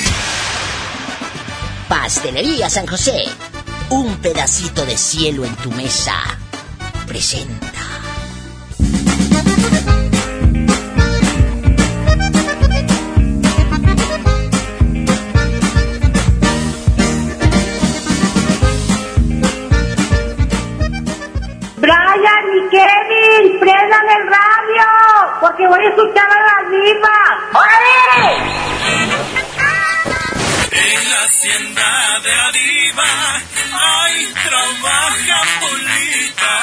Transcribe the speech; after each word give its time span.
Pastelería 1.89 2.69
San 2.69 2.87
José. 2.87 3.25
Un 3.89 4.15
pedacito 4.17 4.85
de 4.85 4.97
cielo 4.97 5.43
en 5.43 5.53
tu 5.57 5.71
mesa. 5.71 6.13
Presenta. 7.05 7.78
Y 22.21 22.69
Kevin, 22.69 23.59
prendan 23.61 24.09
el 24.09 24.27
radio, 24.27 24.85
porque 25.39 25.65
voy 25.67 25.79
a 25.85 25.87
escuchar 25.87 26.27
a 26.29 26.41
la 26.41 26.57
diva. 26.69 27.17
¡Órale! 27.53 28.35
En 30.71 31.09
la 31.09 31.21
hacienda 31.23 32.19
de 32.21 32.35
la 32.35 32.51
diva, 32.51 33.11
ay, 33.73 34.33
trabaja 34.49 35.39
Polita. 35.61 36.55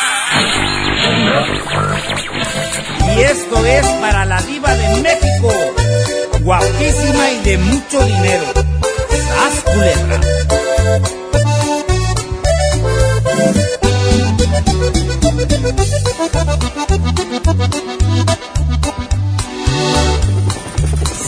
Y 3.14 3.22
esto 3.22 3.56
es 3.64 3.86
para 4.02 4.26
la 4.26 4.42
diva 4.42 4.74
de 4.74 5.00
México, 5.00 5.50
guapísima 6.40 7.30
y 7.30 7.40
de 7.40 7.56
mucho 7.56 8.04
dinero. 8.04 8.52
¡Sas 9.08 9.62
culebra! 9.64 10.20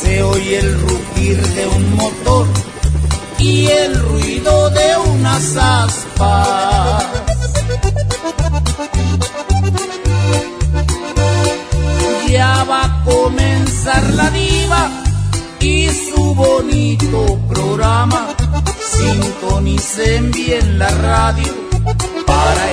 Se 0.00 0.22
oye 0.22 0.58
el 0.58 0.80
rugir 0.80 1.46
de 1.54 1.66
un 1.66 1.96
motor 1.96 2.46
y 3.38 3.66
el 3.66 3.98
ruido 4.00 4.70
de 4.70 4.96
unas 5.10 5.56
aspas. 5.56 7.04
Ya 12.28 12.64
va 12.64 12.84
a 12.84 13.04
comenzar 13.04 14.02
la 14.14 14.30
diva 14.30 14.90
y 15.60 15.88
su 15.88 16.34
bonito 16.34 17.38
programa. 17.48 18.28
Sintonicen 18.90 20.30
bien 20.30 20.78
la 20.78 20.90
radio 20.90 21.54
para 22.26 22.72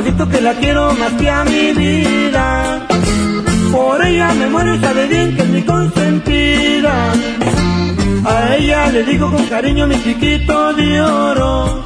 Amorcito 0.00 0.28
que 0.28 0.40
la 0.40 0.54
quiero 0.54 0.92
más 0.94 1.12
que 1.12 1.28
a 1.28 1.44
mi 1.44 1.72
vida. 1.72 2.86
Por 3.70 4.04
ella 4.04 4.32
me 4.32 4.46
muero 4.48 4.74
y 4.74 4.80
sabe 4.80 5.06
bien 5.06 5.36
que 5.36 5.42
es 5.42 5.48
mi 5.48 5.62
consentida. 5.62 7.12
A 8.24 8.56
ella 8.56 8.88
le 8.90 9.04
digo 9.04 9.30
con 9.30 9.44
cariño 9.46 9.86
mi 9.86 10.02
chiquito 10.02 10.72
de 10.74 11.00
oro. 11.00 11.84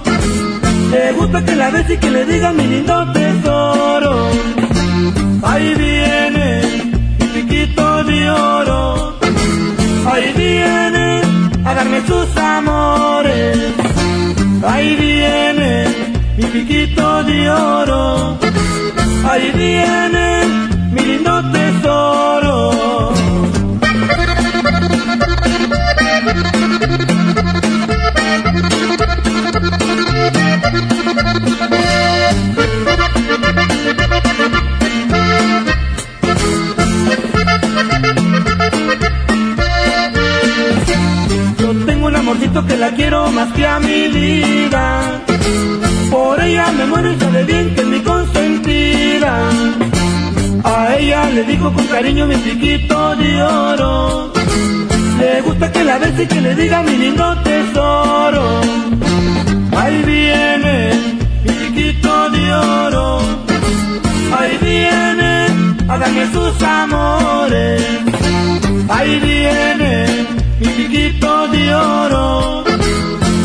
Le 0.90 1.12
gusta 1.12 1.44
que 1.44 1.56
la 1.56 1.70
bese 1.70 1.94
y 1.94 1.96
que 1.98 2.10
le 2.10 2.24
diga 2.24 2.52
mi 2.52 2.66
lindo 2.66 3.12
tesoro. 3.12 4.28
Ahí 5.42 5.74
viene 5.74 6.62
mi 7.18 7.32
chiquito 7.32 8.04
de 8.04 8.30
oro. 8.30 9.18
Ahí 10.10 10.32
viene 10.36 11.20
a 11.64 11.74
darme 11.74 12.00
sus 12.06 12.36
amores. 12.36 13.58
Ahí 14.62 14.96
viene 14.96 16.13
mi 16.36 16.44
piquito 16.46 17.22
de 17.24 17.50
oro. 17.50 18.38
Ahí 19.30 19.50
viene 19.56 20.44
mi 20.92 21.00
lindo 21.00 21.42
tesoro. 21.52 23.12
Yo 41.58 41.72
tengo 41.86 42.06
un 42.06 42.16
amorcito 42.16 42.66
que 42.66 42.76
la 42.76 42.90
quiero 42.94 43.30
más 43.30 43.52
que 43.52 43.66
a 43.66 43.78
mi 43.80 44.08
vida. 44.08 44.63
Por 47.04 47.12
ella 47.12 47.12
me 47.12 47.12
muero 47.12 47.12
y 47.12 47.20
sabe 47.20 47.44
bien 47.44 47.74
que 47.74 47.80
es 47.82 47.86
mi 47.86 48.00
consentida. 48.00 49.50
A 50.64 50.96
ella 50.96 51.30
le 51.30 51.44
digo 51.44 51.72
con 51.72 51.86
cariño 51.86 52.26
mi 52.26 52.36
piquito 52.36 53.16
de 53.16 53.42
oro. 53.42 54.32
Le 55.18 55.42
gusta 55.42 55.70
que 55.70 55.84
la 55.84 55.98
bese 55.98 56.22
y 56.22 56.26
que 56.26 56.40
le 56.40 56.54
diga 56.54 56.82
mi 56.82 56.96
lindo 56.96 57.36
tesoro. 57.42 58.60
Ahí 59.76 60.02
viene 60.06 60.92
mi 61.44 61.52
piquito 61.52 62.30
de 62.30 62.52
oro. 62.54 63.20
Ahí 64.38 64.58
viene 64.62 65.46
darme 65.86 66.32
sus 66.32 66.62
amores. 66.62 67.82
Ahí 68.88 69.18
viene 69.20 70.06
mi 70.58 70.68
piquito 70.68 71.48
de 71.48 71.74
oro. 71.74 72.64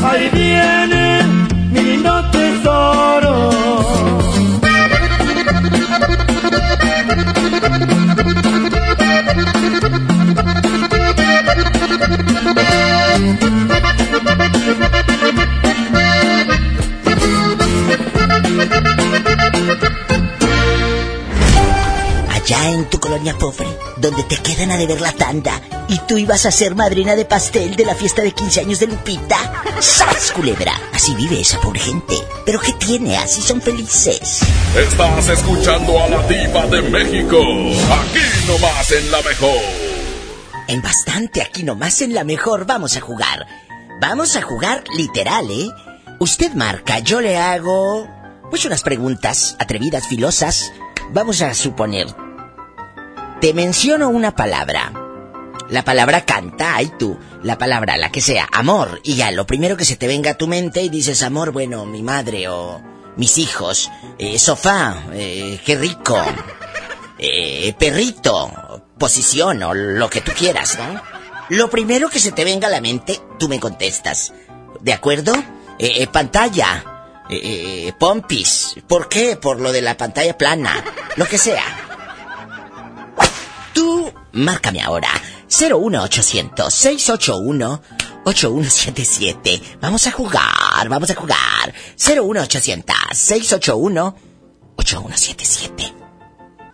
Ahí 0.04 0.30
viene 0.34 1.24
mi 1.72 1.81
lindo 1.81 2.22
tesoro. 2.22 2.38
Allá 22.31 22.72
en 22.72 22.89
tu 22.89 23.00
colonia 23.00 23.36
pobre, 23.38 23.68
donde 23.98 24.24
te 24.24 24.38
quedan 24.38 24.72
a 24.72 24.77
deber 24.77 25.01
la 25.01 25.12
tanda 25.12 25.62
y 25.88 26.00
tú 26.07 26.18
ibas 26.18 26.45
a 26.45 26.51
ser 26.51 26.75
madrina 26.75 27.15
de 27.15 27.25
pastel 27.25 27.75
de 27.75 27.86
la 27.86 27.95
fiesta 27.95 28.22
de 28.22 28.31
15 28.31 28.62
años 28.62 28.80
de 28.80 28.88
Lupita. 28.88 29.38
¡Sas, 29.80 30.31
culebra! 30.31 30.74
Así 30.94 31.15
vive 31.15 31.42
esa 31.42 31.60
pobre 31.60 31.80
gente. 31.80 32.15
¿Pero 32.50 32.62
qué 32.62 32.74
tiene? 32.74 33.16
Así 33.16 33.44
son 33.44 33.62
felices. 33.62 34.42
Estás 34.75 35.30
escuchando 35.30 36.01
a 36.01 36.10
la 36.10 36.28
diva 36.28 36.66
de 36.66 36.81
México. 36.81 37.38
Aquí 37.38 38.48
nomás 38.48 38.92
en 38.92 39.12
la 39.12 39.22
mejor. 39.22 39.62
En 40.68 40.81
bastante, 40.81 41.44
aquí 41.44 41.62
nomás 41.62 42.01
en 42.01 42.16
la 42.16 42.24
mejor 42.24 42.66
vamos 42.66 42.98
a 42.98 43.01
jugar. 43.01 43.46
Vamos 44.01 44.36
a 44.36 44.42
jugar 44.42 44.84
literal, 44.98 45.46
¿eh? 45.51 45.69
Usted 46.18 46.54
marca, 46.54 46.98
yo 46.98 47.22
le 47.22 47.38
hago... 47.38 48.07
Pues 48.50 48.66
unas 48.66 48.81
preguntas 48.81 49.56
atrevidas, 49.60 50.07
filosas. 50.07 50.74
Vamos 51.12 51.44
a 51.44 51.54
suponer... 51.54 52.07
Te 53.42 53.54
menciono 53.54 54.10
una 54.10 54.36
palabra. 54.36 54.92
La 55.69 55.83
palabra 55.83 56.25
canta, 56.25 56.75
ay 56.75 56.92
tú. 56.98 57.18
La 57.44 57.57
palabra, 57.57 57.95
la 57.98 58.12
que 58.12 58.21
sea, 58.21 58.50
amor. 58.51 59.01
Y 59.04 59.16
ya, 59.16 59.31
lo 59.31 59.45
primero 59.45 59.77
que 59.77 59.86
se 59.86 59.95
te 59.95 60.07
venga 60.07 60.31
a 60.31 60.38
tu 60.38 60.48
mente 60.48 60.81
y 60.81 60.89
dices 60.89 61.21
amor, 61.21 61.51
bueno, 61.51 61.86
mi 61.86 62.01
madre 62.01 62.48
o 62.50 62.81
mis 63.18 63.38
hijos. 63.38 63.92
Eh, 64.18 64.39
sofá, 64.39 65.04
eh, 65.13 65.60
qué 65.66 65.75
rico. 65.75 66.18
Eh, 67.21 67.75
perrito, 67.77 68.81
posición 68.98 69.62
o 69.63 69.74
lo 69.74 70.10
que 70.10 70.21
tú 70.21 70.31
quieras, 70.31 70.80
¿no? 70.80 71.01
Lo 71.50 71.69
primero 71.69 72.10
que 72.10 72.18
se 72.18 72.31
te 72.31 72.45
venga 72.45 72.69
a 72.69 72.72
la 72.72 72.80
mente, 72.80 73.19
tú 73.38 73.50
me 73.50 73.60
contestas. 73.60 74.31
¿De 74.80 74.94
acuerdo? 74.94 75.33
Pantalla. 76.13 76.86
Pompis. 78.00 78.75
¿Por 78.88 79.10
qué? 79.10 79.36
Por 79.36 79.60
lo 79.60 79.74
de 79.74 79.81
la 79.81 79.98
pantalla 79.98 80.38
plana. 80.38 80.81
Lo 81.18 81.25
que 81.25 81.38
sea. 81.38 81.65
Tú, 83.74 84.13
márcame 84.31 84.81
ahora. 84.81 85.10
01800 85.50 86.74
681 86.74 87.81
8177. 88.25 89.62
Vamos 89.81 90.06
a 90.07 90.12
jugar, 90.12 90.88
vamos 90.90 91.10
a 91.10 91.16
jugar. 91.16 91.74
01800 91.98 92.96
681 93.13 94.16
8177. 94.75 95.94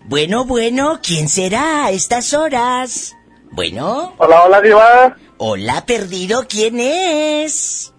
Bueno, 0.07 0.45
bueno, 0.45 0.99
¿quién 1.01 1.27
será 1.29 1.85
a 1.85 1.91
estas 1.91 2.33
horas? 2.33 3.15
Bueno. 3.51 4.13
Hola, 4.17 4.43
hola, 4.43 4.61
Diva. 4.61 5.17
Hola, 5.37 5.85
perdido, 5.85 6.45
¿quién 6.47 6.79
es? 6.79 7.91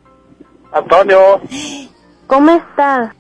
Antonio. 0.73 1.41
¿Cómo 2.27 2.53
estás? 2.53 3.11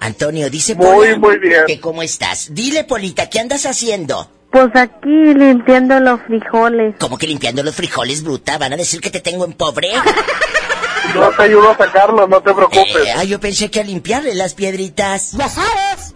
Antonio, 0.00 0.48
dice 0.48 0.74
Muy, 0.74 0.86
Pola 0.86 1.18
muy 1.18 1.38
bien. 1.38 1.64
que 1.66 1.78
cómo 1.80 2.02
estás. 2.02 2.54
Dile, 2.54 2.84
Polita, 2.84 3.28
¿qué 3.28 3.38
andas 3.40 3.66
haciendo? 3.66 4.30
Pues 4.50 4.68
aquí 4.74 5.34
limpiando 5.34 6.00
los 6.00 6.20
frijoles. 6.22 6.96
Como 6.98 7.16
que 7.18 7.26
limpiando 7.26 7.62
los 7.62 7.74
frijoles, 7.74 8.22
bruta. 8.22 8.58
¿Van 8.58 8.72
a 8.72 8.76
decir 8.76 9.00
que 9.00 9.10
te 9.10 9.20
tengo 9.20 9.44
en 9.44 9.52
pobre? 9.52 9.90
Yo 11.14 11.30
te 11.36 11.42
ayudo 11.42 11.70
a 11.70 11.76
sacarlo, 11.76 12.26
no 12.26 12.40
te 12.40 12.52
preocupes. 12.52 13.06
Eh, 13.06 13.12
ah, 13.16 13.24
yo 13.24 13.40
pensé 13.40 13.70
que 13.70 13.80
a 13.80 13.82
limpiarle 13.82 14.34
las 14.34 14.54
piedritas. 14.54 15.32
¡Ya 15.32 15.48
sabes! 15.48 16.14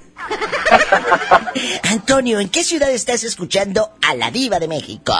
Antonio, 1.90 2.38
¿en 2.38 2.48
qué 2.48 2.62
ciudad 2.62 2.90
estás 2.90 3.24
escuchando 3.24 3.90
a 4.06 4.14
la 4.14 4.30
diva 4.30 4.60
de 4.60 4.68
México? 4.68 5.12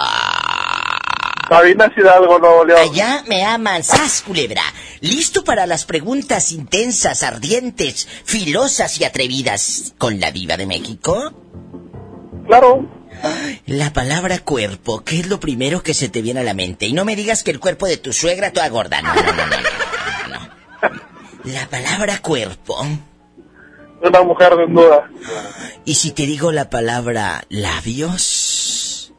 Sabina 1.49 1.91
Hidalgo, 1.95 2.39
Nuevo 2.39 2.65
León. 2.65 2.79
Allá 2.89 3.23
me 3.27 3.43
aman, 3.43 3.83
sas, 3.83 4.21
culebra. 4.21 4.63
¿Listo 5.01 5.43
para 5.43 5.67
las 5.67 5.85
preguntas 5.85 6.51
intensas, 6.51 7.21
ardientes, 7.21 8.07
filosas 8.23 8.99
y 8.99 9.03
atrevidas 9.03 9.93
con 9.97 10.19
la 10.19 10.31
diva 10.31 10.57
de 10.57 10.65
México? 10.65 11.33
Claro. 12.47 12.85
La 13.65 13.93
palabra 13.93 14.39
cuerpo, 14.39 15.03
¿qué 15.03 15.19
es 15.19 15.27
lo 15.27 15.39
primero 15.39 15.81
que 15.81 15.93
se 15.93 16.09
te 16.09 16.21
viene 16.21 16.41
a 16.41 16.43
la 16.43 16.53
mente? 16.53 16.85
Y 16.85 16.93
no 16.93 17.05
me 17.05 17.15
digas 17.15 17.43
que 17.43 17.51
el 17.51 17.59
cuerpo 17.59 17.87
de 17.87 17.97
tu 17.97 18.13
suegra 18.13 18.51
toda 18.51 18.69
gorda. 18.69 19.01
No, 19.01 19.13
no, 19.13 19.21
no, 19.21 19.33
no, 19.33 19.45
no, 19.45 19.59
no. 20.29 21.01
La 21.45 21.67
palabra 21.67 22.19
cuerpo. 22.21 22.85
Una 24.01 24.21
mujer 24.21 24.55
desnuda. 24.55 25.09
¿Y 25.85 25.95
si 25.95 26.11
te 26.11 26.23
digo 26.23 26.51
la 26.51 26.69
palabra 26.69 27.43
labios? 27.49 29.13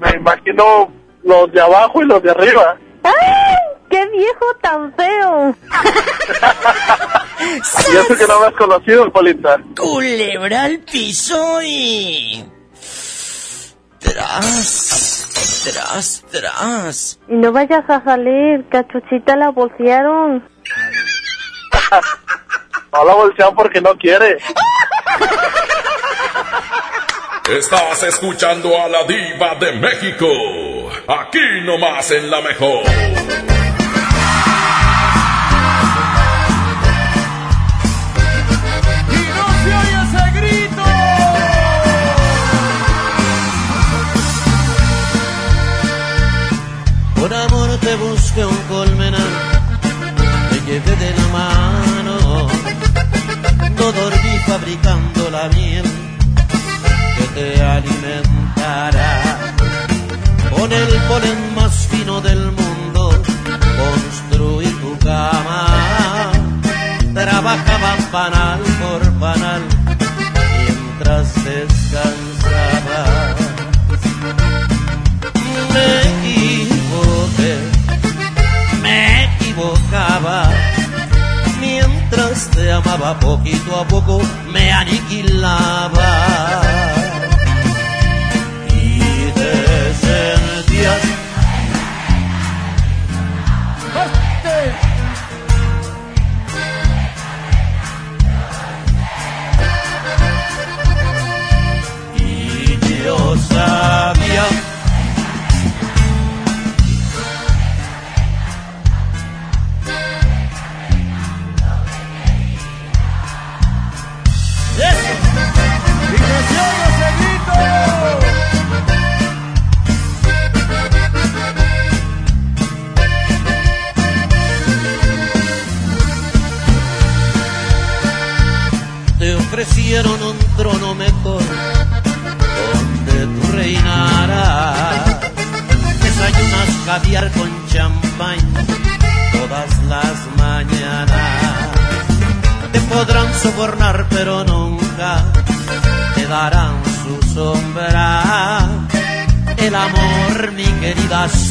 Me 0.00 0.10
imagino 0.16 0.92
los 1.22 1.52
de 1.52 1.60
abajo 1.60 2.02
y 2.02 2.06
los 2.06 2.22
de 2.22 2.30
arriba. 2.30 2.76
¡Ay! 3.02 3.56
¡Qué 3.90 4.06
viejo 4.08 4.46
tan 4.60 4.92
feo! 4.94 5.56
Y 7.44 7.96
eso 7.96 8.16
que 8.16 8.26
no 8.26 8.40
me 8.40 8.46
has 8.46 8.54
conocido, 8.54 9.12
Polita. 9.12 9.60
Culebra 9.76 10.64
al 10.64 10.78
piso 10.80 11.60
y... 11.62 12.44
Tras, 14.14 15.64
tras, 15.64 16.24
tras. 16.30 17.18
Y 17.28 17.34
no 17.34 17.50
vayas 17.50 17.82
a 17.90 18.00
salir, 18.04 18.64
cachuchita 18.68 19.34
la 19.36 19.50
bolsearon. 19.50 20.48
No 22.92 23.04
la 23.04 23.14
bolsean 23.14 23.52
porque 23.56 23.80
no 23.80 23.96
quiere. 23.96 24.38
Estás 27.50 28.04
escuchando 28.04 28.80
a 28.80 28.86
la 28.86 29.02
diva 29.02 29.56
de 29.56 29.72
México. 29.72 30.28
Aquí 31.08 31.40
nomás 31.64 32.08
en 32.12 32.30
la 32.30 32.40
mejor. 32.40 32.84
Fabricando 54.64 55.30
la 55.30 55.48
miel 55.50 55.84
que 57.16 57.24
te 57.34 57.62
alimentará. 57.62 59.38
Con 60.56 60.72
el 60.72 60.88
polen 61.06 61.54
más 61.54 61.86
fino 61.88 62.20
del 62.22 62.50
mundo, 62.52 63.10
construí 63.82 64.66
tu 64.66 64.98
cama, 65.04 66.32
trabajaba 67.12 67.96
panal 68.10 68.60
por 68.80 69.12
panal 69.20 69.73
amaba 82.74 83.14
poquito 83.20 83.76
a 83.76 83.84
poco, 83.84 84.20
me 84.52 84.72
aniquilaba. 84.72 86.83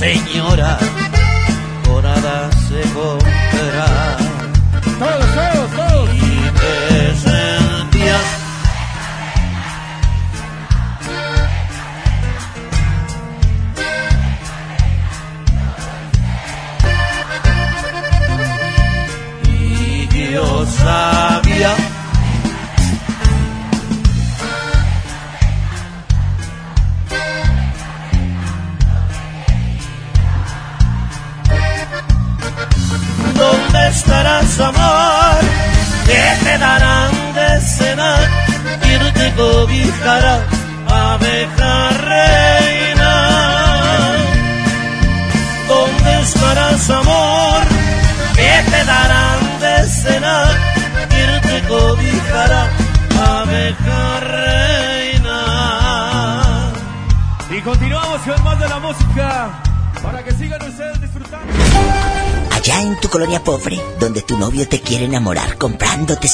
Señora, 0.04 0.78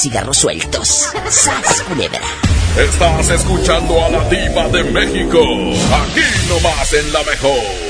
cigarros 0.00 0.38
sueltos. 0.38 1.08
¡Sas, 1.28 1.82
culebra! 1.82 2.20
Estás 2.76 3.28
escuchando 3.30 4.04
a 4.04 4.08
la 4.08 4.28
diva 4.28 4.68
de 4.68 4.84
México. 4.84 5.40
Aquí 5.40 6.48
nomás 6.48 6.92
en 6.92 7.12
la 7.12 7.22
mejor. 7.24 7.89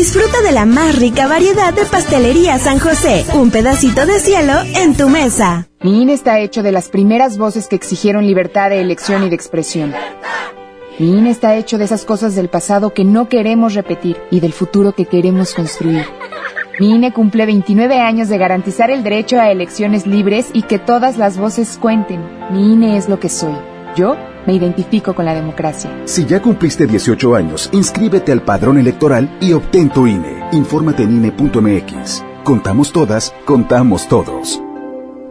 Disfruta 0.00 0.40
de 0.40 0.52
la 0.52 0.64
más 0.64 0.98
rica 0.98 1.28
variedad 1.28 1.74
de 1.74 1.84
pastelería 1.84 2.58
San 2.58 2.78
José. 2.78 3.26
Un 3.34 3.50
pedacito 3.50 4.06
de 4.06 4.18
cielo 4.18 4.54
en 4.74 4.96
tu 4.96 5.10
mesa. 5.10 5.68
Mi 5.82 6.00
INE 6.00 6.14
está 6.14 6.40
hecho 6.40 6.62
de 6.62 6.72
las 6.72 6.88
primeras 6.88 7.36
voces 7.36 7.68
que 7.68 7.76
exigieron 7.76 8.26
libertad 8.26 8.70
de 8.70 8.80
elección 8.80 9.24
y 9.24 9.28
de 9.28 9.34
expresión. 9.34 9.92
Mi 10.98 11.18
INE 11.18 11.28
está 11.28 11.54
hecho 11.54 11.76
de 11.76 11.84
esas 11.84 12.06
cosas 12.06 12.34
del 12.34 12.48
pasado 12.48 12.94
que 12.94 13.04
no 13.04 13.28
queremos 13.28 13.74
repetir 13.74 14.16
y 14.30 14.40
del 14.40 14.54
futuro 14.54 14.92
que 14.92 15.04
queremos 15.04 15.52
construir. 15.52 16.06
Mi 16.78 16.92
INE 16.92 17.12
cumple 17.12 17.44
29 17.44 18.00
años 18.00 18.30
de 18.30 18.38
garantizar 18.38 18.90
el 18.90 19.02
derecho 19.02 19.38
a 19.38 19.50
elecciones 19.50 20.06
libres 20.06 20.46
y 20.54 20.62
que 20.62 20.78
todas 20.78 21.18
las 21.18 21.36
voces 21.36 21.76
cuenten. 21.78 22.22
Mi 22.50 22.72
INE 22.72 22.96
es 22.96 23.06
lo 23.10 23.20
que 23.20 23.28
soy. 23.28 23.54
Yo 23.96 24.16
me 24.46 24.54
identifico 24.54 25.14
con 25.14 25.24
la 25.24 25.34
democracia. 25.34 25.90
Si 26.04 26.26
ya 26.26 26.40
cumpliste 26.40 26.86
18 26.86 27.34
años, 27.34 27.68
inscríbete 27.72 28.32
al 28.32 28.42
padrón 28.42 28.78
electoral 28.78 29.36
y 29.40 29.52
obtén 29.52 29.90
tu 29.90 30.06
INE. 30.06 30.44
Infórmate 30.52 31.04
en 31.04 31.12
INE.mx. 31.12 32.24
Contamos 32.44 32.92
todas, 32.92 33.34
contamos 33.44 34.08
todos. 34.08 34.60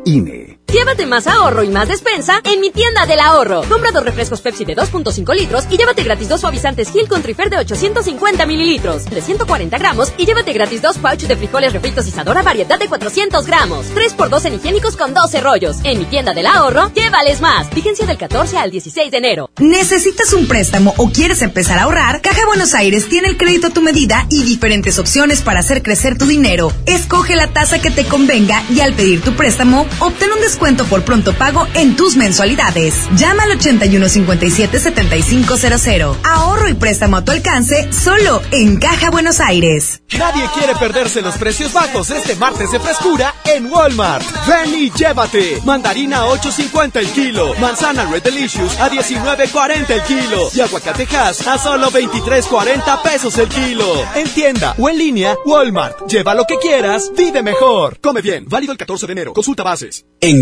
INE. 0.05 0.48
Llévate 0.71 1.07
más 1.07 1.25
ahorro 1.25 1.63
y 1.63 1.69
más 1.69 1.87
despensa 1.87 2.41
en 2.43 2.61
mi 2.61 2.69
tienda 2.69 3.07
del 3.07 3.19
ahorro. 3.19 3.63
Compra 3.67 3.89
dos 3.91 4.05
refrescos 4.05 4.39
Pepsi 4.39 4.65
de 4.65 4.75
2.5 4.75 5.33
litros 5.33 5.65
y 5.71 5.77
llévate 5.77 6.03
gratis 6.03 6.29
dos 6.29 6.41
suavizantes 6.41 6.91
Gil 6.91 7.07
con 7.07 7.23
Trifer 7.23 7.49
de 7.49 7.57
850 7.57 8.45
mililitros 8.45 9.05
de 9.05 9.19
140 9.19 9.75
gramos 9.79 10.13
y 10.15 10.27
llévate 10.27 10.53
gratis 10.53 10.83
dos 10.83 10.99
pouches 10.99 11.27
de 11.27 11.37
frijoles 11.37 11.73
refritos 11.73 12.07
Isadora 12.07 12.43
variedad 12.43 12.77
de 12.77 12.87
400 12.87 13.47
gramos. 13.47 13.87
3x2 13.95 14.45
en 14.45 14.53
higiénicos 14.53 14.95
con 14.95 15.15
12 15.15 15.41
rollos. 15.41 15.77
En 15.83 15.97
mi 15.97 16.05
tienda 16.05 16.35
del 16.35 16.45
ahorro, 16.45 16.91
llévales 16.93 17.41
más. 17.41 17.67
Vigencia 17.73 18.05
del 18.05 18.19
14 18.19 18.59
al 18.59 18.69
16 18.69 19.09
de 19.09 19.17
enero. 19.17 19.49
¿Necesitas 19.57 20.33
un 20.33 20.47
préstamo 20.47 20.93
o 20.97 21.09
quieres 21.09 21.41
empezar 21.41 21.79
a 21.79 21.83
ahorrar? 21.83 22.21
Caja 22.21 22.45
Buenos 22.45 22.75
Aires 22.75 23.09
tiene 23.09 23.29
el 23.29 23.37
crédito 23.37 23.67
a 23.67 23.71
tu 23.71 23.81
medida 23.81 24.27
y 24.29 24.43
diferentes 24.43 24.99
opciones 24.99 25.41
para 25.41 25.61
hacer 25.61 25.81
crecer 25.81 26.15
tu 26.15 26.27
dinero. 26.27 26.71
Escoge 26.85 27.35
la 27.35 27.47
tasa 27.47 27.81
que 27.81 27.89
te 27.89 28.05
convenga 28.05 28.63
y 28.69 28.81
al 28.81 28.93
pedir 28.93 29.23
tu 29.23 29.33
préstamo, 29.33 29.87
obtén 29.99 30.31
un 30.31 30.39
descuento 30.39 30.58
por 30.89 31.03
pronto 31.03 31.33
pago 31.33 31.67
en 31.73 31.95
tus 31.95 32.17
mensualidades. 32.17 33.07
Llama 33.15 33.43
al 33.43 33.57
8157-7500. 33.59 36.17
Ahorro 36.23 36.67
y 36.67 36.73
préstamo 36.73 37.15
a 37.17 37.23
tu 37.23 37.31
alcance 37.31 37.87
solo 37.93 38.41
en 38.51 38.75
Caja 38.77 39.09
Buenos 39.09 39.39
Aires. 39.39 40.01
Nadie 40.17 40.43
quiere 40.53 40.75
perderse 40.75 41.21
los 41.21 41.37
precios 41.37 41.71
bajos 41.71 42.09
este 42.09 42.35
martes 42.35 42.71
de 42.71 42.79
frescura 42.79 43.33
en 43.45 43.71
Walmart. 43.71 44.25
Ven 44.47 44.75
y 44.75 44.91
llévate. 44.91 45.61
Mandarina 45.63 46.23
a 46.23 46.27
8.50 46.27 46.97
el 46.97 47.07
kilo. 47.07 47.53
Manzana 47.61 48.03
Red 48.05 48.23
Delicious 48.23 48.77
a 48.79 48.89
19.40 48.89 49.89
el 49.89 50.01
kilo. 50.03 50.49
Y 50.53 50.59
aguacatejas 50.59 51.47
a 51.47 51.57
solo 51.57 51.89
23.40 51.89 53.01
pesos 53.01 53.37
el 53.37 53.47
kilo. 53.47 53.85
En 54.15 54.27
tienda 54.29 54.75
o 54.77 54.89
en 54.89 54.97
línea, 54.97 55.37
Walmart. 55.45 56.05
Lleva 56.09 56.35
lo 56.35 56.43
que 56.45 56.57
quieras, 56.57 57.13
vive 57.15 57.41
mejor. 57.41 57.97
Come 58.01 58.19
bien. 58.21 58.43
Válido 58.47 58.73
el 58.73 58.77
14 58.77 59.07
de 59.07 59.13
enero. 59.13 59.31
Consulta 59.33 59.63
bases. 59.63 60.03
En 60.19 60.41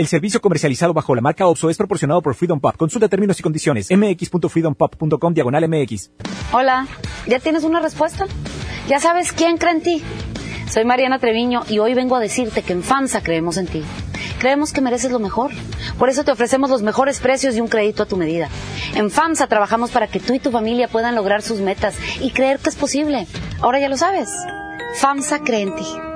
El 0.00 0.06
servicio 0.06 0.40
comercializado 0.40 0.94
bajo 0.94 1.14
la 1.14 1.20
marca 1.20 1.46
OPSO 1.46 1.68
es 1.68 1.76
proporcionado 1.76 2.22
por 2.22 2.34
Freedom 2.34 2.58
Pop. 2.58 2.74
Consulta 2.74 3.06
términos 3.06 3.38
y 3.38 3.42
condiciones. 3.42 3.88
mx.freedompop.com 3.90 5.34
diagonal 5.34 5.68
mx. 5.68 6.10
Hola, 6.52 6.86
¿ya 7.26 7.38
tienes 7.38 7.64
una 7.64 7.80
respuesta? 7.80 8.24
¿Ya 8.88 8.98
sabes 8.98 9.34
quién 9.34 9.58
cree 9.58 9.72
en 9.72 9.82
ti? 9.82 10.02
Soy 10.70 10.86
Mariana 10.86 11.18
Treviño 11.18 11.64
y 11.68 11.80
hoy 11.80 11.92
vengo 11.92 12.16
a 12.16 12.20
decirte 12.20 12.62
que 12.62 12.72
en 12.72 12.82
FAMSA 12.82 13.22
creemos 13.22 13.58
en 13.58 13.66
ti. 13.66 13.82
Creemos 14.38 14.72
que 14.72 14.80
mereces 14.80 15.12
lo 15.12 15.18
mejor. 15.18 15.50
Por 15.98 16.08
eso 16.08 16.24
te 16.24 16.32
ofrecemos 16.32 16.70
los 16.70 16.80
mejores 16.80 17.20
precios 17.20 17.54
y 17.54 17.60
un 17.60 17.68
crédito 17.68 18.04
a 18.04 18.06
tu 18.06 18.16
medida. 18.16 18.48
En 18.94 19.10
FAMSA 19.10 19.48
trabajamos 19.48 19.90
para 19.90 20.06
que 20.06 20.18
tú 20.18 20.32
y 20.32 20.38
tu 20.38 20.50
familia 20.50 20.88
puedan 20.88 21.14
lograr 21.14 21.42
sus 21.42 21.60
metas 21.60 21.94
y 22.22 22.30
creer 22.30 22.58
que 22.58 22.70
es 22.70 22.76
posible. 22.76 23.26
Ahora 23.60 23.78
ya 23.78 23.90
lo 23.90 23.98
sabes. 23.98 24.30
FAMSA 24.94 25.40
cree 25.40 25.60
en 25.60 25.76
ti. 25.76 26.09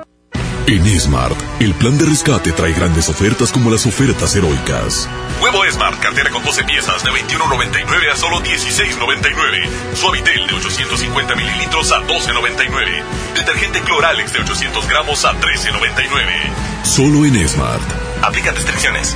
En 0.67 0.99
Smart, 0.99 1.37
el 1.59 1.75
plan 1.75 1.95
de 1.95 2.05
rescate 2.05 2.51
trae 2.51 2.73
grandes 2.73 3.07
ofertas 3.07 3.51
como 3.51 3.69
las 3.69 3.85
ofertas 3.85 4.35
heroicas. 4.35 5.07
Huevo 5.39 5.63
Smart, 5.69 5.99
cartera 5.99 6.31
con 6.31 6.43
12 6.43 6.63
piezas 6.63 7.03
de 7.03 7.11
21.99 7.11 8.11
a 8.11 8.15
solo 8.15 8.39
16.99. 8.41 9.69
Suavitel 9.93 10.47
de 10.47 10.53
850 10.55 11.35
mililitros 11.35 11.91
a 11.91 12.01
12.99. 12.07 13.03
Detergente 13.35 13.81
Cloralex 13.81 14.33
de 14.33 14.39
800 14.39 14.87
gramos 14.89 15.23
a 15.23 15.33
13.99. 15.33 16.83
Solo 16.83 17.25
en 17.25 17.47
Smart. 17.47 17.83
Aplican 18.23 18.55
restricciones. 18.55 19.15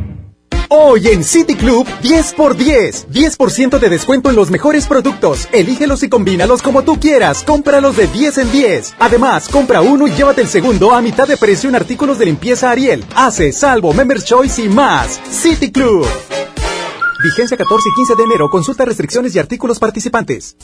Hoy 0.73 1.09
en 1.09 1.23
City 1.23 1.55
Club 1.55 1.85
10 2.01 2.33
por 2.33 2.55
10. 2.55 3.09
10% 3.09 3.77
de 3.77 3.89
descuento 3.89 4.29
en 4.29 4.37
los 4.37 4.49
mejores 4.49 4.87
productos. 4.87 5.49
Elígelos 5.51 6.01
y 6.03 6.09
combínalos 6.09 6.61
como 6.61 6.83
tú 6.83 6.97
quieras. 6.99 7.43
Cómpralos 7.43 7.97
de 7.97 8.07
10 8.07 8.37
en 8.37 8.51
10. 8.51 8.95
Además, 8.99 9.49
compra 9.49 9.81
uno 9.81 10.07
y 10.07 10.11
llévate 10.11 10.41
el 10.41 10.47
segundo 10.47 10.91
a 10.91 11.01
mitad 11.01 11.27
de 11.27 11.35
precio 11.35 11.67
en 11.69 11.75
artículos 11.75 12.19
de 12.19 12.25
limpieza 12.25 12.71
Ariel. 12.71 13.03
Hace, 13.15 13.51
salvo, 13.51 13.93
Members 13.93 14.23
Choice 14.23 14.61
y 14.63 14.69
más. 14.69 15.19
City 15.29 15.71
Club. 15.71 16.07
Vigencia 17.21 17.57
14 17.57 17.89
y 17.89 17.95
15 17.95 18.15
de 18.15 18.23
enero. 18.23 18.49
Consulta 18.49 18.85
restricciones 18.85 19.35
y 19.35 19.39
artículos 19.39 19.77
participantes. 19.77 20.55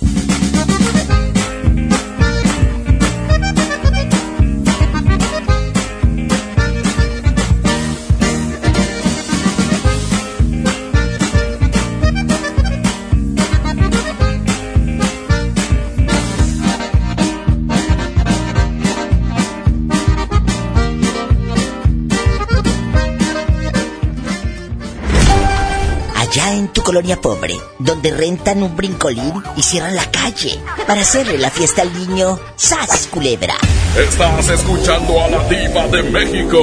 Colonia 26.87 27.19
pobre, 27.19 27.57
donde 27.79 28.11
rentan 28.11 28.63
un 28.63 28.77
brincolín 28.77 29.43
y 29.57 29.61
cierran 29.61 29.93
la 29.93 30.09
calle 30.09 30.57
para 30.87 31.01
hacerle 31.01 31.37
la 31.37 31.49
fiesta 31.49 31.81
al 31.81 31.93
niño, 31.93 32.39
¡Sas, 32.55 33.09
culebra! 33.11 33.55
Estás 33.97 34.47
escuchando 34.47 35.21
a 35.21 35.27
la 35.27 35.43
diva 35.49 35.85
de 35.89 36.03
México, 36.03 36.59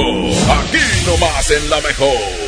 aquí 0.49 0.81
nomás 1.05 1.51
en 1.51 1.69
la 1.69 1.79
mejor. 1.79 2.44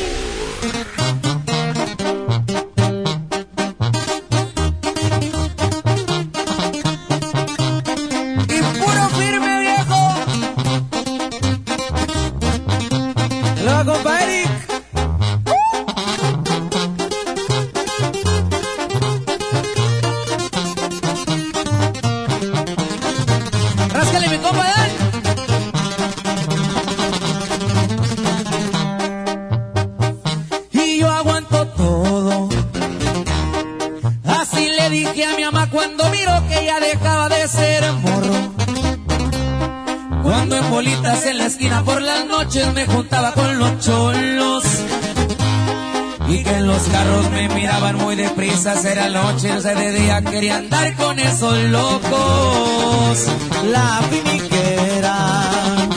Era 48.85 49.09
noche, 49.09 49.49
no 49.49 49.61
de 49.61 49.91
día, 49.93 50.21
quería 50.21 50.57
andar 50.57 50.95
con 50.95 51.17
esos 51.19 51.57
locos. 51.65 53.27
La 53.71 54.01
finiquera, 54.09 55.87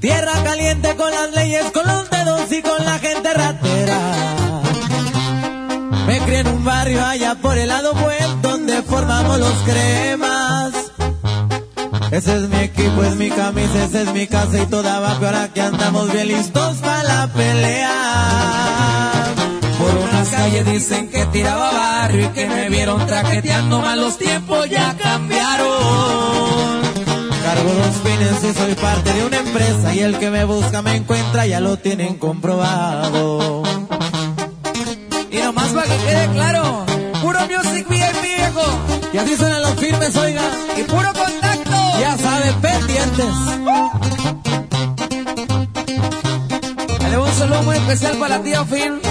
tierra 0.00 0.32
caliente 0.42 0.96
con 0.96 1.10
las 1.10 1.32
leyes, 1.34 1.64
con 1.72 1.86
los 1.86 2.08
dedos 2.10 2.52
y 2.52 2.62
con 2.62 2.84
la 2.84 2.98
gente 2.98 3.34
ratera. 3.34 3.98
Me 6.06 6.18
crié 6.20 6.40
en 6.40 6.48
un 6.48 6.64
barrio 6.64 7.04
allá 7.04 7.34
por 7.36 7.58
el 7.58 7.68
lado 7.68 7.94
buen, 7.94 8.42
donde 8.42 8.82
formamos 8.82 9.38
los 9.38 9.54
cremas. 9.64 10.72
Ese 12.10 12.36
es 12.36 12.48
mi 12.48 12.68
es 13.04 13.16
mi 13.16 13.30
camisa, 13.30 13.84
esa 13.84 14.02
es 14.02 14.12
mi 14.12 14.26
casa 14.26 14.62
y 14.62 14.66
toda 14.66 15.00
va 15.00 15.12
ahora 15.12 15.48
que 15.52 15.60
andamos 15.60 16.12
bien 16.12 16.28
listos 16.28 16.76
para 16.78 17.02
la 17.02 17.26
pelea. 17.32 19.22
Por 19.78 19.94
unas 19.96 20.28
calles 20.28 20.66
dicen 20.66 21.08
que 21.08 21.26
tiraba 21.26 21.72
barrio 21.72 22.26
y 22.26 22.28
que 22.28 22.46
me 22.46 22.68
vieron 22.68 23.06
traqueteando 23.06 23.80
mal 23.80 24.00
los 24.00 24.16
tiempos 24.18 24.68
ya 24.70 24.96
cambiaron. 24.96 25.66
Cargo 27.44 27.72
dos 27.72 27.96
fines 28.02 28.44
y 28.44 28.54
soy 28.58 28.74
parte 28.74 29.12
de 29.12 29.24
una 29.24 29.38
empresa 29.38 29.94
y 29.94 30.00
el 30.00 30.18
que 30.18 30.30
me 30.30 30.44
busca 30.44 30.82
me 30.82 30.96
encuentra, 30.96 31.46
ya 31.46 31.60
lo 31.60 31.76
tienen 31.76 32.16
comprobado. 32.16 33.62
Y 35.30 35.36
nomás 35.36 35.68
para 35.68 35.86
que 35.86 35.96
quede 36.04 36.28
claro, 36.32 36.84
puro 37.22 37.40
music 37.42 37.86
VIP 37.88 38.22
viejo. 38.22 38.62
Y 39.12 39.18
así 39.18 39.36
suenan 39.36 39.62
los 39.62 39.74
firmes, 39.74 40.16
oiga. 40.16 40.42
Y 40.76 40.82
puro 40.82 41.12
contacto. 41.12 42.00
Ya 42.00 42.16
saben, 42.46 42.60
pendientes. 42.60 43.34
Dale 47.00 47.18
un 47.18 47.32
saludo 47.32 47.62
muy 47.62 47.76
especial 47.76 48.16
para 48.18 48.38
la 48.38 48.44
tía 48.44 48.64
Phil. 48.64 49.05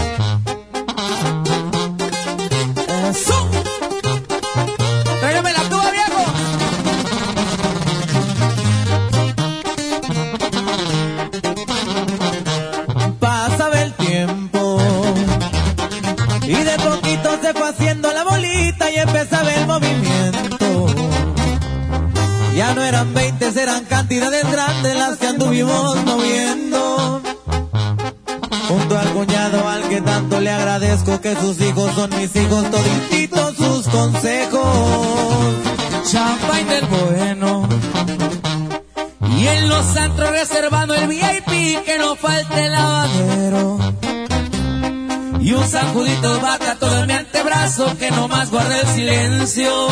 Silencio. 49.05 49.87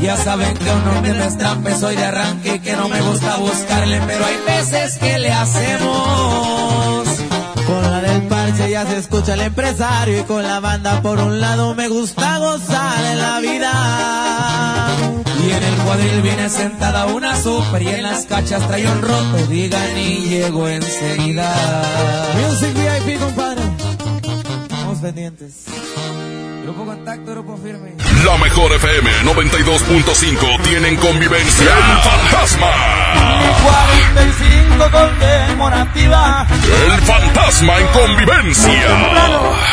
Ya 0.00 0.16
saben 0.16 0.54
que 0.54 0.70
un 0.70 0.88
hombre 0.88 1.14
no 1.14 1.24
es 1.68 1.78
soy 1.78 1.96
de 1.96 2.04
arranque 2.04 2.60
que 2.60 2.72
no 2.72 2.88
me 2.88 3.00
gusta 3.00 3.36
buscarle, 3.36 4.00
pero 4.06 4.24
hay 4.26 4.36
veces 4.46 4.98
que 4.98 5.18
le 5.18 5.30
hacemos. 5.32 7.08
Con 7.66 7.82
la 7.82 8.00
del 8.00 8.22
parche 8.22 8.70
ya 8.70 8.84
se 8.86 8.98
escucha 8.98 9.34
el 9.34 9.40
empresario 9.42 10.20
y 10.20 10.22
con 10.24 10.42
la 10.42 10.60
banda 10.60 11.00
por 11.00 11.18
un 11.18 11.40
lado 11.40 11.74
me 11.74 11.88
gusta 11.88 12.38
gozar 12.38 13.04
en 13.12 13.18
la 13.18 13.40
vida. 13.40 14.88
Y 15.46 15.50
en 15.50 15.62
el 15.62 15.74
cuadril 15.84 16.22
viene 16.22 16.48
sentada 16.48 17.06
una 17.06 17.40
super 17.40 17.82
y 17.82 17.88
en 17.88 18.02
las 18.02 18.26
cachas 18.26 18.66
trae 18.66 18.86
un 18.86 19.00
roto, 19.00 19.46
digan 19.48 19.96
y 19.96 20.28
llego 20.28 20.68
enseguida. 20.68 21.54
Music 22.48 22.74
VIP, 22.74 23.20
compadre. 23.20 23.62
Vamos 24.70 24.98
pendientes. 24.98 25.83
Grupo 26.62 26.86
Contacto, 26.86 27.30
Grupo 27.32 27.56
Firme. 27.58 27.92
La 28.24 28.38
mejor 28.38 28.72
FM 28.72 29.10
92.5 29.24 30.62
tienen 30.62 30.96
convivencia. 30.96 31.66
El 31.66 31.98
fantasma. 31.98 33.14
45 33.62 34.90
conmemorativa. 34.90 36.46
El 36.86 37.00
fantasma 37.02 37.78
en 37.78 37.86
convivencia. 37.88 38.82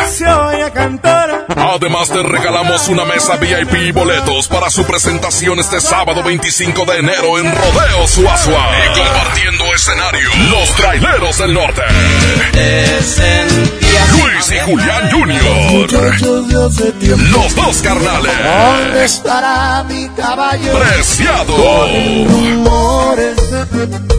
Se 0.09 0.27
oye 0.27 0.71
cantar. 0.71 1.45
Además 1.55 2.09
te 2.09 2.21
regalamos 2.23 2.87
una 2.89 3.05
mesa 3.05 3.37
VIP 3.37 3.73
y 3.73 3.91
boletos 3.91 4.47
para 4.47 4.69
su 4.69 4.83
presentación 4.85 5.59
este 5.59 5.79
sábado 5.79 6.21
25 6.23 6.85
de 6.85 6.97
enero 6.97 7.39
en 7.39 7.45
Rodeo 7.45 8.07
Suazua. 8.07 8.69
Y 8.85 8.99
compartiendo 8.99 9.63
escenario, 9.73 10.29
los 10.49 10.75
traileros 10.75 11.37
del 11.37 11.53
norte. 11.53 11.81
Luis 14.11 14.51
y 14.51 14.59
Julián 14.59 15.09
Jr. 15.11 16.10
Los 16.19 17.55
dos 17.55 17.81
carnales. 17.81 18.31
¿Dónde 18.43 19.05
estará 19.05 19.83
mi 19.83 20.09
caballo? 20.09 20.77
Preciado. 20.77 21.55
rumores 22.27 23.35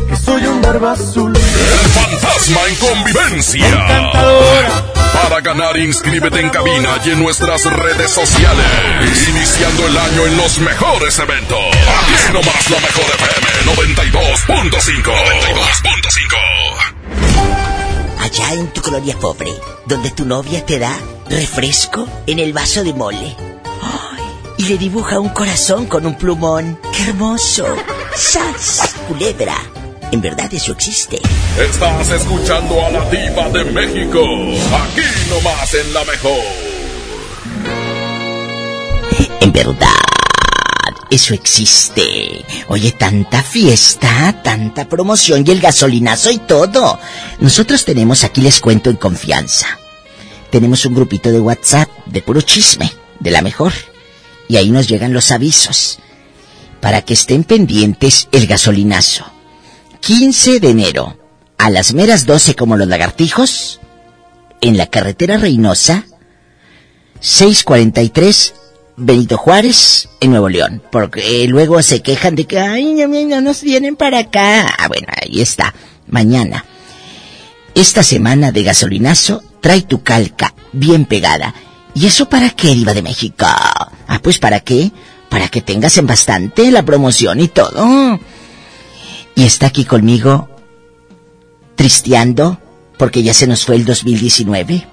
que 0.09 0.16
soy 0.16 0.46
un 0.46 0.62
barba 0.62 0.92
azul. 0.92 1.37
El 1.37 1.90
fantasma 1.90 2.61
en 2.68 2.76
convivencia. 2.76 3.66
Encantadora. 3.66 4.85
Para 5.12 5.40
ganar, 5.42 5.76
inscríbete 5.76 6.40
en 6.40 6.48
cabina 6.48 6.98
y 7.05 7.11
en 7.11 7.22
nuestras 7.22 7.64
redes 7.64 8.11
sociales. 8.11 9.28
Iniciando 9.28 9.87
el 9.87 9.96
año 9.96 10.26
en 10.26 10.37
los 10.38 10.59
mejores 10.59 11.18
eventos. 11.18 11.59
Aquí 11.59 12.33
nomás 12.33 12.70
la 12.70 12.81
mejor 12.81 13.05
FM 13.05 13.76
92.5. 13.76 15.02
92.5 15.02 16.82
allá 18.33 18.55
en 18.55 18.73
tu 18.73 18.81
colonia 18.81 19.16
pobre, 19.18 19.53
donde 19.87 20.11
tu 20.11 20.25
novia 20.25 20.64
te 20.64 20.79
da 20.79 20.97
refresco 21.29 22.07
en 22.27 22.38
el 22.38 22.53
vaso 22.53 22.83
de 22.83 22.95
mole. 22.95 23.37
y 24.59 24.64
le 24.66 24.79
dibuja 24.79 25.18
un 25.18 25.31
corazón 25.31 25.87
con 25.87 26.07
un 26.07 26.16
plumón. 26.16 26.79
¡Qué 26.97 27.09
hermoso! 27.09 27.66
¡Sas! 28.14 28.95
Culebra. 29.09 29.57
En 30.12 30.21
verdad 30.21 30.53
eso 30.53 30.73
existe. 30.73 31.21
Estás 31.59 32.11
escuchando 32.11 32.85
a 32.85 32.90
la 32.90 33.11
diva 33.11 33.49
de 33.49 33.64
México. 33.64 34.21
Aquí 34.23 35.03
nomás 35.29 35.75
en 35.75 35.92
la 35.92 36.05
mejor. 36.05 36.42
En 39.40 39.53
verdad. 39.53 40.22
Eso 41.12 41.35
existe. 41.35 42.42
Oye, 42.68 42.92
tanta 42.92 43.42
fiesta, 43.42 44.40
tanta 44.42 44.88
promoción 44.88 45.44
y 45.46 45.51
el 45.51 45.61
gasolinazo 45.61 46.31
y 46.31 46.38
todo. 46.38 46.98
Nosotros 47.38 47.85
tenemos, 47.85 48.25
aquí 48.25 48.40
les 48.40 48.61
cuento 48.61 48.88
en 48.88 48.96
confianza. 48.96 49.79
Tenemos 50.51 50.87
un 50.87 50.94
grupito 50.94 51.31
de 51.31 51.38
WhatsApp 51.38 51.90
de 52.07 52.22
puro 52.22 52.40
chisme, 52.40 52.90
de 53.20 53.31
la 53.31 53.42
mejor. 53.42 53.75
Y 54.48 54.57
ahí 54.57 54.70
nos 54.70 54.88
llegan 54.88 55.12
los 55.12 55.33
avisos. 55.33 55.98
Para 56.81 57.03
que 57.03 57.12
estén 57.12 57.44
pendientes 57.44 58.29
el 58.33 58.46
gasolinazo. 58.46 59.27
15 60.01 60.61
de 60.61 60.70
enero, 60.70 61.18
a 61.59 61.68
las 61.68 61.92
meras 61.92 62.25
12 62.25 62.55
como 62.55 62.79
los 62.79 62.88
lagartijos, 62.88 63.81
en 64.62 64.79
la 64.79 64.87
carretera 64.87 65.37
Reynosa, 65.37 66.07
643 67.20 68.62
Benito 69.05 69.37
Juárez, 69.37 70.09
en 70.21 70.31
Nuevo 70.31 70.49
León. 70.49 70.81
Porque 70.93 71.45
luego 71.49 71.83
se 71.83 72.03
quejan 72.03 72.37
de 72.37 72.47
que, 72.47 72.61
ay, 72.61 72.95
no, 72.95 73.09
no 73.09 73.41
nos 73.41 73.62
vienen 73.62 73.97
para 73.97 74.19
acá. 74.19 74.73
Ah, 74.79 74.87
bueno, 74.87 75.09
ahí 75.21 75.41
está. 75.41 75.75
Mañana. 76.07 76.65
Esta 77.75 78.05
semana 78.05 78.53
de 78.53 78.62
gasolinazo, 78.62 79.43
trae 79.61 79.83
tu 79.83 80.05
calca 80.05 80.55
bien 80.73 81.05
pegada. 81.05 81.53
¿Y 81.95 82.07
eso 82.07 82.29
para 82.29 82.51
qué, 82.51 82.69
Diva 82.69 82.95
de 82.95 83.03
México? 83.03 83.45
Ah, 83.45 84.21
pues 84.23 84.38
para 84.38 84.61
qué? 84.61 84.93
Para 85.29 85.49
que 85.49 85.62
tengas 85.62 85.97
en 85.99 86.07
bastante 86.07 86.71
la 86.71 86.85
promoción 86.85 87.41
y 87.41 87.49
todo. 87.49 88.21
Y 89.35 89.45
está 89.45 89.67
aquí 89.67 89.85
conmigo, 89.85 90.49
tristeando, 91.75 92.61
porque 92.99 93.25
ya 93.25 93.35
se 93.35 93.49
nos 93.49 93.65
fue 93.65 93.75
el 93.77 93.85
2019. 93.85 94.87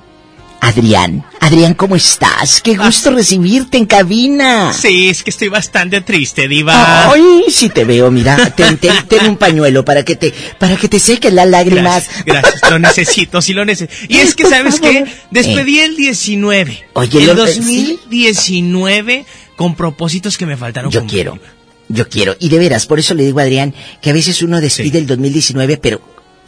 Adrián, 0.62 1.26
Adrián, 1.40 1.74
¿cómo 1.74 1.96
estás? 1.96 2.62
Qué 2.62 2.76
gusto 2.76 3.12
recibirte 3.12 3.78
en 3.78 3.86
cabina. 3.86 4.74
Sí, 4.74 5.10
es 5.10 5.24
que 5.24 5.30
estoy 5.30 5.48
bastante 5.48 6.02
triste, 6.02 6.48
diva. 6.50 7.12
Ay, 7.12 7.46
si 7.50 7.70
te 7.70 7.86
veo, 7.86 8.12
mira, 8.12 8.54
ten, 8.56 8.78
ten- 8.78 9.08
ten 9.08 9.26
un 9.28 9.38
pañuelo 9.38 9.86
para 9.86 10.04
que 10.04 10.16
te, 10.18 10.34
para 10.60 10.76
que 10.76 10.90
te 10.90 11.00
sequen 11.00 11.36
las 11.36 11.48
lágrimas. 11.48 12.08
Gracias, 12.26 12.62
lo 12.70 12.78
necesito, 12.78 13.42
sí 13.42 13.54
lo 13.54 13.64
necesito. 13.64 13.94
Y 14.10 14.18
es 14.18 14.36
que, 14.36 14.46
¿sabes 14.46 14.80
qué? 14.82 15.06
Despedí 15.32 15.80
el 15.80 15.96
19. 15.96 16.88
Oye, 16.94 17.20
el 17.20 17.28
lo- 17.28 17.36
2019 17.36 19.26
con 19.56 19.76
propósitos 19.76 20.38
que 20.38 20.46
me 20.46 20.58
faltaron. 20.58 20.92
Yo 20.92 21.06
quiero, 21.06 21.40
yo 21.88 22.10
quiero. 22.10 22.36
Y 22.40 22.50
de 22.50 22.60
veras, 22.60 22.86
por 22.86 23.00
eso 23.00 23.14
le 23.14 23.24
digo 23.26 23.40
a 23.40 23.44
Adrián 23.44 23.74
que 24.02 24.10
a 24.10 24.14
veces 24.14 24.42
uno 24.42 24.60
despide 24.60 24.98
el 25.00 25.08
2019, 25.08 25.78
pero 25.78 26.02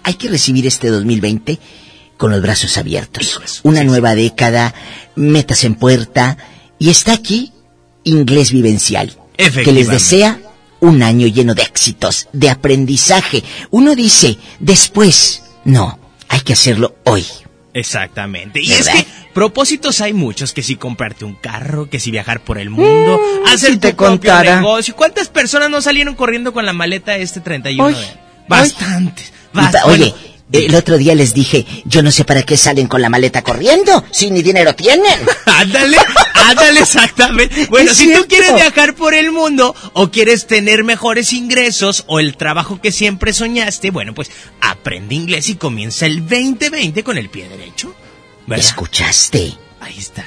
hay 0.03 0.15
que 0.15 0.27
recibir 0.27 0.67
este 0.67 0.89
2020 0.89 1.57
con 2.21 2.29
los 2.29 2.41
brazos 2.43 2.77
abiertos. 2.77 3.61
Una 3.63 3.83
nueva 3.83 4.13
década, 4.13 4.75
metas 5.15 5.63
en 5.63 5.73
puerta, 5.73 6.37
y 6.77 6.91
está 6.91 7.13
aquí 7.13 7.51
Inglés 8.03 8.51
Vivencial, 8.51 9.17
que 9.35 9.71
les 9.71 9.87
desea 9.87 10.39
un 10.81 11.01
año 11.01 11.25
lleno 11.25 11.55
de 11.55 11.63
éxitos, 11.63 12.27
de 12.31 12.51
aprendizaje. 12.51 13.43
Uno 13.71 13.95
dice, 13.95 14.37
después, 14.59 15.41
no, 15.65 15.97
hay 16.29 16.41
que 16.41 16.53
hacerlo 16.53 16.95
hoy. 17.05 17.25
Exactamente. 17.73 18.61
Y 18.61 18.69
¿Verdad? 18.69 18.95
es 18.97 19.03
que 19.05 19.07
propósitos 19.33 19.99
hay 20.01 20.13
muchos, 20.13 20.53
que 20.53 20.61
si 20.61 20.75
comprarte 20.75 21.25
un 21.25 21.33
carro, 21.33 21.89
que 21.89 21.99
si 21.99 22.11
viajar 22.11 22.43
por 22.43 22.59
el 22.59 22.69
mundo, 22.69 23.19
hacer 23.47 23.71
Mm, 23.71 23.73
si 23.73 23.79
tu 23.79 23.87
te 23.87 23.93
propio 23.95 24.07
contara. 24.09 24.57
negocio. 24.61 24.95
¿Cuántas 24.95 25.27
personas 25.29 25.71
no 25.71 25.81
salieron 25.81 26.13
corriendo 26.13 26.53
con 26.53 26.67
la 26.67 26.73
maleta 26.73 27.17
este 27.17 27.39
31 27.39 27.87
Ay, 27.87 27.95
de- 27.95 28.19
Bastantes. 28.47 29.33
Bast- 29.53 29.85
Oye, 29.85 29.97
bueno, 30.13 30.15
el 30.51 30.75
otro 30.75 30.97
día 30.97 31.15
les 31.15 31.33
dije, 31.33 31.65
yo 31.85 32.03
no 32.03 32.11
sé 32.11 32.25
para 32.25 32.43
qué 32.43 32.57
salen 32.57 32.87
con 32.87 33.01
la 33.01 33.09
maleta 33.09 33.41
corriendo, 33.41 34.03
si 34.11 34.31
ni 34.31 34.41
dinero 34.41 34.75
tienen. 34.75 35.19
Ándale, 35.45 35.97
ándale, 36.33 36.79
exactamente. 36.81 37.67
Bueno, 37.67 37.93
si 37.93 38.13
tú 38.13 38.25
quieres 38.27 38.53
viajar 38.55 38.95
por 38.95 39.13
el 39.13 39.31
mundo 39.31 39.75
o 39.93 40.09
quieres 40.09 40.47
tener 40.47 40.83
mejores 40.83 41.33
ingresos 41.33 42.03
o 42.07 42.19
el 42.19 42.35
trabajo 42.35 42.81
que 42.81 42.91
siempre 42.91 43.33
soñaste, 43.33 43.91
bueno, 43.91 44.13
pues 44.13 44.31
aprende 44.59 45.15
inglés 45.15 45.49
y 45.49 45.55
comienza 45.55 46.05
el 46.05 46.27
2020 46.27 47.03
con 47.03 47.17
el 47.17 47.29
pie 47.29 47.47
derecho. 47.47 47.93
¿verdad? 48.47 48.65
¿Escuchaste? 48.65 49.53
Ahí 49.79 49.97
está. 49.97 50.25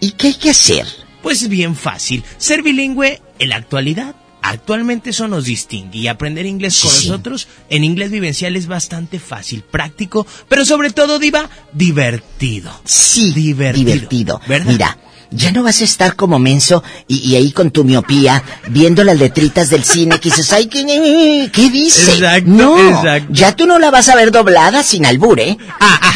¿Y 0.00 0.12
qué 0.12 0.28
hay 0.28 0.34
que 0.34 0.50
hacer? 0.50 0.86
Pues 1.22 1.48
bien 1.48 1.74
fácil. 1.74 2.22
Ser 2.36 2.62
bilingüe 2.62 3.20
en 3.38 3.48
la 3.48 3.56
actualidad. 3.56 4.14
Actualmente 4.42 5.10
eso 5.10 5.28
nos 5.28 5.44
distingue 5.44 5.98
y 5.98 6.08
aprender 6.08 6.46
inglés 6.46 6.78
con 6.80 6.90
Sí. 6.90 7.08
nosotros 7.08 7.48
en 7.70 7.84
inglés 7.84 8.10
vivencial 8.10 8.56
es 8.56 8.66
bastante 8.66 9.18
fácil, 9.18 9.62
práctico, 9.62 10.26
pero 10.48 10.64
sobre 10.64 10.90
todo, 10.90 11.18
Diva, 11.18 11.48
divertido. 11.72 12.70
Sí, 12.84 13.32
divertido. 13.32 13.84
divertido. 13.92 14.40
¿verdad? 14.46 14.66
Mira, 14.72 14.98
ya 15.30 15.52
no 15.52 15.62
vas 15.62 15.80
a 15.82 15.84
estar 15.84 16.16
como 16.16 16.38
menso 16.38 16.82
y, 17.06 17.18
y 17.18 17.36
ahí 17.36 17.52
con 17.52 17.70
tu 17.70 17.84
miopía 17.84 18.42
viendo 18.70 19.04
las 19.04 19.18
letritas 19.18 19.68
del 19.68 19.84
cine 19.84 20.18
que 20.20 20.30
dices, 20.30 20.50
ay, 20.54 20.66
¿qué, 20.68 21.50
qué 21.52 21.68
dice? 21.70 22.12
Exacto, 22.14 22.48
no, 22.48 22.78
exacto. 22.96 23.28
ya 23.32 23.54
tú 23.54 23.66
no 23.66 23.78
la 23.78 23.90
vas 23.90 24.08
a 24.08 24.16
ver 24.16 24.30
doblada 24.30 24.82
sin 24.82 25.04
albur, 25.04 25.38
¿eh? 25.40 25.58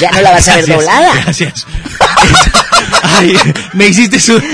ya 0.00 0.10
no 0.12 0.22
la 0.22 0.30
vas 0.30 0.48
a 0.48 0.56
ver 0.56 0.66
doblada. 0.68 1.12
Gracias. 1.24 1.66
Ay, 3.02 3.36
me 3.74 3.88
hiciste 3.88 4.18
sudar. 4.18 4.44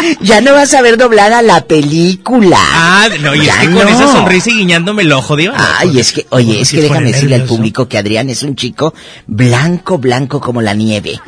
Ya 0.20 0.40
no 0.40 0.52
vas 0.52 0.72
a 0.74 0.82
ver 0.82 0.96
doblada 0.96 1.42
la 1.42 1.64
película. 1.64 2.58
Ah, 2.60 3.08
no, 3.20 3.34
y 3.34 3.48
es 3.48 3.54
que 3.56 3.70
con 3.70 3.88
esa 3.88 4.12
sonrisa 4.12 4.50
y 4.50 4.54
guiñándome 4.54 5.02
el 5.02 5.12
ojo, 5.12 5.36
no, 5.36 5.52
Ay, 5.56 5.90
pues, 5.92 6.08
es 6.08 6.12
que, 6.12 6.26
oye, 6.30 6.60
es 6.60 6.70
que 6.70 6.82
déjame 6.82 7.12
decirle 7.12 7.36
al 7.36 7.44
público 7.44 7.88
que 7.88 7.98
Adrián 7.98 8.28
es 8.28 8.42
un 8.42 8.56
chico 8.56 8.94
blanco, 9.26 9.98
blanco 9.98 10.40
como 10.40 10.62
la 10.62 10.74
nieve. 10.74 11.20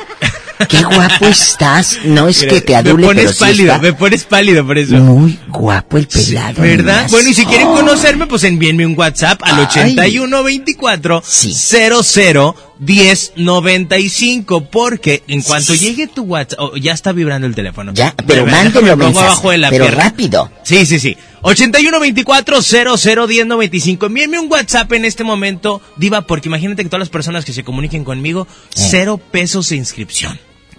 Qué 0.69 0.83
guapo 0.83 1.27
estás. 1.27 1.99
No 2.05 2.29
es 2.29 2.45
que 2.45 2.61
te 2.61 2.75
adule, 2.75 2.95
me 3.03 3.07
pones 3.07 3.23
pero 3.25 3.33
sí 3.33 3.39
pálido, 3.41 3.79
me 3.81 3.93
pones 3.93 4.25
pálido 4.25 4.67
por 4.67 4.79
eso. 4.79 4.97
muy 4.97 5.39
guapo 5.49 5.97
el 5.99 6.07
pelado. 6.09 6.61
¿Verdad? 6.63 7.07
Bueno, 7.11 7.29
y 7.29 7.35
si 7.35 7.45
quieren 7.47 7.69
Oh. 7.69 7.75
conocerme, 7.77 8.27
pues 8.27 8.45
envíenme 8.45 8.85
un 8.87 8.99
WhatsApp 8.99 9.41
al 9.45 9.57
Ay. 9.61 9.65
8124 9.71 11.23
00 11.25 12.57
1095 12.81 14.65
porque 14.71 15.23
en 15.27 15.43
cuanto 15.43 15.75
llegue 15.75 16.07
tu 16.07 16.23
WhatsApp, 16.23 16.59
oh, 16.61 16.77
ya 16.77 16.93
está 16.93 17.13
vibrando 17.13 17.47
el 17.47 17.55
teléfono. 17.55 17.93
Ya, 17.95 18.15
pero 18.27 18.47
mándenlo 18.47 18.93
abajo 18.93 19.51
de 19.51 19.59
la 19.59 19.71
pero 19.71 19.87
pierna. 19.87 20.05
rápido. 20.05 20.51
Sí, 20.63 20.87
sí, 20.87 20.99
sí. 21.01 21.17
8124 21.43 22.63
00 22.63 23.27
1095. 23.29 24.07
Envíenme 24.07 24.39
un 24.39 24.51
WhatsApp 24.51 24.93
en 24.93 25.05
este 25.05 25.25
momento, 25.25 25.81
Diva, 25.97 26.23
porque 26.23 26.49
imagínate 26.49 26.83
que 26.83 26.89
todas 26.89 27.01
las 27.01 27.09
personas 27.09 27.45
que 27.45 27.53
se 27.53 27.65
comuniquen 27.65 28.05
conmigo, 28.05 28.47
cero 28.75 29.21
pesos 29.31 29.69
de 29.71 29.77
inscripción. 29.77 30.39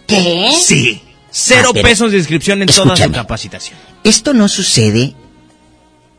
¿Qué? 0.10 0.52
Sí. 0.62 1.02
Cero 1.32 1.68
Ah, 1.70 1.72
pero- 1.74 1.88
pes 1.88 2.00
de 2.00 2.18
inscripción 2.18 2.62
en 2.62 2.68
toda 2.68 2.96
su 2.96 3.12
capacitación. 3.12 3.78
Esto 4.04 4.34
no 4.34 4.48
sucede 4.48 5.14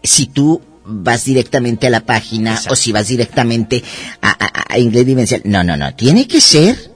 si 0.03 0.27
tú 0.27 0.63
vas 0.85 1.25
directamente 1.25 1.87
a 1.87 1.91
la 1.91 2.01
página 2.01 2.61
o 2.71 2.77
si 2.77 2.93
vas 2.93 3.09
directamente 3.09 3.83
a, 4.23 4.31
a- 4.31 4.65
a 4.75 4.79
Inglés 4.79 5.05
Vivencial. 5.07 5.43
No, 5.45 5.63
no, 5.65 5.77
no. 5.77 5.95
Tiene 5.95 6.27
que 6.29 6.41
ser 6.41 6.93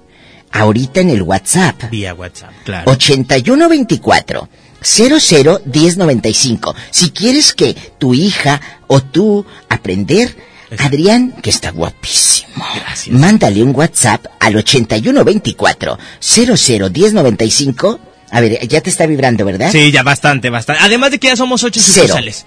ahorita 0.53 1.01
en 1.01 1.11
el 1.11 1.23
WhatsApp. 1.23 1.91
Vía 1.91 2.15
WhatsApp, 2.15 2.53
claro. 2.65 2.91
8124 2.91 4.49
00 4.81 5.61
1095. 5.65 6.75
Si 6.91 7.11
quieres 7.11 7.53
que 7.55 7.75
tu 7.99 8.15
hija 8.15 8.61
o 8.87 9.01
tú 9.03 9.45
aprender, 9.69 10.37
Adrián, 10.79 11.33
que 11.43 11.51
está 11.51 11.71
guapísimo. 11.71 12.65
Mándale 13.11 13.63
un 13.63 13.75
WhatsApp 13.75 14.27
al 14.41 14.57
8124 14.57 15.99
00 16.21 16.91
1095. 16.91 18.01
A 18.31 18.41
ver, 18.41 18.67
ya 18.67 18.81
te 18.81 18.91
está 18.91 19.07
vibrando, 19.07 19.45
¿verdad? 19.45 19.71
Sí, 19.71 19.91
ya 19.93 20.03
bastante, 20.03 20.51
bastante. 20.51 20.83
Además 20.83 21.11
de 21.13 21.19
que 21.19 21.29
ya 21.29 21.37
somos 21.37 21.63
ocho 21.63 21.81
Cero. 21.83 22.07
sucursales. 22.07 22.47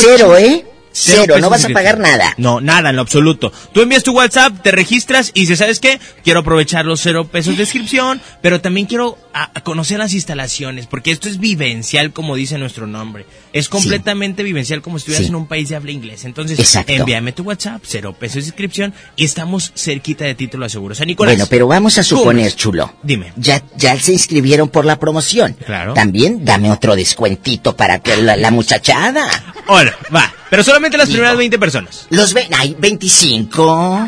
Cero, 0.00 0.36
¿eh? 0.36 0.66
Cero, 0.92 1.36
no 1.40 1.48
vas 1.50 1.64
a 1.64 1.68
pagar 1.70 1.98
nada. 1.98 2.34
No, 2.36 2.60
nada 2.60 2.90
en 2.90 2.96
lo 2.96 3.02
absoluto. 3.02 3.52
Tú 3.72 3.80
envías 3.80 4.02
tu 4.02 4.12
WhatsApp, 4.12 4.62
te 4.62 4.70
registras 4.70 5.30
y 5.34 5.40
dices, 5.40 5.58
¿sabes 5.58 5.80
qué? 5.80 5.98
Quiero 6.22 6.40
aprovechar 6.40 6.84
los 6.84 7.00
cero 7.00 7.26
pesos 7.26 7.56
de 7.56 7.62
inscripción, 7.62 8.20
pero 8.42 8.60
también 8.60 8.86
quiero 8.86 9.18
a- 9.34 9.50
a 9.54 9.62
conocer 9.62 9.98
las 9.98 10.12
instalaciones, 10.12 10.86
porque 10.86 11.10
esto 11.10 11.28
es 11.28 11.38
vivencial, 11.38 12.12
como 12.12 12.36
dice 12.36 12.58
nuestro 12.58 12.86
nombre. 12.86 13.26
Es 13.52 13.68
completamente 13.68 14.42
vivencial, 14.42 14.82
como 14.82 14.98
si 14.98 15.02
estuvieras 15.02 15.24
Sí. 15.24 15.28
en 15.30 15.36
un 15.36 15.46
país 15.46 15.68
de 15.70 15.76
habla 15.76 15.90
inglés. 15.92 16.24
Entonces, 16.24 16.58
Exacto. 16.58 16.92
envíame 16.92 17.32
tu 17.32 17.42
WhatsApp, 17.42 17.82
cero 17.86 18.14
pesos 18.18 18.44
de 18.44 18.48
inscripción, 18.50 18.92
y 19.16 19.24
estamos 19.24 19.72
cerquita 19.74 20.24
de 20.24 20.34
título 20.34 20.66
a 20.66 20.68
seguro. 20.68 20.94
San 20.94 21.06
Nicolás. 21.06 21.34
Bueno, 21.34 21.46
pero 21.48 21.66
vamos 21.66 21.96
a 21.98 22.02
suponer, 22.02 22.46
¿Cómo? 22.50 22.56
chulo. 22.56 22.94
Dime. 23.02 23.32
Ya, 23.36 23.62
ya 23.76 23.98
se 23.98 24.12
inscribieron 24.12 24.68
por 24.68 24.84
la 24.84 24.98
promoción. 24.98 25.54
Claro. 25.64 25.94
También 25.94 26.44
dame 26.44 26.70
otro 26.70 26.94
descuentito 26.96 27.74
para 27.76 27.98
que 28.00 28.16
la, 28.18 28.36
la 28.36 28.50
muchachada. 28.50 29.26
Hola, 29.68 29.94
va. 30.14 30.32
Pero 30.52 30.64
solamente 30.64 30.98
las 30.98 31.08
primeras 31.08 31.34
20 31.38 31.58
personas. 31.58 32.06
Los 32.10 32.34
ve, 32.34 32.46
ay, 32.58 32.76
25. 32.78 34.06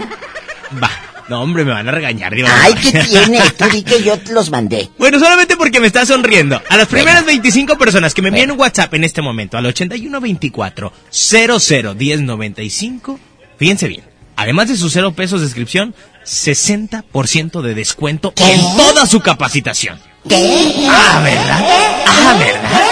Va. 0.82 0.90
No, 1.30 1.40
hombre, 1.40 1.64
me 1.64 1.72
van 1.72 1.88
a 1.88 1.90
regañar. 1.90 2.34
Dios. 2.34 2.50
Ay, 2.52 2.74
¿qué 2.74 2.98
tiene? 2.98 3.40
Tú 3.56 3.64
di 3.72 3.82
que 3.82 4.02
yo 4.02 4.18
los 4.30 4.50
mandé. 4.50 4.90
Bueno, 4.98 5.18
solamente 5.18 5.56
porque 5.56 5.80
me 5.80 5.86
está 5.86 6.04
sonriendo. 6.04 6.60
A 6.68 6.76
las 6.76 6.86
primeras 6.88 7.24
25 7.24 7.78
personas 7.78 8.12
que 8.12 8.20
me 8.20 8.28
envíen 8.28 8.50
un 8.50 8.60
WhatsApp 8.60 8.92
en 8.92 9.04
este 9.04 9.22
momento 9.22 9.56
al 9.56 9.64
8124 9.64 10.92
00 11.08 11.94
1095, 11.94 13.18
fíjense 13.56 13.88
bien. 13.88 14.04
Además 14.36 14.68
de 14.68 14.76
sus 14.76 14.92
cero 14.92 15.12
pesos 15.12 15.40
de 15.40 15.46
inscripción, 15.46 15.94
60% 16.26 17.62
de 17.62 17.74
descuento 17.74 18.34
en 18.36 18.60
toda 18.76 19.06
su 19.06 19.20
capacitación. 19.20 19.98
¿Qué? 20.28 20.86
Ah, 20.90 21.22
¿verdad? 21.24 21.66
Ah, 22.06 22.36
¿verdad? 22.38 22.84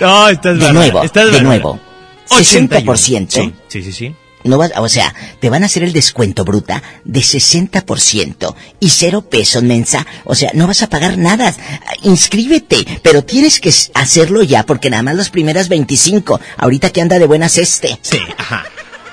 No, 0.00 0.28
estás 0.28 0.58
De 0.58 0.72
nuevo, 0.72 1.02
estás 1.02 1.32
de 1.32 1.40
nuevo. 1.42 1.78
81. 2.30 2.92
60%. 2.92 3.28
Sí, 3.30 3.52
sí, 3.68 3.82
sí. 3.82 3.92
sí. 3.92 4.14
No 4.44 4.56
vas, 4.56 4.70
o 4.76 4.88
sea, 4.88 5.12
te 5.40 5.50
van 5.50 5.64
a 5.64 5.66
hacer 5.66 5.82
el 5.82 5.92
descuento 5.92 6.44
bruta 6.44 6.82
de 7.04 7.20
60% 7.20 8.54
y 8.78 8.90
cero 8.90 9.22
pesos 9.22 9.62
mensa. 9.64 10.06
O 10.24 10.34
sea, 10.34 10.50
no 10.54 10.66
vas 10.68 10.82
a 10.82 10.88
pagar 10.88 11.18
nada. 11.18 11.52
Inscríbete, 12.02 12.84
pero 13.02 13.22
tienes 13.24 13.58
que 13.60 13.72
hacerlo 13.94 14.42
ya 14.44 14.64
porque 14.64 14.90
nada 14.90 15.02
más 15.02 15.16
las 15.16 15.30
primeras 15.30 15.68
25. 15.68 16.40
Ahorita 16.56 16.90
que 16.90 17.00
anda 17.00 17.18
de 17.18 17.26
buenas 17.26 17.58
este. 17.58 17.98
Sí, 18.00 18.18
ajá. 18.36 18.64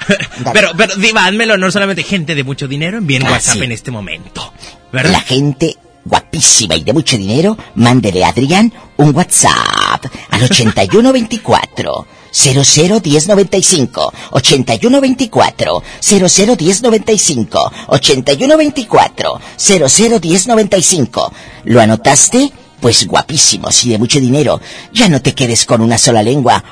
Pero, 0.54 0.70
pero, 0.78 0.96
Diva, 0.98 1.26
hazme 1.26 1.46
el 1.46 1.52
honor 1.52 1.72
solamente 1.72 2.04
gente 2.04 2.36
de 2.36 2.44
mucho 2.44 2.68
dinero, 2.68 3.00
envíen 3.00 3.26
Ah, 3.26 3.32
WhatsApp 3.32 3.56
sí. 3.58 3.64
en 3.64 3.72
este 3.72 3.90
momento. 3.90 4.54
¿Verdad? 4.94 5.12
La 5.14 5.20
gente 5.22 5.78
guapísima 6.06 6.76
y 6.76 6.84
de 6.84 6.94
mucho 6.94 7.18
dinero, 7.18 7.58
mándele 7.76 8.24
a 8.24 8.30
Adrián 8.30 8.72
un 8.98 9.14
WhatsApp 9.16 10.06
al 10.30 10.44
8124 10.44 12.08
001095 12.32 14.14
8124 14.32 15.84
001095 16.02 17.72
8124 17.88 19.42
001095 19.58 21.34
¿Lo 21.66 21.82
anotaste? 21.82 22.52
Pues 22.80 23.08
guapísimo, 23.08 23.72
si 23.72 23.90
de 23.90 23.98
mucho 23.98 24.20
dinero. 24.20 24.62
Ya 24.94 25.10
no 25.10 25.22
te 25.22 25.34
quedes 25.34 25.66
con 25.66 25.82
una 25.82 25.98
sola 25.98 26.22
lengua. 26.22 26.64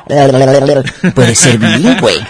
Puedes 1.16 1.40
ser 1.40 1.58
bilingüe. 1.58 2.24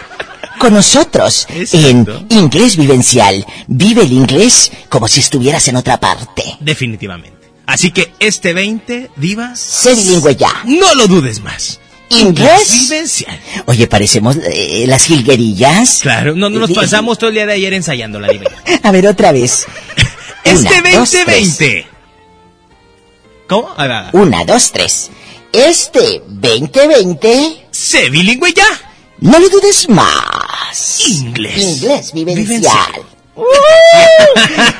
Con 0.63 0.75
nosotros 0.75 1.45
en 1.73 2.07
Inglés 2.29 2.77
Vivencial. 2.77 3.45
Vive 3.67 4.03
el 4.03 4.13
inglés 4.13 4.71
como 4.87 5.09
si 5.09 5.19
estuvieras 5.19 5.67
en 5.67 5.75
otra 5.75 5.99
parte. 5.99 6.41
Definitivamente. 6.61 7.49
Así 7.65 7.91
que 7.91 8.13
este 8.17 8.53
20, 8.53 9.11
Diva. 9.17 9.57
Sé 9.57 9.93
bilingüe 9.93 10.37
ya. 10.37 10.63
No 10.63 10.95
lo 10.95 11.07
dudes 11.07 11.41
más. 11.41 11.81
¿Inglés? 12.07 12.71
Vivencial. 12.71 13.37
Oye, 13.65 13.87
parecemos 13.87 14.37
eh, 14.37 14.85
las 14.87 15.03
jilguerillas. 15.03 15.99
Claro, 16.01 16.33
no, 16.33 16.49
no 16.49 16.59
nos 16.59 16.71
pasamos 16.71 17.17
todo 17.17 17.27
el 17.27 17.35
día 17.35 17.45
de 17.45 17.55
ayer 17.55 17.73
ensayando 17.73 18.21
la 18.21 18.29
Diva. 18.29 18.49
A 18.83 18.91
ver, 18.91 19.05
otra 19.07 19.33
vez. 19.33 19.65
Este 20.45 20.79
Una, 20.79 20.91
dos, 20.91 21.11
2020. 21.11 21.87
¿Cómo? 23.49 23.75
Una, 24.13 24.45
dos, 24.45 24.71
tres. 24.71 25.09
Este 25.51 26.23
2020. 26.25 27.65
Sé 27.69 28.09
bilingüe 28.09 28.53
ya. 28.53 28.93
No 29.19 29.39
lo 29.39 29.47
dudes 29.47 29.87
más. 29.87 30.42
Inglés. 31.09 31.57
Inglés 31.57 32.13
vivencial. 32.13 32.47
Vivencial. 32.47 33.01
¡Uh! 33.35 33.43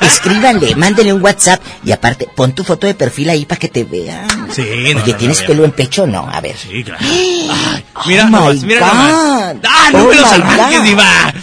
Escríbanle, 0.04 0.76
mándenle 0.76 1.12
un 1.12 1.22
WhatsApp 1.22 1.60
y 1.84 1.90
aparte 1.90 2.28
pon 2.34 2.52
tu 2.54 2.62
foto 2.62 2.86
de 2.86 2.94
perfil 2.94 3.30
ahí 3.30 3.44
para 3.46 3.58
que 3.58 3.68
te 3.68 3.82
vean. 3.84 4.28
Sí, 4.52 4.62
no, 4.62 4.66
Oye, 4.70 4.94
no, 4.94 5.06
no, 5.06 5.16
¿tienes 5.16 5.38
ver. 5.38 5.46
pelo 5.48 5.64
en 5.64 5.72
pecho 5.72 6.06
no? 6.06 6.28
A 6.30 6.40
ver. 6.40 6.56
Sí, 6.56 6.84
claro. 6.84 7.00
Ay, 7.04 7.84
mira 8.06 8.24
Oh 8.24 8.30
nomás, 8.30 8.62
mira 8.62 8.80
nomás. 8.80 9.56
¡Ah, 9.64 9.90
no 9.92 10.04
Oh 10.04 10.08
me 10.08 10.14
God. 10.14 10.84
Diva! 10.84 11.34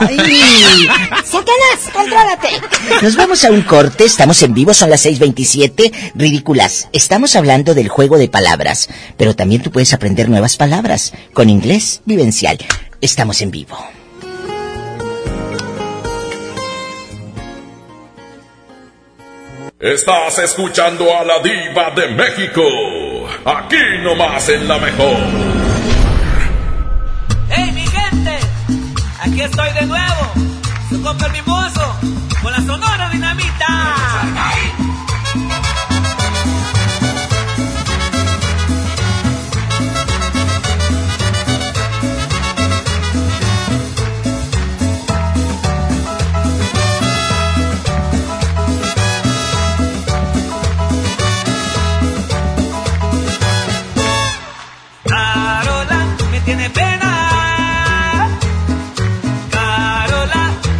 ¡Ay! 0.00 0.86
¡Satanás, 1.24 1.90
contrólate! 1.92 2.48
Nos 3.02 3.16
vamos 3.16 3.44
a 3.44 3.50
un 3.50 3.62
corte, 3.62 4.04
estamos 4.04 4.42
en 4.42 4.54
vivo, 4.54 4.74
son 4.74 4.90
las 4.90 5.06
6.27. 5.06 6.12
Ridículas, 6.14 6.88
estamos 6.92 7.36
hablando 7.36 7.74
del 7.74 7.88
juego 7.88 8.18
de 8.18 8.28
palabras, 8.28 8.88
pero 9.16 9.34
también 9.34 9.62
tú 9.62 9.70
puedes 9.70 9.92
aprender 9.92 10.28
nuevas 10.28 10.56
palabras 10.56 11.12
con 11.32 11.48
inglés 11.48 12.02
vivencial. 12.04 12.58
Estamos 13.00 13.40
en 13.40 13.50
vivo. 13.50 13.78
Estás 19.78 20.38
escuchando 20.38 21.14
a 21.14 21.22
la 21.22 21.38
diva 21.40 21.90
de 21.94 22.08
México. 22.08 22.62
Aquí 23.44 23.76
nomás 24.02 24.48
en 24.48 24.66
la 24.66 24.78
mejor. 24.78 25.16
Aquí 29.26 29.40
estoy 29.40 29.72
de 29.72 29.86
nuevo, 29.86 30.32
su 30.88 31.02
compa 31.02 31.26
el 31.26 31.32
mimoso, 31.32 31.96
con 32.42 32.52
la 32.52 32.58
sonora 32.58 33.10
dinamita. 33.10 34.75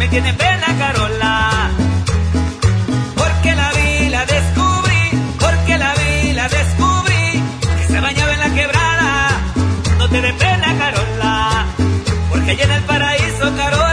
Me 0.07 0.11
tiene 0.11 0.33
pena, 0.33 0.67
Carola. 0.79 1.69
Porque 3.15 3.55
la 3.55 3.71
vi, 3.73 4.09
la 4.09 4.25
descubrí, 4.25 5.03
porque 5.39 5.77
la 5.77 5.93
vi, 5.95 6.33
la 6.33 6.47
descubrí. 6.49 7.43
Que 7.77 7.93
se 7.93 7.99
bañaba 7.99 8.33
en 8.33 8.39
la 8.39 8.49
quebrada. 8.53 9.29
No 9.99 10.09
te 10.09 10.21
dé 10.21 10.33
pena, 10.33 10.67
Carola. 10.77 11.65
Porque 12.29 12.51
allá 12.51 12.63
en 12.63 12.71
el 12.71 12.83
paraíso, 12.83 13.55
Carola, 13.57 13.86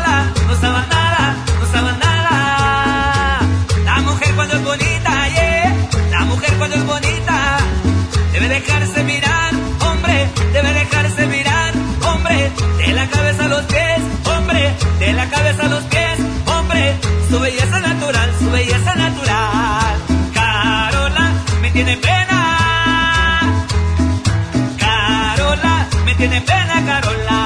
pena. 21.96 23.40
Carola, 24.78 25.86
me 26.04 26.14
tiene 26.14 26.40
pena, 26.40 26.84
Carola. 26.86 27.43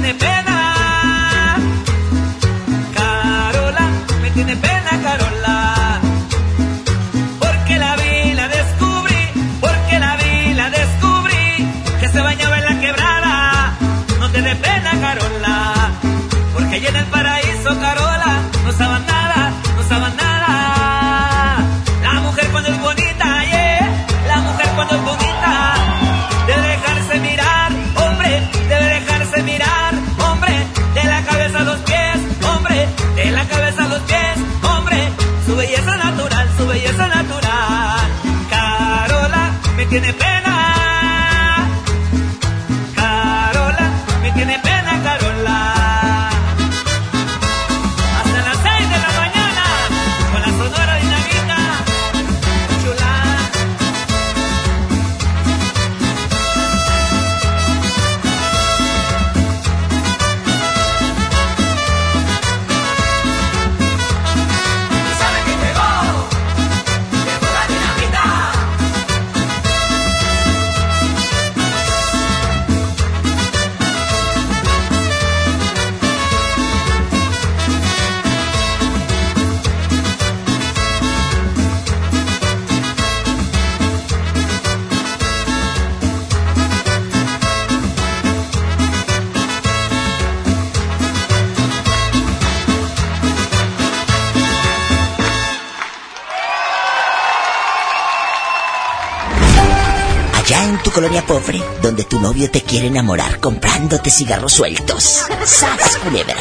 Tiene 0.00 0.14
pena. 0.14 1.56
Carola, 2.94 3.90
me 4.22 4.30
tiene 4.30 4.56
pena, 4.56 4.90
Carola. 5.02 6.00
Porque 7.38 7.78
la 7.78 7.96
vi, 7.96 8.32
la 8.32 8.48
descubrí, 8.48 9.22
porque 9.60 9.98
la 9.98 10.16
vi, 10.16 10.54
la 10.54 10.70
descubrí, 10.70 11.68
que 12.00 12.08
se 12.08 12.20
bañaba 12.20 12.58
en 12.58 12.64
la 12.64 12.80
quebrada. 12.80 13.76
No 14.18 14.30
te 14.30 14.40
dé 14.40 14.56
pena, 14.56 14.90
Carola, 15.00 15.74
porque 16.54 16.76
allá 16.76 16.88
en 16.88 16.96
el 16.96 17.06
tiene 39.90 40.12
pena. 40.12 40.29
Novio 102.30 102.48
te 102.48 102.62
quiere 102.62 102.86
enamorar 102.86 103.40
comprándote 103.40 104.08
cigarros 104.08 104.52
sueltos. 104.52 105.24
¡Sas, 105.44 105.96
culebra! 105.96 106.36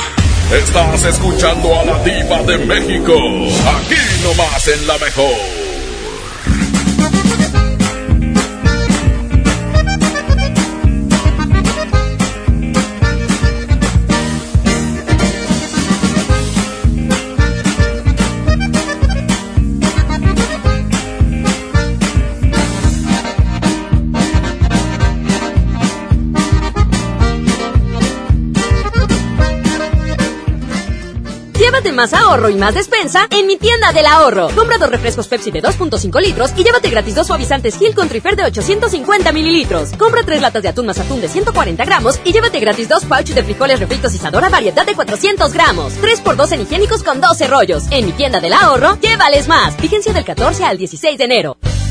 Estás 0.52 1.04
escuchando 1.04 1.80
a 1.80 1.84
la 1.84 2.04
diva 2.04 2.44
de 2.44 2.60
México. 2.60 3.14
Aquí 3.16 3.96
nomás 4.24 4.68
en 4.68 4.86
la 4.86 5.00
mejor. 5.00 5.59
Más 32.00 32.14
ahorro 32.14 32.50
y 32.50 32.56
más 32.56 32.76
despensa 32.76 33.28
en 33.30 33.46
mi 33.46 33.58
tienda 33.58 33.92
del 33.92 34.06
ahorro. 34.06 34.48
Compra 34.56 34.78
dos 34.78 34.90
refrescos 34.90 35.28
Pepsi 35.28 35.52
de 35.52 35.62
2.5 35.62 36.22
litros 36.22 36.54
y 36.56 36.64
llévate 36.64 36.90
gratis 36.90 37.14
dos 37.14 37.28
suavizantes 37.28 37.78
Gil 37.78 37.94
con 37.94 38.08
Trifer 38.08 38.38
de 38.38 38.46
850 38.46 39.34
mililitros. 39.34 39.90
Compra 39.98 40.24
tres 40.24 40.40
latas 40.40 40.64
de 40.64 40.70
atún 40.70 40.86
más 40.86 40.98
atún 40.98 41.20
de 41.20 41.28
140 41.28 41.84
gramos 41.84 42.22
y 42.24 42.32
llévate 42.32 42.62
gratis 42.62 42.88
dos 42.88 43.04
pouches 43.04 43.36
de 43.36 43.44
frijoles 43.44 43.82
refritos 43.82 44.16
Isadora 44.16 44.48
variedad 44.48 44.86
de 44.86 44.96
400 44.96 45.52
gramos. 45.52 45.92
3 45.96 46.22
por 46.22 46.38
2 46.38 46.54
en 46.54 46.62
higiénicos 46.62 47.04
con 47.04 47.20
12 47.20 47.48
rollos. 47.48 47.84
En 47.92 48.06
mi 48.06 48.14
tienda 48.14 48.40
del 48.40 48.54
ahorro, 48.54 48.98
llévales 49.02 49.50
más. 49.50 49.76
Vigencia 49.76 50.14
del 50.14 50.24
14 50.24 50.64
al 50.64 50.78
16 50.78 51.18
de 51.18 51.24
enero. 51.26 51.58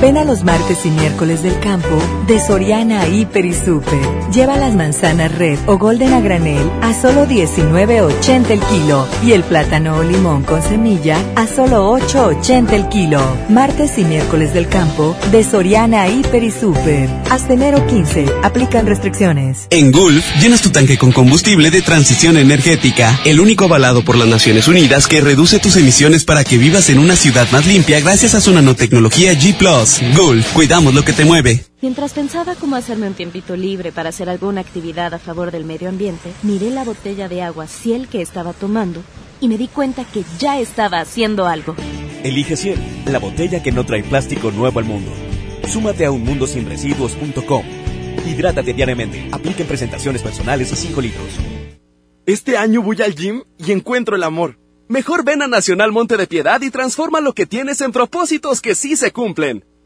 Ven 0.00 0.16
a 0.16 0.24
los 0.24 0.44
martes 0.44 0.86
y 0.86 0.90
miércoles 0.90 1.42
del 1.42 1.58
campo 1.60 1.98
de 2.26 2.40
Soriana 2.40 3.06
Hiper 3.06 3.44
y 3.44 3.52
Super. 3.52 4.00
Lleva 4.32 4.56
las 4.56 4.74
manzanas 4.74 5.36
red 5.36 5.58
o 5.66 5.76
golden 5.76 6.14
a 6.14 6.20
granel 6.20 6.70
a 6.80 6.94
solo 6.94 7.26
19.80 7.26 8.50
el 8.50 8.60
kilo 8.60 9.06
y 9.22 9.32
el 9.32 9.42
plátano 9.42 9.98
o 9.98 10.02
limón 10.02 10.42
con 10.42 10.62
semilla 10.62 11.18
a 11.36 11.46
solo 11.46 11.94
8.80 11.98 12.72
el 12.72 12.88
kilo. 12.88 13.20
Martes 13.50 13.98
y 13.98 14.04
miércoles 14.04 14.54
del 14.54 14.68
campo 14.68 15.14
de 15.30 15.44
Soriana 15.44 16.08
Hiper 16.08 16.44
y 16.44 16.50
Super. 16.50 17.10
Hasta 17.28 17.52
enero 17.52 17.86
15. 17.86 18.24
Aplican 18.42 18.86
restricciones. 18.86 19.66
En 19.68 19.92
Gulf, 19.92 20.24
llenas 20.40 20.62
tu 20.62 20.70
tanque 20.70 20.96
con 20.96 21.12
combustible 21.12 21.70
de 21.70 21.82
transición 21.82 22.38
energética, 22.38 23.20
el 23.26 23.38
único 23.38 23.66
avalado 23.66 24.02
por 24.02 24.16
las 24.16 24.28
Naciones 24.28 24.66
Unidas 24.66 25.06
que 25.06 25.20
reduce 25.20 25.58
tus 25.58 25.76
emisiones 25.76 26.24
para 26.24 26.42
que 26.42 26.56
vivas 26.56 26.88
en 26.88 27.00
una 27.00 27.16
ciudad 27.16 27.46
más 27.52 27.66
limpia 27.66 28.00
gracias 28.00 28.34
a 28.34 28.40
su 28.40 28.50
nanotecnología 28.52 29.34
G⁇ 29.34 29.58
Gulf, 30.16 30.52
cuidamos 30.52 30.94
lo 30.94 31.02
que 31.02 31.12
te 31.12 31.24
mueve. 31.24 31.64
Mientras 31.82 32.12
pensaba 32.12 32.54
cómo 32.54 32.76
hacerme 32.76 33.08
un 33.08 33.14
tiempito 33.14 33.56
libre 33.56 33.92
para 33.92 34.10
hacer 34.10 34.28
alguna 34.28 34.60
actividad 34.60 35.12
a 35.14 35.18
favor 35.18 35.50
del 35.50 35.64
medio 35.64 35.88
ambiente, 35.88 36.32
miré 36.42 36.70
la 36.70 36.84
botella 36.84 37.28
de 37.28 37.42
agua 37.42 37.66
Ciel 37.66 38.06
que 38.08 38.22
estaba 38.22 38.52
tomando 38.52 39.02
y 39.40 39.48
me 39.48 39.58
di 39.58 39.68
cuenta 39.68 40.04
que 40.04 40.24
ya 40.38 40.60
estaba 40.60 41.00
haciendo 41.00 41.46
algo. 41.46 41.74
Elige 42.22 42.56
Ciel, 42.56 42.78
la 43.06 43.18
botella 43.18 43.62
que 43.62 43.72
no 43.72 43.84
trae 43.84 44.02
plástico 44.02 44.50
nuevo 44.50 44.78
al 44.78 44.84
mundo. 44.84 45.10
Súmate 45.66 46.04
a 46.04 46.10
unmundosinresiduos.com. 46.12 47.64
Hidrátate 48.26 48.72
diariamente. 48.74 49.28
Apliquen 49.32 49.66
presentaciones 49.66 50.22
personales 50.22 50.72
a 50.72 50.76
5 50.76 51.00
litros. 51.00 51.28
Este 52.26 52.56
año 52.56 52.82
voy 52.82 53.00
al 53.02 53.14
gym 53.14 53.42
y 53.58 53.72
encuentro 53.72 54.14
el 54.14 54.22
amor. 54.22 54.58
Mejor 54.88 55.24
ven 55.24 55.42
a 55.42 55.48
Nacional 55.48 55.92
Monte 55.92 56.16
de 56.16 56.26
Piedad 56.26 56.60
y 56.62 56.70
transforma 56.70 57.20
lo 57.20 57.32
que 57.32 57.46
tienes 57.46 57.80
en 57.80 57.92
propósitos 57.92 58.60
que 58.60 58.74
sí 58.74 58.96
se 58.96 59.12
cumplen. 59.12 59.64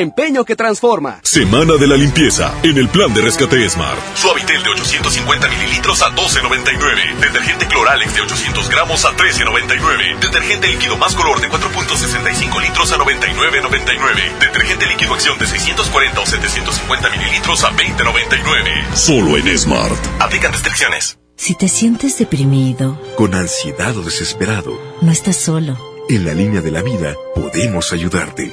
Empeño 0.00 0.44
que 0.44 0.56
transforma. 0.56 1.20
Semana 1.22 1.72
de 1.80 1.86
la 1.86 1.96
limpieza 1.96 2.52
en 2.62 2.76
el 2.76 2.86
plan 2.90 3.14
de 3.14 3.22
rescate 3.22 3.66
Smart. 3.70 3.98
Suavitel 4.14 4.62
de 4.62 4.68
850 4.68 5.48
mililitros 5.48 6.02
a 6.02 6.10
12.99. 6.14 7.16
Detergente 7.18 7.66
Cloralex 7.66 8.14
de 8.14 8.20
800 8.20 8.68
gramos 8.68 9.06
a 9.06 9.16
13.99. 9.16 10.18
Detergente 10.20 10.68
líquido 10.68 10.98
más 10.98 11.14
color 11.14 11.40
de 11.40 11.48
4.65 11.48 12.60
litros 12.60 12.92
a 12.92 12.98
99.99. 12.98 14.38
Detergente 14.38 14.86
líquido 14.86 15.14
acción 15.14 15.38
de 15.38 15.46
640 15.46 16.20
o 16.20 16.26
750 16.26 17.10
mililitros 17.16 17.64
a 17.64 17.70
20.99. 17.70 18.94
Solo 18.94 19.38
en 19.38 19.58
Smart. 19.58 19.96
Aplican 20.20 20.52
restricciones. 20.52 21.18
Si 21.36 21.54
te 21.54 21.68
sientes 21.68 22.18
deprimido, 22.18 23.00
Con 23.16 23.34
ansiedad 23.34 23.96
o 23.96 24.02
desesperado, 24.02 24.78
no 25.00 25.10
estás 25.10 25.36
solo. 25.36 25.78
en 26.10 26.26
la 26.26 26.34
línea 26.34 26.60
de 26.60 26.70
la 26.70 26.82
vida 26.82 27.14
podemos 27.34 27.94
ayudarte. 27.94 28.52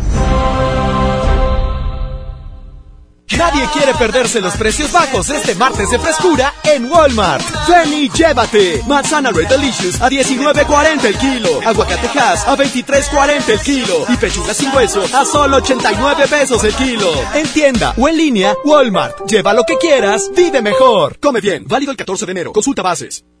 Nadie 3.37 3.65
quiere 3.73 3.93
perderse 3.93 4.41
los 4.41 4.55
precios 4.55 4.91
bajos 4.91 5.29
este 5.29 5.55
martes 5.55 5.89
de 5.89 5.99
frescura 5.99 6.53
en 6.63 6.91
Walmart. 6.91 7.43
Ven 7.67 8.09
llévate. 8.09 8.81
Manzana 8.87 9.31
Red 9.31 9.47
Delicious 9.47 10.01
a 10.01 10.09
19.40 10.09 11.05
el 11.05 11.17
kilo. 11.17 11.59
Aguacate 11.65 12.07
Hass 12.19 12.47
a 12.47 12.57
23.40 12.57 13.49
el 13.49 13.59
kilo. 13.59 14.05
Y 14.09 14.17
pechuga 14.17 14.53
sin 14.53 14.73
hueso 14.75 15.03
a 15.13 15.25
solo 15.25 15.57
89 15.57 16.25
pesos 16.27 16.63
el 16.63 16.73
kilo. 16.73 17.11
En 17.33 17.47
tienda 17.47 17.93
o 17.97 18.09
en 18.09 18.17
línea, 18.17 18.55
Walmart. 18.65 19.29
Lleva 19.29 19.53
lo 19.53 19.63
que 19.63 19.77
quieras, 19.77 20.29
vive 20.35 20.61
mejor. 20.61 21.17
Come 21.19 21.41
bien. 21.41 21.65
Válido 21.67 21.91
el 21.91 21.97
14 21.97 22.25
de 22.25 22.31
enero. 22.31 22.53
Consulta 22.53 22.81
bases. 22.81 23.23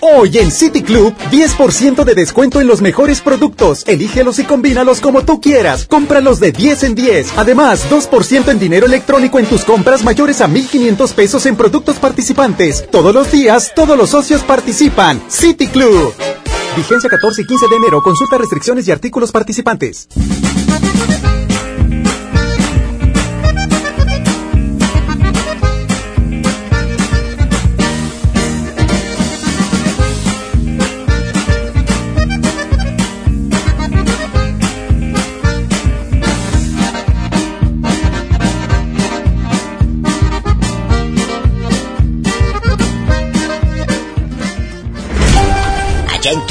Hoy 0.00 0.38
en 0.38 0.50
City 0.50 0.82
Club, 0.82 1.14
10% 1.30 2.04
de 2.04 2.14
descuento 2.14 2.60
en 2.60 2.66
los 2.66 2.80
mejores 2.80 3.20
productos. 3.20 3.84
Elígelos 3.86 4.38
y 4.38 4.44
combínalos 4.44 5.00
como 5.00 5.24
tú 5.24 5.40
quieras. 5.40 5.86
Cómpralos 5.86 6.38
de 6.38 6.52
10 6.52 6.82
en 6.84 6.94
10. 6.94 7.32
Además, 7.36 7.86
2% 7.90 8.50
en 8.50 8.58
dinero 8.58 8.86
electrónico 8.86 9.38
en 9.38 9.46
tus 9.46 9.64
compras 9.64 10.04
mayores 10.04 10.40
a 10.40 10.48
1,500 10.48 11.12
pesos 11.12 11.46
en 11.46 11.56
productos 11.56 11.96
participantes. 11.96 12.86
Todos 12.90 13.14
los 13.14 13.30
días, 13.30 13.72
todos 13.74 13.96
los 13.96 14.10
socios 14.10 14.42
participan. 14.42 15.22
City 15.28 15.66
Club. 15.68 16.12
Vigencia 16.76 17.08
14 17.08 17.42
y 17.42 17.46
15 17.46 17.68
de 17.68 17.76
enero. 17.76 18.02
Consulta 18.02 18.36
restricciones 18.38 18.86
y 18.86 18.92
artículos 18.92 19.32
participantes. 19.32 20.08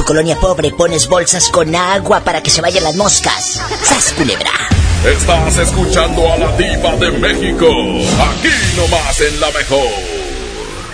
Colonia 0.05 0.37
pobre 0.39 0.71
pones 0.71 1.09
bolsas 1.09 1.49
con 1.49 1.75
agua 1.75 2.21
para 2.21 2.41
que 2.41 2.51
se 2.51 2.61
vayan 2.61 2.83
las 2.83 2.95
moscas. 2.95 3.59
¡Sas, 3.83 4.13
culebra! 4.13 4.51
Estás 5.03 5.57
escuchando 5.57 6.31
a 6.31 6.37
la 6.37 6.55
diva 6.55 6.95
de 6.95 7.11
México. 7.11 7.67
Aquí 7.67 8.49
nomás 8.77 9.19
en 9.19 9.39
la 9.41 9.51
mejor. 9.51 9.87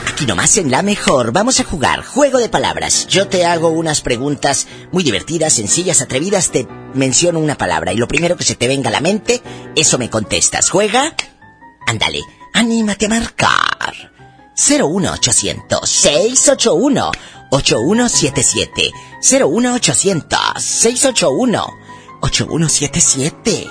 Aquí 0.07 0.25
nomás 0.25 0.57
en 0.57 0.71
la 0.71 0.81
mejor. 0.81 1.31
Vamos 1.31 1.59
a 1.59 1.65
jugar 1.65 2.03
juego 2.03 2.39
de 2.39 2.49
palabras. 2.49 3.05
Yo 3.07 3.27
te 3.27 3.45
hago 3.45 3.69
unas 3.69 4.01
preguntas 4.01 4.67
muy 4.91 5.03
divertidas, 5.03 5.53
sencillas, 5.53 6.01
atrevidas. 6.01 6.49
Te 6.49 6.67
menciono 6.93 7.39
una 7.39 7.57
palabra 7.57 7.93
y 7.93 7.97
lo 7.97 8.07
primero 8.07 8.37
que 8.37 8.43
se 8.43 8.55
te 8.55 8.67
venga 8.67 8.89
a 8.89 8.93
la 8.93 9.01
mente, 9.01 9.41
eso 9.75 9.97
me 9.97 10.09
contestas. 10.09 10.69
¿Juega? 10.69 11.13
Ándale, 11.85 12.21
anímate 12.53 13.05
a 13.05 13.09
marcar. 13.09 14.11
01800 14.55 15.89
681 15.89 17.11
8177 17.51 18.91
01800 19.21 20.39
681 20.57 21.67
8177 22.21 23.67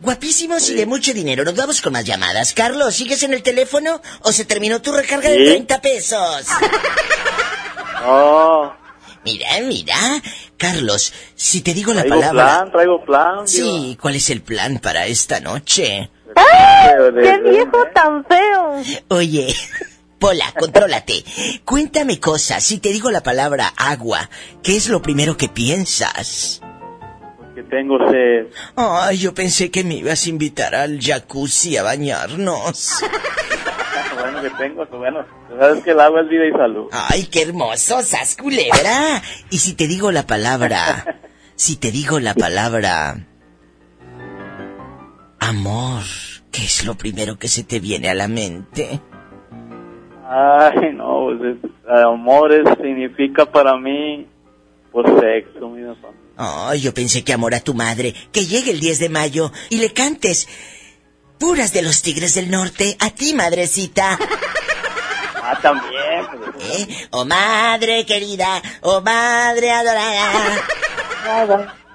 Guapísimos 0.00 0.68
y 0.70 0.74
de 0.74 0.86
mucho 0.86 1.12
dinero. 1.14 1.44
Nos 1.44 1.54
vamos 1.54 1.80
con 1.80 1.92
más 1.92 2.04
llamadas. 2.04 2.52
Carlos, 2.52 2.94
¿sigues 2.94 3.22
en 3.22 3.32
el 3.32 3.42
teléfono 3.42 4.00
o 4.22 4.32
se 4.32 4.44
terminó 4.44 4.82
tu 4.82 4.92
recarga 4.92 5.28
de 5.30 5.36
Sí. 5.38 5.44
30 5.44 5.80
pesos? 5.80 6.46
No, 8.02 8.74
Mira, 9.24 9.46
mira. 9.62 9.96
Carlos, 10.56 11.12
si 11.34 11.60
te 11.60 11.74
digo 11.74 11.92
la 11.92 12.02
traigo 12.02 12.20
palabra... 12.20 12.42
plan, 12.58 12.72
traigo 12.72 13.04
plan. 13.04 13.46
Sí, 13.46 13.96
¿cuál 14.00 14.16
es 14.16 14.30
el 14.30 14.40
plan 14.42 14.78
para 14.78 15.06
esta 15.06 15.40
noche? 15.40 16.10
¡Qué 16.34 17.38
viejo 17.50 17.84
tan 17.94 18.24
feo! 18.24 18.82
Oye, 19.08 19.54
Pola, 20.20 20.52
contrólate. 20.58 21.24
Cuéntame 21.64 22.20
cosas. 22.20 22.62
Si 22.62 22.76
te 22.76 22.90
digo 22.90 23.10
la 23.10 23.22
palabra 23.22 23.72
agua, 23.74 24.28
¿qué 24.62 24.76
es 24.76 24.90
lo 24.90 25.00
primero 25.00 25.38
que 25.38 25.48
piensas? 25.48 26.60
Que 27.54 27.62
tengo 27.62 27.96
sed. 28.10 28.48
Ay, 28.76 29.16
yo 29.16 29.32
pensé 29.32 29.70
que 29.70 29.82
me 29.82 29.94
ibas 29.94 30.26
a 30.26 30.28
invitar 30.28 30.74
al 30.74 31.00
jacuzzi 31.00 31.78
a 31.78 31.84
bañarnos. 31.84 33.00
bueno, 34.20 34.42
que 34.42 34.50
tengo, 34.50 34.86
pues 34.86 34.98
bueno, 34.98 35.24
sabes 35.58 35.82
que 35.82 35.92
el 35.92 36.00
agua 36.00 36.20
es 36.20 36.28
vida 36.28 36.46
y 36.46 36.52
salud. 36.52 36.88
Ay, 36.92 37.24
qué 37.24 37.40
hermoso, 37.40 38.02
sas 38.02 38.36
culebra. 38.36 39.22
Y 39.48 39.56
si 39.56 39.72
te 39.72 39.88
digo 39.88 40.12
la 40.12 40.26
palabra, 40.26 41.18
si 41.56 41.76
te 41.76 41.90
digo 41.90 42.20
la 42.20 42.34
palabra 42.34 43.26
amor, 45.38 46.02
¿qué 46.52 46.62
es 46.62 46.84
lo 46.84 46.98
primero 46.98 47.38
que 47.38 47.48
se 47.48 47.64
te 47.64 47.80
viene 47.80 48.10
a 48.10 48.14
la 48.14 48.28
mente? 48.28 49.00
Ay, 50.32 50.92
no, 50.94 51.26
pues 51.38 51.56
es- 51.56 51.70
amor 52.06 52.52
es- 52.52 52.76
significa 52.80 53.44
para 53.46 53.76
mí, 53.76 54.26
pues 54.92 55.06
sexo, 55.20 55.68
mira, 55.70 55.94
pa. 55.94 56.08
Ay, 56.70 56.80
yo 56.80 56.94
pensé 56.94 57.24
que 57.24 57.32
amor 57.32 57.54
a 57.54 57.60
tu 57.60 57.74
madre, 57.74 58.14
que 58.32 58.46
llegue 58.46 58.70
el 58.70 58.78
10 58.80 59.00
de 59.00 59.08
mayo 59.08 59.50
y 59.70 59.78
le 59.78 59.92
cantes 59.92 60.46
puras 61.38 61.72
de 61.72 61.82
los 61.82 62.02
tigres 62.02 62.34
del 62.34 62.50
norte 62.50 62.96
a 63.00 63.10
ti, 63.10 63.34
madrecita. 63.34 64.16
Ah, 65.42 65.58
también, 65.62 66.26
pues, 66.54 66.80
¿Eh? 66.80 67.08
Oh 67.10 67.24
madre 67.24 68.04
querida, 68.06 68.62
oh 68.82 69.00
madre 69.00 69.72
adorada. 69.72 70.30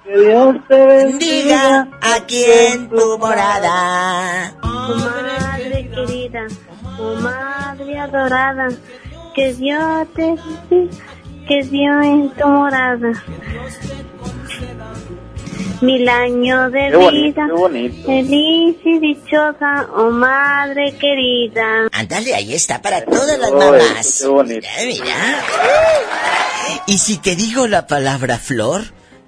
Que 0.04 0.18
Dios 0.20 0.56
te 0.68 0.86
bendiga 0.86 1.88
aquí 2.02 2.44
en 2.44 2.90
tu 2.90 3.18
morada. 3.20 4.52
Oh 4.62 4.94
adorada, 8.16 8.68
que 9.36 9.54
Dios 9.54 10.08
te 10.16 10.36
que 11.48 11.62
Dios 11.64 12.04
en 12.06 12.30
tu 12.32 12.48
morada. 12.48 13.12
Mil 15.82 16.08
años 16.08 16.72
de 16.72 16.88
Qué 16.90 16.96
bonito, 16.96 17.42
vida, 17.42 17.44
qué 17.48 17.52
bonito. 17.54 18.06
feliz 18.08 18.76
y 18.86 19.00
dichosa, 19.00 19.88
oh 19.96 20.10
madre 20.10 20.96
querida. 20.98 21.88
Ándale, 21.92 22.34
ahí 22.34 22.54
está 22.54 22.82
para 22.82 23.04
todas 23.04 23.38
las 23.38 23.52
Ay, 23.52 23.58
mamás. 23.58 24.18
qué 24.22 24.28
bonito. 24.28 24.68
Mira, 24.86 25.04
mira. 25.04 25.44
Y 26.88 26.98
si 26.98 27.18
te 27.18 27.36
digo 27.36 27.68
la 27.68 27.86
palabra 27.88 28.38
flor, 28.40 28.84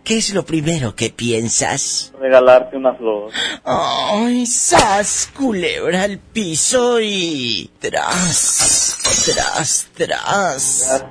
¿qué 0.08 0.18
es 0.20 0.34
lo 0.34 0.46
primero 0.46 0.96
que 0.96 1.10
piensas? 1.10 2.14
regalarte 2.18 2.78
una 2.78 2.94
flor. 2.94 3.30
Ay, 3.66 4.46
sas, 4.46 5.30
culebra 5.36 6.04
al 6.04 6.18
piso 6.18 7.02
y... 7.02 7.70
Tras, 7.80 8.98
tras, 9.26 9.88
tras. 9.94 11.06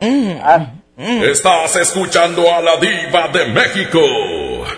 Mm. 0.00 1.22
Estás 1.24 1.76
escuchando 1.76 2.50
a 2.50 2.62
la 2.62 2.78
diva 2.78 3.28
de 3.28 3.46
México. 3.48 4.00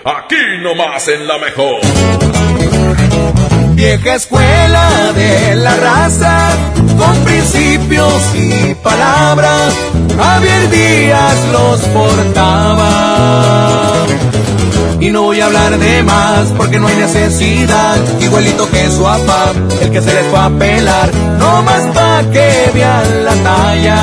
Aquí 0.05 0.37
nomás 0.61 1.07
en 1.07 1.29
la 1.29 1.39
mejor. 1.39 1.81
Vieja 3.75 4.15
escuela 4.17 5.13
de 5.15 5.55
la 5.55 5.77
raza, 5.77 6.51
con 7.01 7.17
principios 7.25 8.35
y 8.35 8.75
palabras, 8.75 9.75
Javier 10.17 10.71
Díaz 10.71 11.49
los 11.51 11.81
portaba. 11.97 12.91
Y 15.01 15.09
no 15.09 15.23
voy 15.23 15.41
a 15.41 15.47
hablar 15.47 15.79
de 15.79 16.03
más 16.03 16.53
porque 16.59 16.79
no 16.79 16.87
hay 16.89 16.97
necesidad, 16.97 17.97
igualito 18.21 18.71
que 18.71 18.91
su 18.91 19.03
papá, 19.03 19.53
el 19.81 19.91
que 19.91 20.03
se 20.03 20.13
les 20.13 20.27
fue 20.27 20.39
a 20.39 20.51
pelar, 20.51 21.11
no 21.39 21.63
más 21.63 21.87
pa' 21.95 22.23
que 22.31 22.71
vean 22.75 23.25
la 23.25 23.35
talla. 23.49 23.97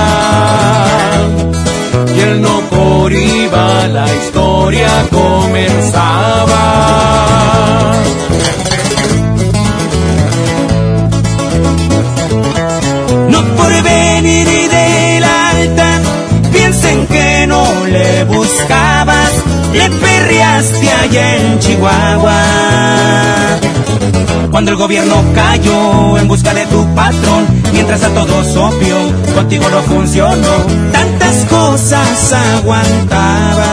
Y 2.15 2.19
él 2.19 2.41
no 2.41 2.61
por 2.61 3.13
iba, 3.13 3.87
la 3.89 4.07
historia 4.07 4.89
comenzaba. 5.11 6.37
No 13.37 13.55
por 13.55 13.71
venir 13.83 14.47
y 14.47 14.67
del 14.67 15.23
alta, 15.23 16.01
piensen 16.51 17.05
que 17.05 17.45
no 17.45 17.85
le 17.85 18.23
buscabas, 18.23 19.31
le 19.73 19.87
perreaste 19.91 20.89
allá 20.89 21.35
en 21.35 21.59
Chihuahua. 21.59 22.41
Cuando 24.49 24.71
el 24.71 24.77
gobierno 24.77 25.23
cayó 25.35 26.17
en 26.17 26.27
busca 26.27 26.51
de 26.55 26.65
tu 26.65 26.83
patrón, 26.95 27.45
mientras 27.73 28.01
a 28.03 28.09
todos 28.09 28.55
obvio, 28.55 28.97
contigo 29.35 29.69
no 29.69 29.83
funcionó, 29.83 30.65
tantas 30.91 31.45
cosas 31.45 32.33
aguantabas. 32.57 33.67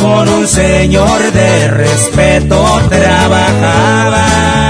Con 0.00 0.28
un 0.30 0.48
señor 0.48 1.30
de 1.30 1.68
respeto 1.68 2.80
trabajabas. 2.88 4.69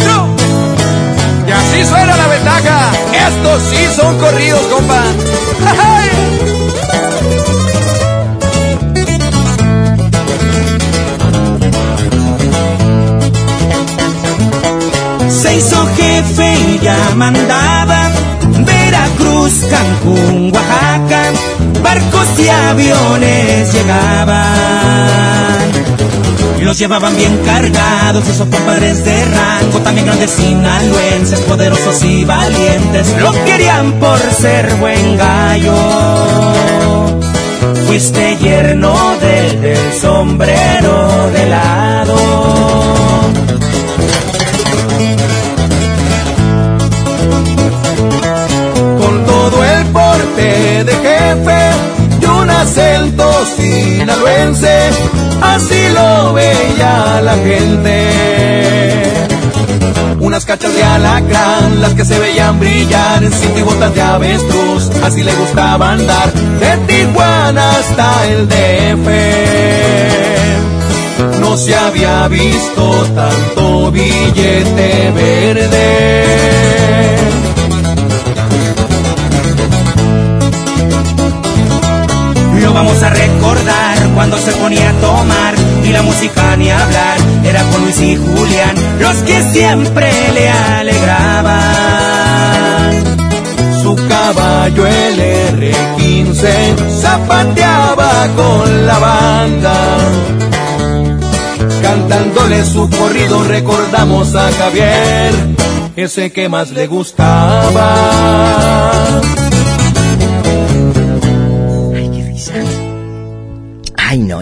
Y 0.00 1.50
así 1.50 1.84
suena 1.84 2.16
la 2.16 2.26
ventaja. 2.26 2.92
Estos 3.28 3.62
sí 3.70 3.76
son 3.94 4.18
corridos, 4.18 4.60
compa. 4.72 5.02
Se 15.28 15.56
hizo 15.56 15.86
jefe 15.96 16.54
y 16.54 16.78
ya 16.82 16.96
mandaba 17.14 18.10
Veracruz, 18.64 19.52
Cancún, 19.68 20.52
Oaxaca, 20.54 21.32
barcos 21.82 22.28
y 22.38 22.48
aviones 22.48 23.74
llegaban. 23.74 24.52
Los 26.62 26.78
llevaban 26.78 27.16
bien 27.16 27.38
cargados, 27.44 28.26
esos 28.28 28.48
compadres 28.48 29.04
de 29.04 29.24
rango, 29.24 29.80
también 29.80 30.06
grandes 30.06 30.30
sinaloenses, 30.30 31.40
poderosos 31.40 32.02
y 32.04 32.24
valientes, 32.24 33.14
lo 33.20 33.32
querían 33.44 33.92
por 33.94 34.18
ser 34.18 34.72
buen 34.76 35.16
gallo. 35.16 35.74
fuiste 37.86 38.36
yerno 38.38 38.94
del, 39.20 39.60
del 39.60 39.92
sombrero 40.00 41.30
de 41.32 41.46
lado. 41.46 42.16
Con 48.98 49.26
todo 49.26 49.64
el 49.64 49.86
porte 49.86 50.84
de 50.84 50.92
jefe 50.92 51.70
y 52.20 52.24
un 52.24 52.50
acento 52.50 53.30
sinaloense, 53.56 54.90
así 55.42 55.88
lo 55.92 56.32
veía 56.32 57.20
la 57.22 57.34
gente. 57.34 59.02
Unas 60.20 60.44
cachas 60.44 60.74
de 60.74 60.82
alacrán, 60.82 61.80
las 61.80 61.94
que 61.94 62.04
se 62.04 62.18
veían 62.18 62.58
brillar 62.60 63.24
en 63.24 63.64
botas 63.64 63.94
de 63.94 64.02
avestruz, 64.02 64.90
así 65.02 65.22
le 65.22 65.34
gustaba 65.34 65.92
andar 65.92 66.32
de 66.32 66.76
Tijuana 66.86 67.70
hasta 67.70 68.28
el 68.28 68.48
DF. 68.48 69.08
No 71.40 71.56
se 71.56 71.74
había 71.74 72.28
visto 72.28 73.06
tanto 73.14 73.90
billete 73.90 74.31
siempre 89.62 90.10
le 90.34 90.48
alegraban. 90.48 91.52
Su 93.82 93.94
caballo 94.08 94.86
el 94.86 95.20
R15 95.60 96.40
zapateaba 97.00 98.28
con 98.34 98.86
la 98.86 98.98
banda. 98.98 99.74
Cantándole 101.80 102.64
su 102.64 102.90
corrido 102.90 103.44
recordamos 103.44 104.34
a 104.34 104.50
Javier, 104.50 105.32
ese 105.94 106.32
que 106.32 106.48
más 106.48 106.70
le 106.70 106.88
gustaba. 106.88 107.88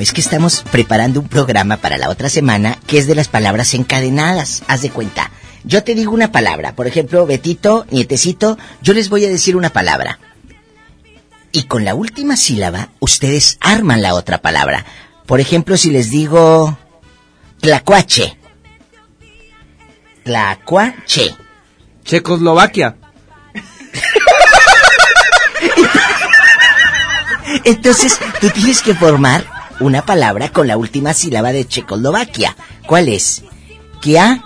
No, 0.00 0.02
es 0.02 0.12
que 0.12 0.22
estamos 0.22 0.64
preparando 0.70 1.20
un 1.20 1.28
programa 1.28 1.76
para 1.76 1.98
la 1.98 2.08
otra 2.08 2.30
semana 2.30 2.78
que 2.86 2.96
es 2.96 3.06
de 3.06 3.14
las 3.14 3.28
palabras 3.28 3.74
encadenadas. 3.74 4.62
Haz 4.66 4.80
de 4.80 4.88
cuenta. 4.88 5.30
Yo 5.62 5.84
te 5.84 5.94
digo 5.94 6.12
una 6.12 6.32
palabra. 6.32 6.74
Por 6.74 6.86
ejemplo, 6.86 7.26
Betito, 7.26 7.84
nietecito, 7.90 8.56
yo 8.80 8.94
les 8.94 9.10
voy 9.10 9.26
a 9.26 9.28
decir 9.28 9.56
una 9.56 9.68
palabra. 9.68 10.18
Y 11.52 11.64
con 11.64 11.84
la 11.84 11.94
última 11.94 12.38
sílaba, 12.38 12.88
ustedes 12.98 13.58
arman 13.60 14.00
la 14.00 14.14
otra 14.14 14.40
palabra. 14.40 14.86
Por 15.26 15.38
ejemplo, 15.38 15.76
si 15.76 15.90
les 15.90 16.08
digo 16.08 16.78
tlacuache. 17.60 18.38
Tlacuache. 20.24 21.36
Checoslovaquia. 22.04 22.96
Entonces, 27.66 28.18
tú 28.40 28.48
tienes 28.48 28.80
que 28.80 28.94
formar 28.94 29.59
una 29.80 30.04
palabra 30.04 30.50
con 30.50 30.68
la 30.68 30.76
última 30.76 31.14
sílaba 31.14 31.52
de 31.52 31.66
Checoslovaquia. 31.66 32.56
¿Cuál 32.86 33.08
es? 33.08 33.42
¿Kia? 34.00 34.44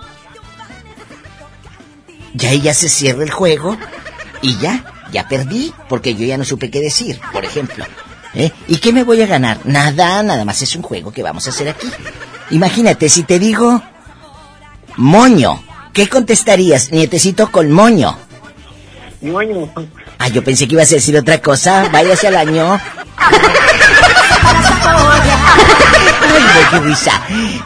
Ya 2.35 2.51
ahí 2.51 2.61
ya 2.61 2.75
se 2.75 2.89
cierra 2.89 3.23
el 3.23 3.31
juego 3.31 3.77
y 4.43 4.57
ya, 4.59 4.85
ya 5.13 5.29
perdí 5.29 5.73
porque 5.89 6.15
yo 6.15 6.25
ya 6.25 6.39
no 6.39 6.45
supe 6.45 6.71
qué 6.71 6.81
decir, 6.81 7.21
por 7.33 7.45
ejemplo. 7.45 7.85
¿Eh? 8.35 8.51
¿Y 8.67 8.79
qué 8.79 8.93
me 8.93 9.05
voy 9.05 9.23
a 9.23 9.27
ganar? 9.27 9.61
Nada, 9.65 10.23
nada 10.23 10.45
más 10.45 10.61
es 10.63 10.75
un 10.75 10.83
juego 10.83 11.13
que 11.13 11.23
vamos 11.23 11.47
a 11.47 11.51
hacer 11.51 11.69
aquí. 11.69 11.89
Imagínate, 12.51 13.09
si 13.09 13.23
te 13.23 13.39
digo 13.39 13.81
moño, 14.97 15.63
¿qué 15.93 16.09
contestarías, 16.09 16.91
nietecito, 16.91 17.51
con 17.51 17.71
moño? 17.71 18.17
Moño. 19.21 19.73
Ah, 20.19 20.29
yo 20.29 20.45
pensé 20.45 20.67
que 20.67 20.75
ibas 20.75 20.91
a 20.93 20.97
decir 20.97 21.17
otra 21.17 21.41
cosa. 21.41 21.89
Váyase 21.91 22.29
al 22.29 22.37
año. 22.37 22.79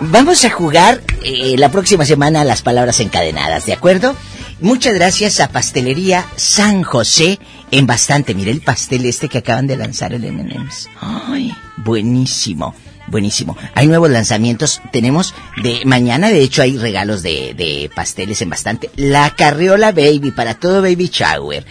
Vamos 0.00 0.44
a 0.44 0.50
jugar 0.50 1.00
eh, 1.22 1.56
la 1.58 1.70
próxima 1.70 2.04
semana 2.04 2.44
las 2.44 2.62
palabras 2.62 3.00
encadenadas, 3.00 3.66
¿de 3.66 3.72
acuerdo? 3.72 4.14
Muchas 4.60 4.94
gracias 4.94 5.40
a 5.40 5.48
Pastelería 5.48 6.26
San 6.36 6.82
José 6.82 7.38
en 7.70 7.86
bastante. 7.86 8.34
Mire 8.34 8.50
el 8.50 8.60
pastel 8.60 9.06
este 9.06 9.28
que 9.28 9.38
acaban 9.38 9.66
de 9.66 9.76
lanzar 9.76 10.12
el 10.12 10.24
M&M's. 10.24 10.88
Ay, 11.00 11.54
buenísimo, 11.76 12.74
buenísimo. 13.06 13.56
Hay 13.74 13.86
nuevos 13.86 14.10
lanzamientos. 14.10 14.80
Tenemos 14.92 15.34
de 15.62 15.82
mañana, 15.84 16.28
de 16.28 16.42
hecho, 16.42 16.62
hay 16.62 16.76
regalos 16.76 17.22
de, 17.22 17.54
de 17.54 17.90
pasteles 17.94 18.42
en 18.42 18.50
bastante. 18.50 18.90
La 18.96 19.30
Carriola 19.36 19.92
Baby 19.92 20.32
para 20.32 20.54
todo 20.54 20.82
Baby 20.82 21.08
Shower. 21.12 21.64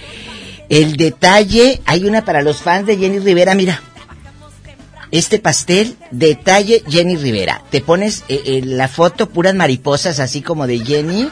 El 0.69 0.95
detalle, 0.97 1.81
hay 1.85 2.05
una 2.05 2.23
para 2.23 2.41
los 2.41 2.61
fans 2.61 2.87
de 2.87 2.97
Jenny 2.97 3.19
Rivera, 3.19 3.53
mira. 3.55 3.81
Este 5.11 5.39
pastel, 5.39 5.95
detalle 6.11 6.83
Jenny 6.87 7.15
Rivera. 7.15 7.63
Te 7.69 7.81
pones 7.81 8.23
eh, 8.27 8.41
eh, 8.45 8.61
la 8.63 8.87
foto, 8.87 9.29
puras 9.29 9.55
mariposas, 9.55 10.19
así 10.19 10.41
como 10.41 10.67
de 10.67 10.79
Jenny, 10.79 11.29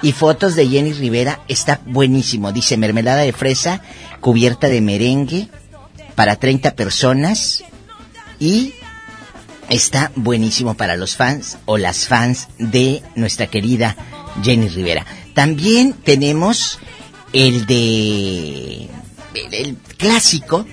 y 0.00 0.12
fotos 0.12 0.56
de 0.56 0.68
Jenny 0.68 0.92
Rivera. 0.92 1.40
Está 1.48 1.80
buenísimo. 1.84 2.52
Dice 2.52 2.76
mermelada 2.76 3.22
de 3.22 3.32
fresa, 3.32 3.82
cubierta 4.20 4.68
de 4.68 4.80
merengue, 4.80 5.48
para 6.14 6.36
30 6.36 6.74
personas. 6.74 7.64
Y 8.40 8.74
está 9.68 10.10
buenísimo 10.14 10.74
para 10.74 10.96
los 10.96 11.16
fans 11.16 11.58
o 11.66 11.76
las 11.76 12.06
fans 12.06 12.48
de 12.58 13.02
nuestra 13.14 13.48
querida 13.48 13.94
Jenny 14.42 14.68
Rivera. 14.68 15.04
También 15.34 15.92
tenemos 15.92 16.78
el 17.34 17.66
de 17.66 18.88
el, 19.34 19.54
el 19.54 19.76
clásico 19.98 20.66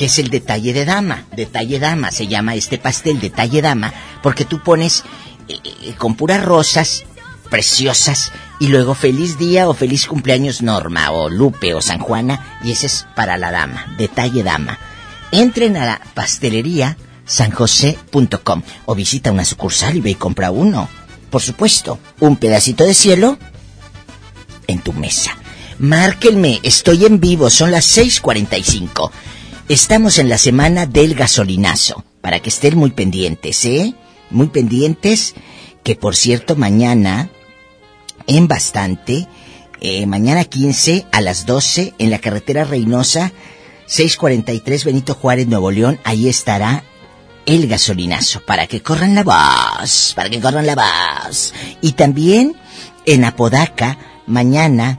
que 0.00 0.06
es 0.06 0.18
el 0.18 0.30
detalle 0.30 0.72
de 0.72 0.86
dama, 0.86 1.26
detalle 1.36 1.78
dama 1.78 2.10
se 2.10 2.26
llama 2.26 2.54
este 2.54 2.78
pastel 2.78 3.20
detalle 3.20 3.60
dama 3.60 3.92
porque 4.22 4.46
tú 4.46 4.62
pones 4.62 5.04
eh, 5.46 5.58
eh, 5.62 5.94
con 5.98 6.14
puras 6.14 6.42
rosas 6.42 7.04
preciosas 7.50 8.32
y 8.60 8.68
luego 8.68 8.94
feliz 8.94 9.36
día 9.36 9.68
o 9.68 9.74
feliz 9.74 10.06
cumpleaños 10.06 10.62
Norma 10.62 11.10
o 11.10 11.28
Lupe 11.28 11.74
o 11.74 11.82
San 11.82 11.98
Juana 11.98 12.58
y 12.64 12.72
ese 12.72 12.86
es 12.86 13.06
para 13.14 13.36
la 13.36 13.50
dama, 13.50 13.94
detalle 13.98 14.42
dama. 14.42 14.78
Entren 15.32 15.76
a 15.76 15.84
la 15.84 16.00
pastelería 16.14 16.96
sanjose.com 17.26 18.62
o 18.86 18.94
visita 18.94 19.30
una 19.30 19.44
sucursal 19.44 19.98
y 19.98 20.00
ve 20.00 20.12
y 20.12 20.14
compra 20.14 20.50
uno. 20.50 20.88
Por 21.28 21.42
supuesto, 21.42 21.98
un 22.20 22.38
pedacito 22.38 22.84
de 22.84 22.94
cielo 22.94 23.36
en 24.66 24.78
tu 24.78 24.94
mesa. 24.94 25.36
Márquenme, 25.78 26.58
estoy 26.62 27.04
en 27.04 27.20
vivo, 27.20 27.50
son 27.50 27.70
las 27.70 27.84
6:45. 27.98 29.10
Estamos 29.70 30.18
en 30.18 30.28
la 30.28 30.36
semana 30.36 30.84
del 30.84 31.14
gasolinazo, 31.14 32.04
para 32.20 32.40
que 32.40 32.48
estén 32.48 32.76
muy 32.76 32.90
pendientes, 32.90 33.64
¿eh? 33.64 33.94
Muy 34.28 34.48
pendientes, 34.48 35.36
que 35.84 35.94
por 35.94 36.16
cierto 36.16 36.56
mañana, 36.56 37.30
en 38.26 38.48
bastante, 38.48 39.28
eh, 39.80 40.06
mañana 40.06 40.42
15 40.42 41.06
a 41.12 41.20
las 41.20 41.46
12 41.46 41.94
en 41.98 42.10
la 42.10 42.18
carretera 42.18 42.64
Reynosa, 42.64 43.30
643 43.86 44.86
Benito 44.86 45.14
Juárez, 45.14 45.46
Nuevo 45.46 45.70
León, 45.70 46.00
ahí 46.02 46.28
estará 46.28 46.82
el 47.46 47.68
gasolinazo, 47.68 48.40
para 48.44 48.66
que 48.66 48.82
corran 48.82 49.14
la 49.14 49.22
voz, 49.22 50.14
para 50.16 50.28
que 50.30 50.40
corran 50.40 50.66
la 50.66 50.74
voz. 50.74 51.54
Y 51.80 51.92
también 51.92 52.56
en 53.06 53.24
Apodaca, 53.24 53.98
mañana 54.26 54.98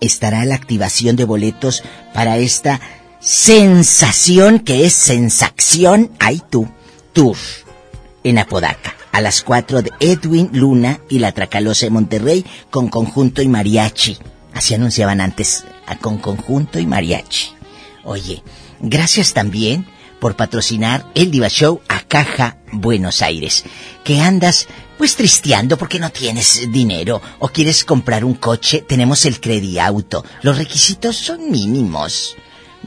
estará 0.00 0.46
la 0.46 0.54
activación 0.54 1.14
de 1.16 1.26
boletos 1.26 1.82
para 2.14 2.38
esta 2.38 2.80
sensación 3.20 4.60
que 4.60 4.86
es 4.86 4.92
sensación, 4.92 6.10
ay 6.18 6.42
tú, 6.50 6.68
tour, 7.12 7.36
en 8.24 8.38
Apodaca, 8.38 8.94
a 9.12 9.20
las 9.20 9.42
4 9.42 9.82
de 9.82 9.90
Edwin 10.00 10.50
Luna 10.52 11.00
y 11.08 11.18
la 11.18 11.32
Tracalosa 11.32 11.86
de 11.86 11.90
Monterrey 11.90 12.44
con 12.70 12.88
conjunto 12.88 13.42
y 13.42 13.48
mariachi. 13.48 14.18
Así 14.52 14.74
anunciaban 14.74 15.20
antes, 15.20 15.64
con 16.00 16.18
conjunto 16.18 16.78
y 16.78 16.86
mariachi. 16.86 17.52
Oye, 18.04 18.42
gracias 18.80 19.32
también 19.32 19.86
por 20.20 20.36
patrocinar 20.36 21.10
el 21.14 21.30
Diva 21.30 21.48
Show 21.48 21.80
a 21.88 22.00
Caja 22.00 22.58
Buenos 22.72 23.22
Aires. 23.22 23.64
Que 24.04 24.20
andas 24.20 24.66
pues 24.98 25.16
tristeando 25.16 25.76
porque 25.76 25.98
no 25.98 26.10
tienes 26.10 26.70
dinero 26.72 27.20
o 27.38 27.48
quieres 27.48 27.84
comprar 27.84 28.24
un 28.24 28.34
coche, 28.34 28.84
tenemos 28.86 29.26
el 29.26 29.40
Crediauto. 29.40 30.24
Los 30.42 30.56
requisitos 30.58 31.16
son 31.16 31.50
mínimos. 31.50 32.36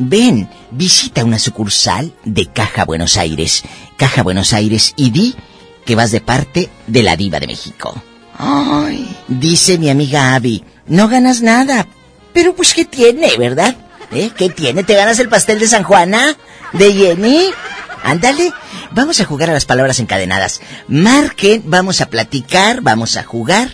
Ven, 0.02 0.50
visita 0.72 1.26
una 1.26 1.38
sucursal 1.38 2.14
de 2.24 2.46
Caja 2.48 2.86
Buenos 2.86 3.18
Aires. 3.18 3.64
Caja 3.98 4.24
Buenos 4.24 4.54
Aires 4.54 4.94
y 4.96 5.12
di 5.12 5.36
que 5.86 5.96
vas 5.96 6.12
de 6.12 6.22
parte 6.22 6.70
de 6.88 7.04
la 7.04 7.18
diva 7.18 7.42
de 7.42 7.48
México. 7.48 8.02
Ay, 8.38 9.14
dice 9.28 9.78
mi 9.78 9.90
amiga 9.90 10.36
Abby, 10.36 10.64
no 10.88 11.10
ganas 11.10 11.42
nada. 11.42 11.86
Pero 12.34 12.56
pues 12.56 12.74
¿qué 12.74 12.86
tiene, 12.86 13.36
verdad? 13.38 13.76
¿Eh? 14.12 14.32
¿Qué 14.38 14.50
tiene? 14.50 14.86
¿Te 14.86 14.96
ganas 14.96 15.20
el 15.20 15.28
pastel 15.28 15.60
de 15.60 15.68
San 15.68 15.84
Juana? 15.84 16.38
¿De 16.72 16.94
Jenny? 16.94 17.50
Ándale, 18.02 18.54
vamos 18.92 19.20
a 19.20 19.26
jugar 19.26 19.50
a 19.50 19.54
las 19.54 19.66
palabras 19.66 20.00
encadenadas. 20.00 20.62
Marquen, 20.88 21.64
vamos 21.66 22.00
a 22.00 22.10
platicar, 22.10 22.80
vamos 22.80 23.18
a 23.18 23.24
jugar 23.24 23.70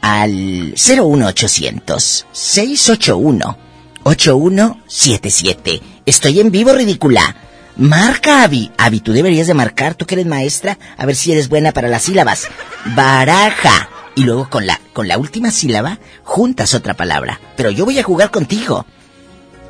al 0.00 0.74
01800 0.76 2.26
681 2.30 3.69
8177. 4.02 5.82
Estoy 6.06 6.40
en 6.40 6.50
vivo, 6.50 6.72
ridícula. 6.72 7.36
Marca, 7.76 8.42
Avi. 8.42 8.70
Avi, 8.76 9.00
tú 9.00 9.12
deberías 9.12 9.46
de 9.46 9.54
marcar, 9.54 9.94
tú 9.94 10.06
que 10.06 10.14
eres 10.16 10.26
maestra, 10.26 10.78
a 10.96 11.06
ver 11.06 11.16
si 11.16 11.32
eres 11.32 11.48
buena 11.48 11.72
para 11.72 11.88
las 11.88 12.02
sílabas. 12.02 12.48
Baraja. 12.94 13.88
Y 14.16 14.24
luego 14.24 14.50
con 14.50 14.66
la, 14.66 14.80
con 14.92 15.08
la 15.08 15.18
última 15.18 15.50
sílaba, 15.50 15.98
juntas 16.24 16.74
otra 16.74 16.94
palabra. 16.94 17.40
Pero 17.56 17.70
yo 17.70 17.84
voy 17.84 17.98
a 17.98 18.02
jugar 18.02 18.30
contigo. 18.30 18.84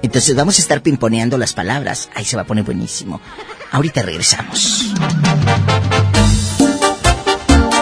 Entonces 0.02 0.34
vamos 0.34 0.58
a 0.58 0.62
estar 0.62 0.82
pimponeando 0.82 1.36
las 1.38 1.52
palabras. 1.52 2.08
Ahí 2.14 2.24
se 2.24 2.36
va 2.36 2.42
a 2.42 2.46
poner 2.46 2.64
buenísimo. 2.64 3.20
Ahorita 3.70 4.02
regresamos. 4.02 4.92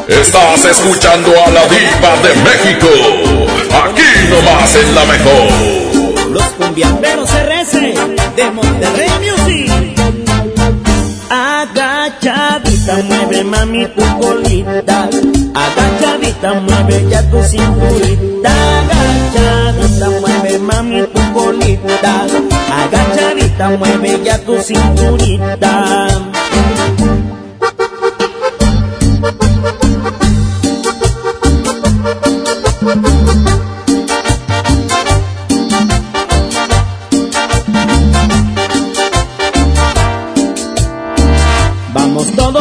Estás 0.08 0.64
escuchando 0.64 1.32
a 1.44 1.50
la 1.50 1.68
diva 1.68 2.16
de 2.22 2.34
México. 2.42 2.88
Aquí 3.84 4.28
nomás 4.30 4.74
en 4.74 4.94
la 4.94 5.04
mejor. 5.04 5.97
Los 6.30 6.44
cumbiamberos 6.58 7.30
RS 7.30 7.72
de 8.36 8.50
Monterrey 8.50 9.10
Music. 9.20 9.70
Agachadita, 11.30 12.96
mueve 13.04 13.44
mami 13.44 13.86
tu 13.86 14.02
colita. 14.20 15.08
Agachadita, 15.54 16.54
mueve 16.54 17.06
ya 17.10 17.22
tu 17.30 17.42
cinturita. 17.42 18.50
Agachadita, 18.78 20.10
mueve 20.20 20.58
mami 20.58 21.02
tu 21.12 21.20
colita. 21.32 22.26
Agachadita, 22.82 23.70
mueve 23.70 24.20
ya 24.24 24.38
tu 24.38 24.56
cinturita. 24.62 26.08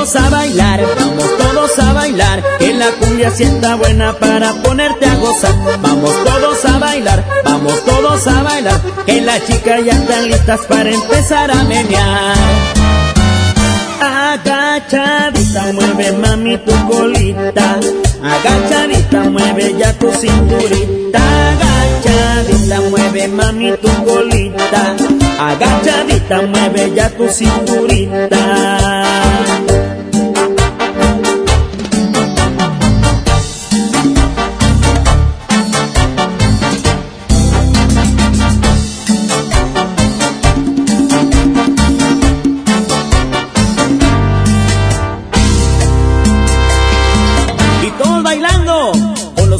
Todos 0.08 0.26
a 0.26 0.30
bailar, 0.30 0.86
vamos 0.98 1.38
todos 1.38 1.80
a 1.80 1.94
bailar, 1.94 2.44
que 2.60 2.74
la 2.74 2.92
cumbia 2.92 3.30
sienta 3.30 3.76
buena 3.76 4.14
para 4.14 4.54
ponerte 4.54 5.06
a 5.06 5.16
gozar. 5.16 5.54
Vamos 5.82 6.12
todos 6.24 6.64
a 6.64 6.80
bailar, 6.80 7.26
vamos 7.44 7.84
todos 7.84 8.26
a 8.28 8.42
bailar, 8.44 8.82
que 9.06 9.20
las 9.22 9.46
chicas 9.46 9.84
ya 9.84 9.92
están 9.92 10.30
listas 10.30 10.62
para 10.68 10.90
empezar 10.90 11.52
a 11.52 11.64
menear. 11.64 12.36
Agachadita, 14.02 15.74
mueve 15.74 16.12
mami 16.14 16.58
tu 16.60 16.72
colita. 16.88 17.80
Agachadita, 18.24 19.24
mueve 19.30 19.76
ya 19.78 19.92
tu 19.94 20.10
cinturita. 20.14 21.20
Agachadita, 21.50 22.82
mueve 22.90 23.28
mami 23.28 23.74
tu 23.82 23.90
colita. 24.06 24.96
Agachadita, 25.38 26.42
mueve 26.44 26.94
ya 26.96 27.10
tu 27.10 27.28
cinturita. 27.28 28.38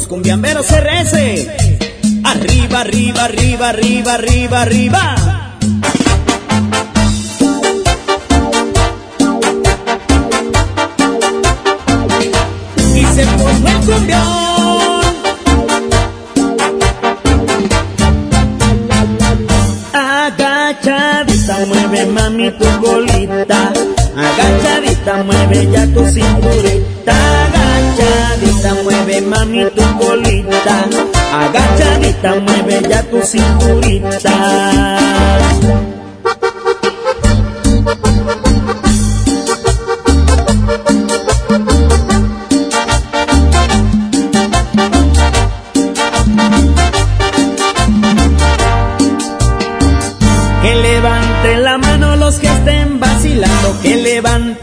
Cumbiamberos 0.08 0.66
RS. 0.70 1.46
Arriba, 2.24 2.80
arriba, 2.80 3.24
arriba, 3.24 3.68
arriba, 3.68 4.14
arriba, 4.14 4.62
arriba. 4.62 5.14
Y 12.94 13.04
se 13.04 13.24
formó 13.24 13.68
el 13.68 13.76
cumbión. 13.86 14.38
Agachadita, 19.92 21.56
mueve 21.66 22.06
mami 22.06 22.50
tu 22.52 22.66
colita. 22.80 23.72
Agachadita, 24.16 25.22
mueve 25.22 25.68
ya 25.70 25.86
tu 25.86 26.04
cinturita. 26.06 26.87
Agachadita, 31.32 32.34
mueve 32.40 32.88
ya 32.88 33.02
tu 33.02 33.20
cinturita. 33.22 34.34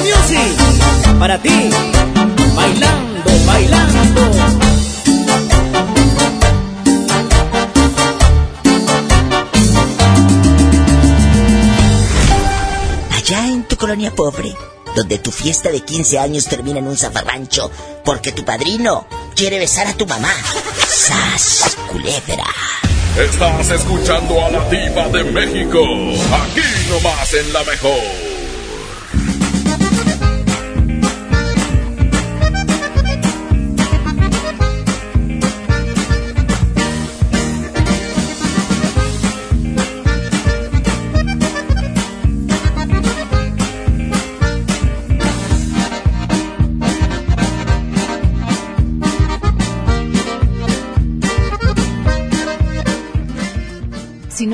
Music 0.00 1.18
para 1.18 1.38
ti, 1.40 1.70
bailando, 2.54 3.30
bailando. 3.46 4.22
Allá 13.16 13.46
en 13.48 13.64
tu 13.64 13.76
colonia 13.76 14.10
pobre, 14.14 14.54
donde 14.96 15.18
tu 15.18 15.30
fiesta 15.30 15.70
de 15.70 15.80
15 15.80 16.18
años 16.18 16.46
termina 16.46 16.78
en 16.78 16.86
un 16.86 16.96
zafarrancho 16.96 17.70
porque 18.04 18.32
tu 18.32 18.44
padrino 18.44 19.06
quiere 19.36 19.58
besar 19.58 19.86
a 19.86 19.92
tu 19.92 20.06
mamá. 20.06 20.32
¡Sas, 20.88 21.76
culebra! 21.90 22.46
Estás 23.16 23.70
escuchando 23.70 24.42
a 24.42 24.50
la 24.50 24.68
diva 24.70 25.06
de 25.08 25.24
México. 25.24 25.80
Aquí 25.82 26.62
nomás 26.88 27.34
en 27.34 27.52
la 27.52 27.62
mejor. 27.64 28.21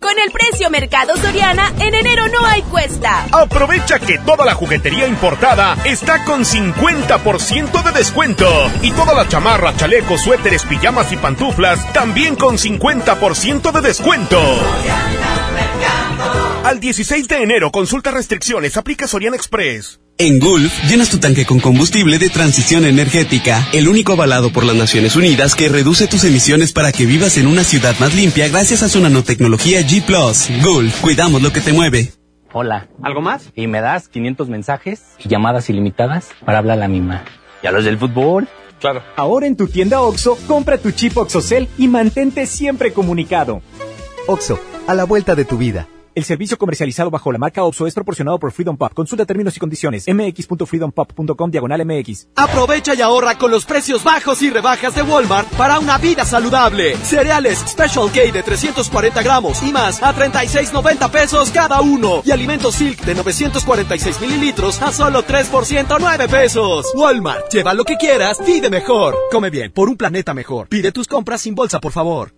Con 0.00 0.16
el 0.16 0.30
precio 0.30 0.70
Mercado 0.70 1.16
Soriana, 1.16 1.72
en 1.80 1.92
enero 1.92 2.28
no 2.28 2.46
hay 2.46 2.62
cuesta. 2.62 3.26
Aprovecha 3.32 3.98
que 3.98 4.18
toda 4.18 4.44
la 4.46 4.54
juguetería 4.54 5.08
importada 5.08 5.76
está 5.84 6.24
con 6.24 6.44
50% 6.44 7.82
de 7.82 7.92
descuento. 7.92 8.46
Y 8.80 8.92
toda 8.92 9.12
la 9.12 9.28
chamarra, 9.28 9.76
chalecos, 9.76 10.22
suéteres, 10.22 10.64
pijamas 10.64 11.10
y 11.12 11.16
pantuflas 11.16 11.92
también 11.92 12.36
con 12.36 12.58
50% 12.58 13.72
de 13.72 13.80
descuento. 13.80 14.40
Al 16.68 16.80
16 16.80 17.28
de 17.28 17.42
enero, 17.42 17.70
consulta 17.70 18.10
restricciones, 18.10 18.76
aplica 18.76 19.08
Soriana 19.08 19.36
Express. 19.36 20.00
En 20.18 20.38
Gulf, 20.38 20.70
llenas 20.84 21.08
tu 21.08 21.16
tanque 21.16 21.46
con 21.46 21.60
combustible 21.60 22.18
de 22.18 22.28
transición 22.28 22.84
energética, 22.84 23.66
el 23.72 23.88
único 23.88 24.12
avalado 24.12 24.52
por 24.52 24.64
las 24.64 24.76
Naciones 24.76 25.16
Unidas 25.16 25.54
que 25.54 25.70
reduce 25.70 26.08
tus 26.08 26.24
emisiones 26.24 26.74
para 26.74 26.92
que 26.92 27.06
vivas 27.06 27.38
en 27.38 27.46
una 27.46 27.64
ciudad 27.64 27.98
más 27.98 28.14
limpia 28.14 28.48
gracias 28.48 28.82
a 28.82 28.90
su 28.90 29.00
nanotecnología 29.00 29.80
G⁇ 29.80 30.04
Gulf, 30.62 31.00
cuidamos 31.00 31.40
lo 31.40 31.54
que 31.54 31.62
te 31.62 31.72
mueve. 31.72 32.12
Hola. 32.52 32.86
¿Algo 33.02 33.22
más? 33.22 33.50
Y 33.54 33.66
me 33.66 33.80
das 33.80 34.08
500 34.08 34.50
mensajes 34.50 35.00
y 35.24 35.30
llamadas 35.30 35.70
ilimitadas 35.70 36.28
para 36.44 36.58
hablar 36.58 36.76
a 36.76 36.80
la 36.80 36.88
misma. 36.88 37.24
¿Y 37.62 37.66
a 37.66 37.72
los 37.72 37.84
del 37.84 37.96
fútbol? 37.96 38.46
Claro. 38.78 39.02
Ahora 39.16 39.46
en 39.46 39.56
tu 39.56 39.68
tienda 39.68 40.02
OXO, 40.02 40.36
compra 40.46 40.76
tu 40.76 40.90
chip 40.90 41.16
OXOCEL 41.16 41.66
y 41.78 41.88
mantente 41.88 42.44
siempre 42.44 42.92
comunicado. 42.92 43.62
OXO, 44.26 44.60
a 44.86 44.92
la 44.92 45.04
vuelta 45.04 45.34
de 45.34 45.46
tu 45.46 45.56
vida. 45.56 45.88
El 46.18 46.24
servicio 46.24 46.58
comercializado 46.58 47.12
bajo 47.12 47.30
la 47.30 47.38
marca 47.38 47.62
OPSO 47.62 47.86
es 47.86 47.94
proporcionado 47.94 48.40
por 48.40 48.50
Freedom 48.50 48.76
Pop. 48.76 48.92
Consulta 48.92 49.24
términos 49.24 49.56
y 49.56 49.60
condiciones. 49.60 50.04
mx.freedompop.com 50.08 51.48
diagonal 51.48 51.86
mx. 51.86 52.26
Aprovecha 52.34 52.92
y 52.96 53.02
ahorra 53.02 53.38
con 53.38 53.52
los 53.52 53.64
precios 53.64 54.02
bajos 54.02 54.42
y 54.42 54.50
rebajas 54.50 54.96
de 54.96 55.02
Walmart 55.02 55.48
para 55.54 55.78
una 55.78 55.96
vida 55.96 56.24
saludable. 56.24 56.96
Cereales 56.96 57.60
Special 57.60 58.10
K 58.10 58.32
de 58.32 58.42
340 58.42 59.22
gramos 59.22 59.62
y 59.62 59.70
más 59.70 60.02
a 60.02 60.12
36.90 60.12 61.08
pesos 61.08 61.52
cada 61.52 61.82
uno. 61.82 62.22
Y 62.24 62.32
alimentos 62.32 62.74
Silk 62.74 63.00
de 63.04 63.14
946 63.14 64.20
mililitros 64.20 64.82
a 64.82 64.90
solo 64.90 65.22
3 65.22 65.46
por 65.46 65.66
109 65.66 66.26
pesos. 66.26 66.86
Walmart, 66.96 67.48
lleva 67.52 67.74
lo 67.74 67.84
que 67.84 67.96
quieras, 67.96 68.38
pide 68.44 68.70
mejor. 68.70 69.14
Come 69.30 69.50
bien, 69.50 69.70
por 69.70 69.88
un 69.88 69.96
planeta 69.96 70.34
mejor. 70.34 70.66
Pide 70.66 70.90
tus 70.90 71.06
compras 71.06 71.42
sin 71.42 71.54
bolsa, 71.54 71.78
por 71.78 71.92
favor. 71.92 72.37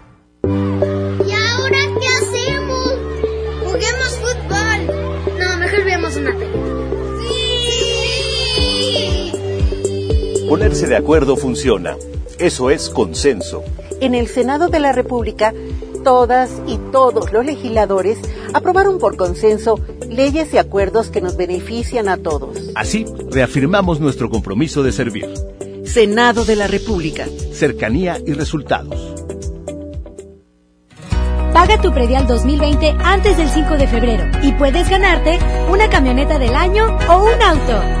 Ponerse 10.51 10.85
de 10.85 10.97
acuerdo 10.97 11.37
funciona. 11.37 11.95
Eso 12.37 12.71
es 12.71 12.89
consenso. 12.89 13.63
En 14.01 14.13
el 14.13 14.27
Senado 14.27 14.67
de 14.67 14.81
la 14.81 14.91
República, 14.91 15.53
todas 16.03 16.61
y 16.67 16.77
todos 16.91 17.31
los 17.31 17.45
legisladores 17.45 18.17
aprobaron 18.53 18.99
por 18.99 19.15
consenso 19.15 19.79
leyes 20.09 20.53
y 20.53 20.57
acuerdos 20.57 21.09
que 21.09 21.21
nos 21.21 21.37
benefician 21.37 22.09
a 22.09 22.17
todos. 22.17 22.69
Así, 22.75 23.05
reafirmamos 23.29 24.01
nuestro 24.01 24.29
compromiso 24.29 24.83
de 24.83 24.91
servir. 24.91 25.29
Senado 25.85 26.43
de 26.43 26.57
la 26.57 26.67
República. 26.67 27.27
Cercanía 27.53 28.17
y 28.27 28.33
resultados. 28.33 29.15
Paga 31.53 31.81
tu 31.81 31.93
predial 31.93 32.27
2020 32.27 32.97
antes 33.01 33.37
del 33.37 33.47
5 33.47 33.77
de 33.77 33.87
febrero 33.87 34.25
y 34.43 34.51
puedes 34.51 34.89
ganarte 34.89 35.39
una 35.71 35.89
camioneta 35.89 36.37
del 36.39 36.55
año 36.55 36.87
o 37.07 37.23
un 37.23 37.41
auto. 37.41 38.00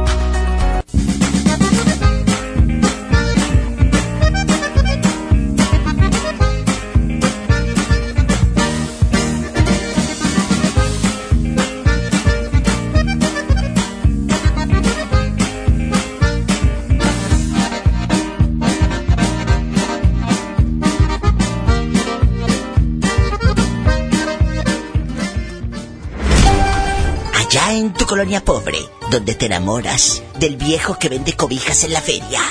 Colonia 28.11 28.43
pobre, 28.43 28.77
donde 29.09 29.35
te 29.35 29.45
enamoras 29.45 30.21
del 30.37 30.57
viejo 30.57 30.99
que 30.99 31.07
vende 31.07 31.31
cobijas 31.31 31.85
en 31.85 31.93
la 31.93 32.01
feria. 32.01 32.41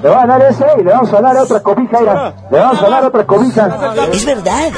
Le 0.00 0.08
van 0.08 0.30
a 0.30 0.38
dar 0.38 0.52
ese 0.52 0.64
y 0.78 0.84
le 0.84 0.92
vamos 0.92 1.12
a 1.12 1.20
dar 1.20 1.36
otra 1.36 1.60
cobija, 1.60 1.98
mira. 1.98 2.48
Le 2.48 2.58
vamos 2.60 2.80
a 2.80 2.88
dar 2.88 3.04
otra 3.04 3.26
cobija. 3.26 4.06
Es 4.12 4.24
verdad. 4.24 4.70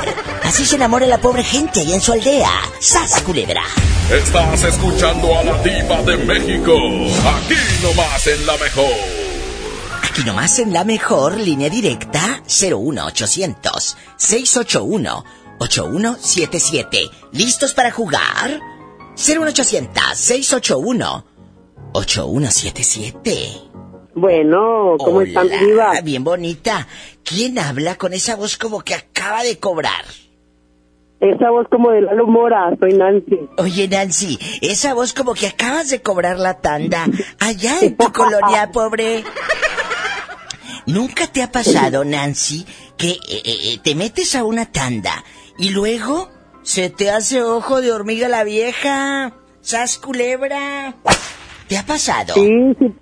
Así 0.43 0.65
se 0.65 0.77
enamora 0.77 1.07
la 1.07 1.19
pobre 1.19 1.45
gente 1.45 1.81
allá 1.81 1.97
en 1.97 2.01
su 2.01 2.13
aldea. 2.15 2.49
¡Sas, 2.81 3.21
culebra! 3.21 3.61
Estás 4.11 4.65
escuchando 4.65 5.39
a 5.39 5.45
la 5.45 5.59
diva 5.59 6.01
de 6.01 6.17
México. 6.25 6.73
Aquí 7.37 7.55
nomás 7.83 8.27
en 8.27 8.47
la 8.47 8.57
mejor. 8.57 8.97
Aquí 10.03 10.25
nomás 10.25 10.59
en 10.61 10.73
la 10.73 10.85
mejor 10.85 11.37
línea 11.37 11.69
directa 11.69 12.41
01800 12.47 13.99
681 14.17 15.25
8177. 15.59 17.11
¿Listos 17.33 17.75
para 17.75 17.91
jugar? 17.91 18.72
01800 19.17 20.17
681 20.17 21.25
8177. 21.93 23.73
Bueno, 24.15 24.97
¿cómo 24.99 25.19
Hola, 25.19 25.29
están, 25.29 25.49
diva? 25.49 26.01
Bien 26.03 26.25
bonita. 26.25 26.87
¿Quién 27.25 27.59
habla 27.59 27.97
con 27.97 28.13
esa 28.13 28.37
voz 28.37 28.57
como 28.57 28.81
que 28.83 28.95
acaba 28.95 29.43
de 29.43 29.59
cobrar? 29.59 30.05
Esa 31.21 31.51
voz 31.51 31.67
como 31.71 31.91
de 31.93 32.03
Lalo 32.03 32.27
Mora, 32.27 32.75
soy 32.81 32.95
Nancy. 32.95 33.39
Oye, 33.59 33.87
Nancy, 33.89 34.39
esa 34.61 34.93
voz 34.93 35.13
como 35.13 35.35
que 35.35 35.47
acabas 35.47 35.89
de 35.89 36.03
cobrar 36.03 36.39
la 36.39 36.61
tanda 36.61 37.07
allá 37.39 37.79
en 37.81 37.97
tu 37.97 38.13
colonia, 38.13 38.71
pobre. 38.73 39.23
¿Nunca 40.87 41.29
te 41.29 41.43
ha 41.43 41.53
pasado, 41.53 42.05
Nancy, 42.05 42.67
que 42.97 43.11
eh, 43.11 43.21
eh, 43.29 43.43
eh, 43.45 43.79
te 43.83 43.95
metes 43.95 44.35
a 44.35 44.43
una 44.43 44.67
tanda 44.67 45.25
y 45.59 45.71
luego 45.71 46.29
se 46.63 46.91
te 46.91 47.11
hace 47.11 47.43
ojo 47.43 47.81
de 47.81 47.93
hormiga 47.93 48.29
la 48.29 48.45
vieja? 48.45 49.33
¿Sas 49.61 49.99
culebra? 49.99 50.95
¿Te 51.69 51.79
ha 51.79 51.85
pasado? 51.85 52.35
Sí, 52.35 52.77
sí, 52.79 52.95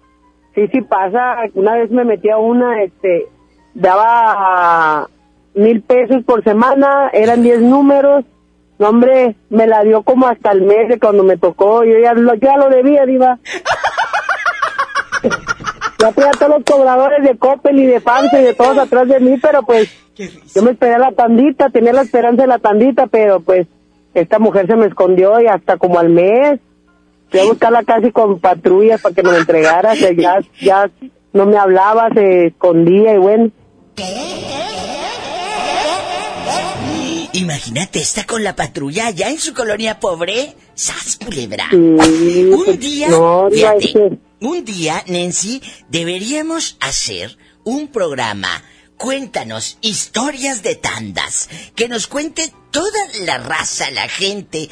sí, 0.55 0.67
sí 0.73 0.81
pasa. 0.83 1.37
Una 1.55 1.75
vez 1.77 1.91
me 1.91 2.05
metí 2.05 2.29
a 2.31 2.39
una, 2.39 2.83
este, 2.83 3.29
daba 3.75 5.09
mil 5.55 5.83
pesos 5.83 6.25
por 6.25 6.45
semana, 6.45 7.11
eran 7.13 7.43
diez 7.43 7.61
números. 7.61 8.25
No, 8.79 8.89
hombre, 8.89 9.37
me 9.51 9.67
la 9.67 9.83
dio 9.83 10.03
como 10.03 10.27
hasta 10.27 10.53
el 10.53 10.63
mes 10.63 10.89
de 10.89 10.99
cuando 10.99 11.23
me 11.23 11.37
tocó. 11.37 11.85
Yo 11.85 11.99
ya 11.99 12.15
lo, 12.15 12.35
ya 12.35 12.57
lo 12.57 12.71
debía, 12.71 13.05
diva. 13.05 13.39
Ya 16.01 16.13
tenía 16.13 16.31
todos 16.33 16.51
los 16.51 16.65
cobradores 16.65 17.23
de 17.23 17.37
Coppel 17.37 17.79
y 17.79 17.87
de 17.87 18.01
Fancy 18.01 18.37
y 18.37 18.43
de 18.43 18.55
todos 18.55 18.79
atrás 18.79 19.07
de 19.07 19.21
mí, 19.21 19.37
pero 19.41 19.63
pues 19.63 19.91
yo 20.55 20.63
me 20.63 20.73
esperé 20.73 20.95
a 20.95 20.99
la 20.99 21.13
tandita, 21.13 21.69
tenía 21.71 21.93
la 21.93 22.03
esperanza 22.03 22.43
de 22.43 22.49
la 22.49 22.59
tandita, 22.59 23.07
pero 23.07 23.41
pues 23.41 23.67
esta 24.15 24.39
mujer 24.39 24.67
se 24.67 24.77
me 24.77 24.87
escondió 24.87 25.41
y 25.41 25.47
hasta 25.47 25.77
como 25.77 25.99
al 25.99 26.09
mes 26.09 26.59
fui 27.29 27.41
a 27.41 27.45
buscarla 27.45 27.85
casi 27.85 28.11
con 28.11 28.41
patrullas 28.41 29.01
para 29.01 29.15
que 29.15 29.23
me 29.23 29.31
lo 29.31 29.39
entregara, 29.39 29.95
que 29.95 30.17
ya, 30.17 30.41
ya 30.61 30.91
no 31.33 31.47
me 31.47 31.57
hablaba, 31.57 32.09
se 32.13 32.47
escondía 32.47 33.15
y 33.15 33.19
bueno. 33.19 33.51
Imagínate, 37.33 38.01
está 38.01 38.25
con 38.25 38.43
la 38.43 38.57
patrulla 38.57 39.07
allá 39.07 39.29
en 39.31 39.39
su 39.39 39.55
colonia 39.55 40.01
pobre. 40.01 40.55
¡Sas, 40.75 41.19
culebra! 41.25 41.67
Sí, 41.71 41.77
un 41.77 42.65
pues, 42.65 42.81
día, 42.81 43.09
no, 43.09 43.45
no, 43.45 43.51
fíjate, 43.51 44.19
un 44.41 44.65
día, 44.65 45.05
Nancy, 45.07 45.63
deberíamos 45.89 46.77
hacer 46.81 47.37
un 47.65 47.89
programa. 47.89 48.63
Cuéntanos 48.97 49.79
historias 49.81 50.63
de 50.63 50.77
tandas. 50.77 51.49
Que 51.75 51.89
nos 51.89 52.07
cuente 52.07 52.53
toda 52.71 53.01
la 53.25 53.39
raza, 53.39 53.91
la 53.91 54.09
gente. 54.09 54.69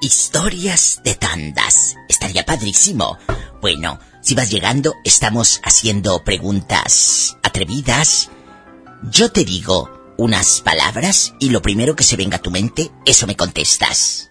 Historias 0.00 1.00
de 1.04 1.14
tandas. 1.14 1.96
Estaría 2.08 2.44
padrísimo. 2.44 3.18
Bueno, 3.60 3.98
si 4.22 4.34
vas 4.34 4.50
llegando, 4.50 4.94
estamos 5.04 5.60
haciendo 5.62 6.24
preguntas 6.24 7.36
atrevidas. 7.42 8.30
Yo 9.10 9.32
te 9.32 9.44
digo 9.44 10.14
unas 10.16 10.60
palabras 10.60 11.34
y 11.40 11.50
lo 11.50 11.62
primero 11.62 11.96
que 11.96 12.04
se 12.04 12.16
venga 12.16 12.36
a 12.36 12.42
tu 12.42 12.50
mente, 12.50 12.90
eso 13.04 13.26
me 13.26 13.36
contestas. 13.36 14.30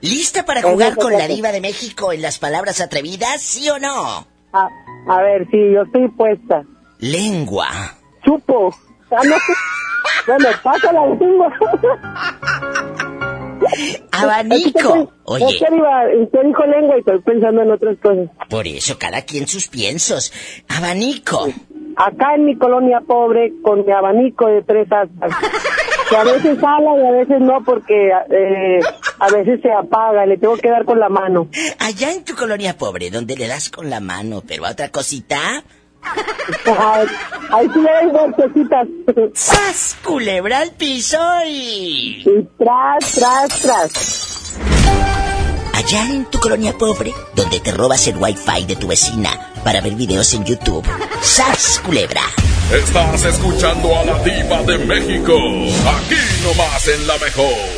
¿Lista 0.00 0.44
para 0.44 0.62
jugar 0.62 0.96
con 0.96 1.12
la 1.12 1.26
diva 1.26 1.50
de 1.50 1.60
México 1.60 2.12
en 2.12 2.22
las 2.22 2.38
palabras 2.38 2.80
atrevidas, 2.80 3.42
sí 3.42 3.68
o 3.68 3.78
no? 3.78 4.26
A, 4.52 4.68
a 5.08 5.22
ver, 5.22 5.46
sí, 5.50 5.58
yo 5.74 5.82
estoy 5.82 6.08
puesta. 6.08 6.62
Lengua. 7.00 7.68
Chupo. 8.24 8.74
Ah, 9.10 9.22
no. 9.24 9.36
Bueno, 10.26 10.48
pasa 10.62 10.92
la 10.92 11.06
lengua. 11.06 11.52
Abanico. 14.12 15.12
Oye. 15.24 15.44
Usted 15.46 15.66
dijo 16.44 16.66
lengua 16.66 16.96
y 16.96 17.00
estoy 17.00 17.20
pensando 17.22 17.62
en 17.62 17.70
otras 17.70 17.96
cosas. 17.98 18.28
Por 18.48 18.66
eso, 18.66 18.98
cada 18.98 19.22
quien 19.22 19.46
sus 19.46 19.68
piensos. 19.68 20.32
Abanico. 20.68 21.48
Acá 21.98 22.36
en 22.36 22.44
mi 22.44 22.56
colonia 22.56 23.00
pobre, 23.00 23.54
con 23.60 23.84
mi 23.84 23.90
abanico 23.90 24.46
de 24.46 24.62
tres 24.62 24.86
aspas. 24.92 25.32
Que 26.08 26.16
a 26.16 26.22
veces 26.22 26.58
sala 26.60 26.96
y 26.96 27.06
a 27.06 27.10
veces 27.10 27.40
no, 27.40 27.64
porque 27.64 28.08
eh, 28.08 28.80
a 29.18 29.28
veces 29.30 29.60
se 29.60 29.72
apaga 29.72 30.24
y 30.24 30.28
le 30.28 30.38
tengo 30.38 30.56
que 30.56 30.70
dar 30.70 30.84
con 30.84 31.00
la 31.00 31.08
mano. 31.08 31.48
Allá 31.80 32.12
en 32.12 32.24
tu 32.24 32.36
colonia 32.36 32.78
pobre, 32.78 33.10
donde 33.10 33.36
le 33.36 33.48
das 33.48 33.68
con 33.68 33.90
la 33.90 33.98
mano, 33.98 34.42
pero 34.46 34.64
a 34.64 34.70
otra 34.70 34.90
cosita. 34.90 35.38
Ay, 36.64 37.06
ahí 37.50 37.68
sí 37.74 37.80
le 37.80 37.90
doy 37.90 38.12
golpecitas. 38.12 38.88
¡Sas! 39.34 39.98
Culebra 40.04 40.60
al 40.60 40.70
piso 40.70 41.18
y... 41.44 42.22
Y 42.24 42.48
tras, 42.56 43.12
tras, 43.12 43.60
tras. 43.60 44.58
Allá 45.88 46.04
en 46.04 46.26
tu 46.26 46.38
colonia 46.38 46.76
pobre, 46.76 47.14
donde 47.34 47.60
te 47.60 47.72
robas 47.72 48.06
el 48.08 48.18
wifi 48.18 48.66
de 48.66 48.76
tu 48.76 48.88
vecina 48.88 49.30
para 49.64 49.80
ver 49.80 49.94
videos 49.94 50.34
en 50.34 50.44
YouTube. 50.44 50.86
¡Sas! 51.22 51.80
Culebra. 51.82 52.24
Estás 52.70 53.24
escuchando 53.24 53.98
a 53.98 54.04
la 54.04 54.18
diva 54.22 54.62
de 54.64 54.76
México. 54.84 55.32
Aquí 55.32 56.44
nomás 56.44 56.88
en 56.88 57.06
la 57.06 57.16
mejor. 57.16 57.77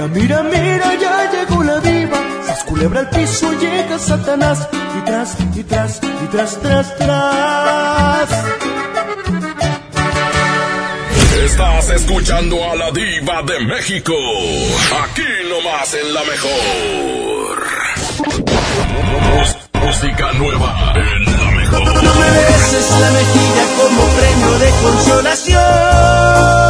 Mira, 0.00 0.08
mira, 0.08 0.42
mira, 0.44 0.94
ya 0.94 1.30
llegó 1.30 1.62
la 1.62 1.78
diva. 1.80 2.16
Sas 2.46 2.64
culebra 2.64 3.00
al 3.00 3.10
piso, 3.10 3.52
llega 3.52 3.98
Satanás. 3.98 4.66
Y 4.96 5.04
tras, 5.04 5.36
y 5.54 5.62
tras, 5.62 6.00
y 6.24 6.26
tras, 6.28 6.60
tras, 6.62 6.96
tras. 6.96 8.30
Estás 11.44 11.90
escuchando 11.90 12.56
a 12.70 12.76
la 12.76 12.90
diva 12.92 13.42
de 13.42 13.60
México. 13.66 14.14
Aquí 15.04 15.28
nomás 15.50 15.92
en 15.92 16.14
la 16.14 16.24
mejor. 16.24 17.66
Música 19.84 20.32
nueva 20.32 20.94
en 20.96 21.24
la 21.24 21.50
mejor. 21.50 22.02
No 22.02 22.14
me 22.14 22.30
beses 22.30 22.90
la 23.00 23.10
mejilla 23.10 23.64
como 23.76 24.02
premio 24.16 24.58
de 24.60 24.70
consolación. 24.82 26.69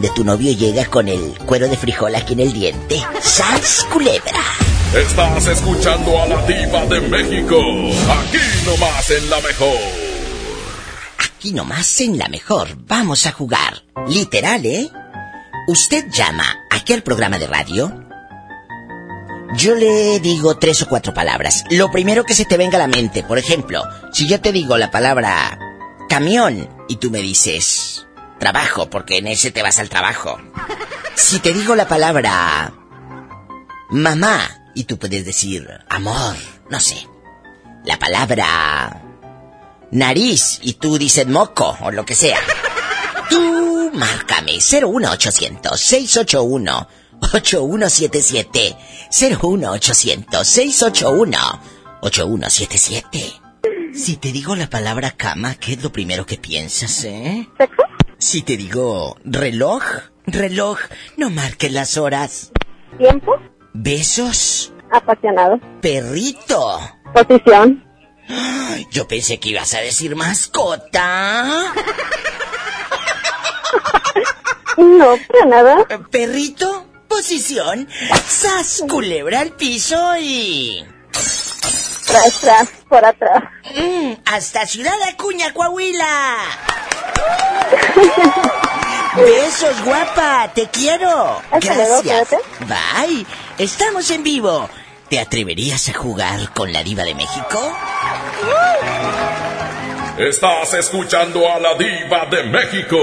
donde 0.00 0.16
tu 0.16 0.24
novio 0.24 0.50
llega 0.52 0.86
con 0.86 1.08
el 1.08 1.36
cuero 1.44 1.68
de 1.68 1.76
frijol 1.76 2.14
aquí 2.14 2.32
en 2.32 2.40
el 2.40 2.54
diente. 2.54 2.96
¡Sas, 3.20 3.86
culebra! 3.92 4.40
Estás 4.96 5.46
escuchando 5.46 6.22
a 6.22 6.26
la 6.26 6.46
diva 6.46 6.86
de 6.86 7.00
México. 7.02 7.58
Aquí 8.10 8.38
nomás 8.64 9.10
en 9.10 9.28
la 9.28 9.40
mejor. 9.42 9.78
Aquí 11.18 11.52
nomás 11.52 12.00
en 12.00 12.16
la 12.16 12.28
mejor. 12.28 12.68
Vamos 12.86 13.26
a 13.26 13.32
jugar. 13.32 13.82
Literal, 14.08 14.64
¿eh? 14.64 14.88
Usted 15.66 16.06
llama 16.10 16.46
aquí 16.70 16.94
al 16.94 17.02
programa 17.02 17.38
de 17.38 17.46
radio. 17.46 17.92
Yo 19.54 19.74
le 19.74 20.18
digo 20.20 20.56
tres 20.56 20.80
o 20.80 20.88
cuatro 20.88 21.12
palabras. 21.12 21.64
Lo 21.68 21.90
primero 21.90 22.24
que 22.24 22.32
se 22.32 22.46
te 22.46 22.56
venga 22.56 22.76
a 22.76 22.86
la 22.86 22.88
mente, 22.88 23.22
por 23.22 23.36
ejemplo, 23.36 23.82
si 24.14 24.26
yo 24.26 24.40
te 24.40 24.50
digo 24.50 24.78
la 24.78 24.90
palabra 24.90 25.58
camión 26.08 26.70
y 26.88 26.96
tú 26.96 27.10
me 27.10 27.20
dices 27.20 27.69
trabajo, 28.40 28.90
porque 28.90 29.18
en 29.18 29.28
ese 29.28 29.52
te 29.52 29.62
vas 29.62 29.78
al 29.78 29.88
trabajo. 29.88 30.40
Si 31.14 31.38
te 31.38 31.52
digo 31.52 31.76
la 31.76 31.86
palabra 31.86 32.72
mamá 33.90 34.40
y 34.74 34.84
tú 34.84 34.98
puedes 34.98 35.24
decir 35.24 35.68
amor, 35.88 36.34
no 36.68 36.80
sé. 36.80 37.06
La 37.84 37.98
palabra 37.98 39.02
nariz 39.92 40.58
y 40.62 40.74
tú 40.74 40.98
dices 40.98 41.26
moco 41.28 41.76
o 41.82 41.92
lo 41.92 42.04
que 42.04 42.14
sea. 42.14 42.38
Tú 43.28 43.90
márcame 43.94 44.58
01800 44.58 45.78
681 45.78 46.88
8177 47.32 48.76
01800 49.10 50.46
681 50.48 51.60
8177 52.00 53.40
Si 53.94 54.16
te 54.16 54.32
digo 54.32 54.56
la 54.56 54.70
palabra 54.70 55.10
cama, 55.12 55.54
¿qué 55.56 55.74
es 55.74 55.82
lo 55.82 55.92
primero 55.92 56.24
que 56.24 56.38
piensas, 56.38 57.04
eh? 57.04 57.48
Si 58.20 58.42
te 58.42 58.56
digo 58.56 59.16
reloj, 59.24 59.82
reloj, 60.26 60.78
no 61.16 61.30
marques 61.30 61.72
las 61.72 61.96
horas. 61.96 62.52
¿Tiempo? 62.98 63.32
Besos, 63.72 64.72
Apasionado. 64.92 65.58
perrito. 65.80 66.78
Posición. 67.14 67.82
Ay, 68.28 68.86
Yo 68.92 69.08
pensé 69.08 69.40
que 69.40 69.48
ibas 69.48 69.72
a 69.74 69.80
decir 69.80 70.14
mascota. 70.16 71.72
No, 74.76 75.16
para 75.28 75.44
nada. 75.46 75.86
Perrito, 76.10 76.86
posición, 77.08 77.88
sas, 78.26 78.82
culebra 78.88 79.40
al 79.40 79.50
piso 79.52 80.16
y... 80.18 80.84
Tras, 82.10 82.40
tras, 82.40 82.68
por 82.88 83.04
atrás. 83.04 83.44
Mm, 83.74 84.12
hasta 84.24 84.66
Ciudad 84.66 85.00
Acuña, 85.08 85.52
Coahuila. 85.52 86.36
Besos, 89.16 89.84
guapa, 89.84 90.50
te 90.54 90.66
quiero. 90.68 91.40
Hasta 91.50 91.74
luego, 91.74 92.02
Gracias. 92.02 92.40
Bye. 92.60 93.26
Estamos 93.58 94.10
en 94.10 94.22
vivo. 94.22 94.68
¿Te 95.08 95.18
atreverías 95.18 95.88
a 95.88 95.94
jugar 95.94 96.52
con 96.52 96.72
la 96.72 96.82
diva 96.82 97.02
de 97.02 97.14
México? 97.14 97.76
Estás 100.18 100.74
escuchando 100.74 101.50
a 101.50 101.58
la 101.58 101.74
diva 101.74 102.26
de 102.30 102.44
México. 102.44 102.96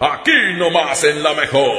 Aquí 0.00 0.32
nomás 0.56 1.04
en 1.04 1.22
la 1.22 1.34
mejor. 1.34 1.78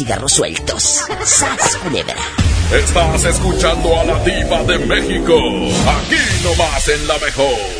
cigarros 0.00 0.32
sueltos. 0.32 1.04
¡Sas, 1.26 1.76
culebra! 1.76 2.16
Estás 2.72 3.24
escuchando 3.24 4.00
a 4.00 4.04
la 4.04 4.18
diva 4.24 4.62
de 4.64 4.78
México. 4.78 5.34
Aquí 5.34 6.16
nomás 6.42 6.88
en 6.88 7.06
la 7.06 7.18
mejor. 7.18 7.79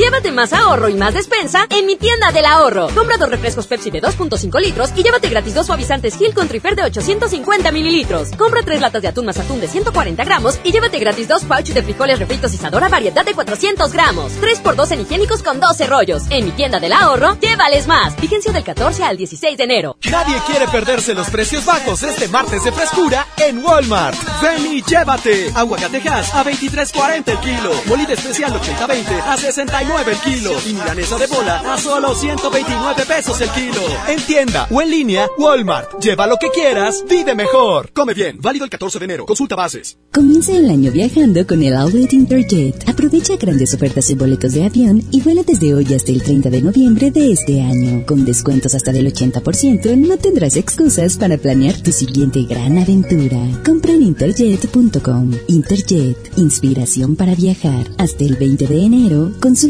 Llévate 0.00 0.32
más 0.32 0.54
ahorro 0.54 0.88
y 0.88 0.94
más 0.94 1.12
despensa 1.12 1.66
en 1.68 1.84
mi 1.84 1.94
tienda 1.94 2.32
del 2.32 2.46
ahorro. 2.46 2.88
Compra 2.94 3.18
dos 3.18 3.28
refrescos 3.28 3.66
Pepsi 3.66 3.90
de 3.90 4.00
2.5 4.00 4.58
litros 4.58 4.92
y 4.96 5.02
llévate 5.02 5.28
gratis 5.28 5.52
dos 5.52 5.66
suavizantes 5.66 6.16
Gil 6.16 6.32
con 6.32 6.48
Trifer 6.48 6.74
de 6.74 6.84
850 6.84 7.70
mililitros. 7.70 8.30
Compra 8.30 8.62
tres 8.64 8.80
latas 8.80 9.02
de 9.02 9.08
atún 9.08 9.26
más 9.26 9.38
atún 9.38 9.60
de 9.60 9.68
140 9.68 10.24
gramos 10.24 10.58
y 10.64 10.72
llévate 10.72 10.98
gratis 10.98 11.28
dos 11.28 11.44
pouches 11.44 11.74
de 11.74 11.82
frijoles 11.82 12.18
refritos 12.18 12.54
y 12.54 12.58
variedad 12.88 13.26
de 13.26 13.34
400 13.34 13.92
gramos. 13.92 14.32
3 14.40 14.60
por 14.60 14.74
2 14.74 14.90
en 14.92 15.00
higiénicos 15.02 15.42
con 15.42 15.60
12 15.60 15.86
rollos. 15.86 16.22
En 16.30 16.46
mi 16.46 16.52
tienda 16.52 16.80
del 16.80 16.94
ahorro, 16.94 17.38
llévales 17.38 17.86
más. 17.86 18.18
Vigencia 18.18 18.54
del 18.54 18.64
14 18.64 19.04
al 19.04 19.18
16 19.18 19.58
de 19.58 19.64
enero. 19.64 19.98
Nadie 20.10 20.40
quiere 20.46 20.66
perderse 20.68 21.12
los 21.12 21.28
precios 21.28 21.66
bajos 21.66 22.02
este 22.04 22.26
martes 22.28 22.64
de 22.64 22.72
frescura 22.72 23.26
en 23.36 23.62
Walmart. 23.62 24.16
Ven 24.40 24.64
y 24.64 24.82
llévate. 24.82 25.52
Aguacatejas 25.54 26.34
a 26.34 26.42
23.40 26.42 27.28
el 27.32 27.40
kilo. 27.40 27.72
Molida 27.84 28.14
especial 28.14 28.58
80-20 28.58 29.20
a 29.26 29.36
69 29.36 29.89
el 29.98 30.16
kilo. 30.18 30.52
Y 30.66 30.72
milanesa 30.72 31.18
de 31.18 31.26
bola 31.26 31.60
a 31.72 31.76
solo 31.76 32.14
129 32.14 33.04
pesos 33.06 33.40
el 33.40 33.50
kilo. 33.50 33.82
En 34.08 34.20
tienda 34.22 34.66
o 34.70 34.80
en 34.80 34.90
línea, 34.90 35.28
Walmart. 35.36 36.00
Lleva 36.00 36.26
lo 36.26 36.36
que 36.36 36.50
quieras, 36.50 37.04
vive 37.08 37.34
mejor. 37.34 37.90
Come 37.92 38.14
bien. 38.14 38.38
Válido 38.40 38.64
el 38.64 38.70
14 38.70 38.98
de 38.98 39.04
enero. 39.04 39.26
Consulta 39.26 39.56
bases. 39.56 39.98
Comienza 40.12 40.52
el 40.52 40.70
año 40.70 40.90
viajando 40.92 41.46
con 41.46 41.62
el 41.62 41.76
Outlet 41.76 42.12
Interjet. 42.12 42.88
Aprovecha 42.88 43.36
grandes 43.36 43.74
ofertas 43.74 44.08
en 44.10 44.18
boletos 44.18 44.52
de 44.54 44.64
avión 44.64 45.02
y 45.10 45.20
vuela 45.20 45.42
desde 45.42 45.74
hoy 45.74 45.92
hasta 45.94 46.12
el 46.12 46.22
30 46.22 46.50
de 46.50 46.62
noviembre 46.62 47.10
de 47.10 47.32
este 47.32 47.60
año. 47.60 48.04
Con 48.06 48.24
descuentos 48.24 48.74
hasta 48.74 48.92
del 48.92 49.12
80%, 49.12 49.96
no 49.96 50.16
tendrás 50.18 50.56
excusas 50.56 51.16
para 51.16 51.36
planear 51.36 51.80
tu 51.80 51.92
siguiente 51.92 52.42
gran 52.42 52.78
aventura. 52.78 53.38
Compra 53.64 53.92
en 53.92 54.02
interjet.com. 54.02 55.32
Interjet, 55.48 56.16
inspiración 56.36 57.16
para 57.16 57.34
viajar. 57.34 57.86
Hasta 57.98 58.24
el 58.24 58.36
20 58.36 58.66
de 58.66 58.84
enero, 58.84 59.32
consulta 59.40 59.69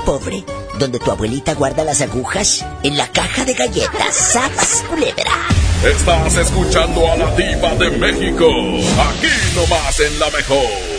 Pobre, 0.00 0.44
donde 0.78 0.98
tu 0.98 1.10
abuelita 1.10 1.54
guarda 1.54 1.84
las 1.84 2.00
agujas 2.00 2.64
en 2.82 2.96
la 2.96 3.08
caja 3.08 3.44
de 3.44 3.54
galletas. 3.54 4.14
¡Sas, 4.14 4.84
culebra! 4.88 5.48
Estás 5.84 6.36
escuchando 6.36 7.10
a 7.12 7.16
la 7.16 7.30
diva 7.34 7.74
de 7.74 7.90
México. 7.90 8.46
Aquí 8.48 9.28
nomás 9.54 10.00
en 10.00 10.18
la 10.18 10.30
mejor. 10.30 10.93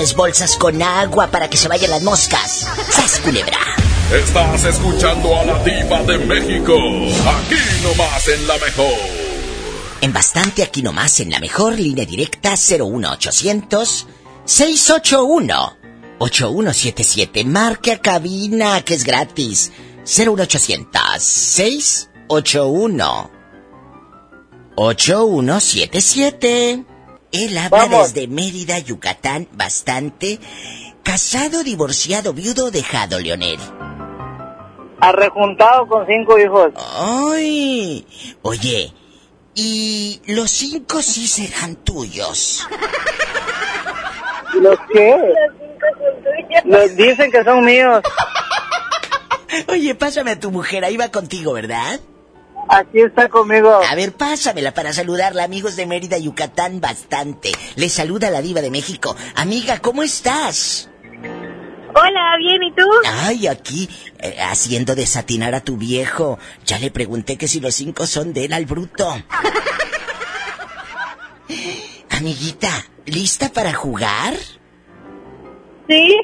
Pones 0.00 0.14
bolsas 0.14 0.56
con 0.56 0.80
agua 0.82 1.30
para 1.30 1.50
que 1.50 1.58
se 1.58 1.68
vayan 1.68 1.90
las 1.90 2.02
moscas. 2.02 2.66
¡Sas, 2.88 3.20
culebra! 3.22 3.58
Estás 4.10 4.64
escuchando 4.64 5.38
a 5.38 5.44
la 5.44 5.62
diva 5.62 6.02
de 6.04 6.16
México. 6.18 6.74
Aquí 6.74 7.56
nomás 7.82 8.26
en 8.28 8.46
la 8.46 8.56
mejor. 8.56 8.94
En 10.00 10.14
bastante 10.14 10.62
aquí 10.62 10.80
nomás 10.80 11.20
en 11.20 11.30
la 11.30 11.38
mejor 11.38 11.74
línea 11.74 12.06
directa 12.06 12.52
01800 12.52 14.06
681 14.46 15.76
8177. 16.18 17.44
Marque 17.44 17.92
a 17.92 18.00
cabina 18.00 18.82
que 18.82 18.94
es 18.94 19.04
gratis. 19.04 19.70
01800 20.06 21.22
681 21.22 23.30
8177. 24.76 26.86
Él 27.32 27.56
habla 27.58 27.86
Vamos. 27.86 28.12
desde 28.12 28.28
Mérida, 28.28 28.78
Yucatán, 28.78 29.48
bastante. 29.52 30.38
Casado, 31.02 31.62
divorciado, 31.62 32.32
viudo, 32.32 32.70
dejado, 32.70 33.18
Leonel. 33.18 33.58
Arrejuntado 35.00 35.86
con 35.86 36.06
cinco 36.06 36.38
hijos. 36.38 36.72
¡Ay! 36.76 38.06
Oye, 38.42 38.92
¿y 39.54 40.20
los 40.26 40.50
cinco 40.50 41.02
sí 41.02 41.26
serán 41.26 41.76
tuyos? 41.76 42.66
¿Los 44.60 44.78
qué? 44.92 45.16
Los 46.64 46.96
dicen 46.96 47.30
que 47.30 47.44
son 47.44 47.64
míos. 47.64 48.02
Oye, 49.68 49.94
pásame 49.94 50.32
a 50.32 50.40
tu 50.40 50.50
mujer, 50.50 50.84
ahí 50.84 50.96
va 50.96 51.08
contigo, 51.10 51.52
¿verdad? 51.52 52.00
Aquí 52.70 53.00
está 53.00 53.28
conmigo. 53.28 53.68
A 53.68 53.94
ver, 53.96 54.12
pásamela 54.12 54.72
para 54.72 54.92
saludarla, 54.92 55.42
amigos 55.42 55.74
de 55.74 55.86
Mérida, 55.86 56.18
Yucatán, 56.18 56.80
bastante. 56.80 57.50
Le 57.74 57.88
saluda 57.88 58.30
la 58.30 58.42
diva 58.42 58.60
de 58.60 58.70
México. 58.70 59.16
Amiga, 59.34 59.80
¿cómo 59.80 60.04
estás? 60.04 60.88
Hola, 61.92 62.36
bien, 62.38 62.62
¿y 62.62 62.72
tú? 62.72 62.84
Ay, 63.04 63.48
aquí, 63.48 63.88
eh, 64.20 64.36
haciendo 64.40 64.94
desatinar 64.94 65.56
a 65.56 65.62
tu 65.62 65.78
viejo. 65.78 66.38
Ya 66.64 66.78
le 66.78 66.92
pregunté 66.92 67.36
que 67.36 67.48
si 67.48 67.58
los 67.58 67.74
cinco 67.74 68.06
son 68.06 68.32
de 68.32 68.44
él 68.44 68.52
al 68.52 68.66
bruto. 68.66 69.10
Amiguita, 72.10 72.70
¿lista 73.04 73.48
para 73.48 73.72
jugar? 73.72 74.34
Sí. 75.88 76.16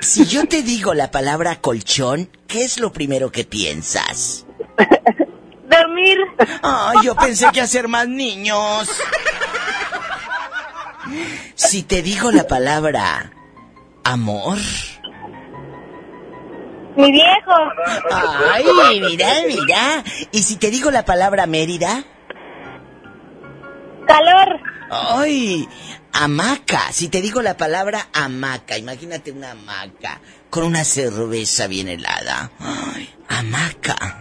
Si 0.00 0.26
yo 0.26 0.48
te 0.48 0.62
digo 0.62 0.92
la 0.92 1.12
palabra 1.12 1.60
colchón, 1.60 2.36
¿qué 2.48 2.64
es 2.64 2.80
lo 2.80 2.92
primero 2.92 3.30
que 3.30 3.44
piensas? 3.44 4.44
Dormir. 5.72 6.18
Ay, 6.62 6.98
yo 7.02 7.14
pensé 7.14 7.48
que 7.52 7.60
hacer 7.60 7.88
más 7.88 8.06
niños. 8.08 8.88
Si 11.54 11.82
te 11.82 12.02
digo 12.02 12.30
la 12.30 12.46
palabra 12.46 13.32
amor. 14.04 14.58
Mi 16.96 17.10
viejo. 17.10 17.54
Ay, 18.10 18.64
mira, 19.00 19.28
mira. 19.46 20.04
¿Y 20.30 20.42
si 20.42 20.56
te 20.56 20.70
digo 20.70 20.90
la 20.90 21.04
palabra 21.04 21.46
Mérida? 21.46 22.04
Calor. 24.06 24.60
Ay, 24.90 25.68
hamaca. 26.12 26.92
Si 26.92 27.08
te 27.08 27.22
digo 27.22 27.40
la 27.40 27.56
palabra 27.56 28.08
hamaca, 28.12 28.76
imagínate 28.76 29.32
una 29.32 29.52
hamaca 29.52 30.20
con 30.50 30.64
una 30.64 30.84
cerveza 30.84 31.66
bien 31.66 31.88
helada. 31.88 32.50
Ay, 32.60 33.08
hamaca. 33.28 34.11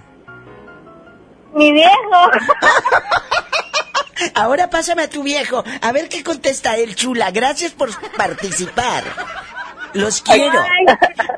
Mi 1.62 1.72
viejo. 1.74 2.32
Ahora 4.36 4.70
pásame 4.70 5.04
a 5.04 5.10
tu 5.10 5.22
viejo, 5.24 5.64
a 5.82 5.92
ver 5.92 6.08
qué 6.10 6.24
contesta 6.24 6.76
él, 6.78 6.96
chula. 6.96 7.30
Gracias 7.32 7.72
por 7.72 7.90
participar. 8.14 9.04
Los 9.94 10.22
quiero. 10.22 10.64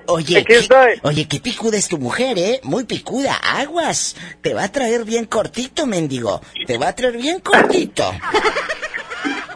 Oye, 0.08 0.46
qué, 0.46 0.68
oye, 1.02 1.28
qué 1.28 1.40
picuda 1.40 1.76
es 1.78 1.88
tu 1.88 1.98
mujer, 1.98 2.38
¿eh? 2.38 2.60
Muy 2.64 2.84
picuda. 2.86 3.36
Aguas. 3.36 4.16
Te 4.42 4.54
va 4.54 4.64
a 4.64 4.72
traer 4.72 5.04
bien 5.06 5.26
cortito, 5.26 5.86
mendigo. 5.88 6.40
Te 6.68 6.78
va 6.78 6.90
a 6.90 6.96
traer 6.96 7.18
bien 7.18 7.40
cortito. 7.40 8.14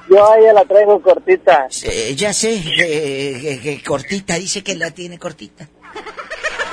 Yo 0.09 0.31
a 0.31 0.37
ella 0.39 0.53
la 0.53 0.65
traigo 0.65 1.01
cortita. 1.01 1.67
Eh, 1.83 2.15
ya 2.15 2.33
sé, 2.33 2.61
que, 2.61 3.39
que- 3.41 3.59
que 3.61 3.83
cortita. 3.83 4.35
Dice 4.35 4.63
que 4.63 4.75
la 4.75 4.91
tiene 4.91 5.19
cortita. 5.19 5.67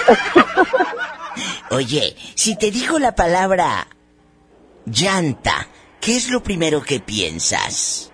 Oye, 1.70 2.16
si 2.35 2.56
te 2.56 2.70
digo 2.70 2.98
la 2.98 3.15
palabra 3.15 3.86
llanta, 4.86 5.69
¿qué 6.01 6.16
es 6.16 6.31
lo 6.31 6.43
primero 6.43 6.82
que 6.82 7.01
piensas? 7.01 8.11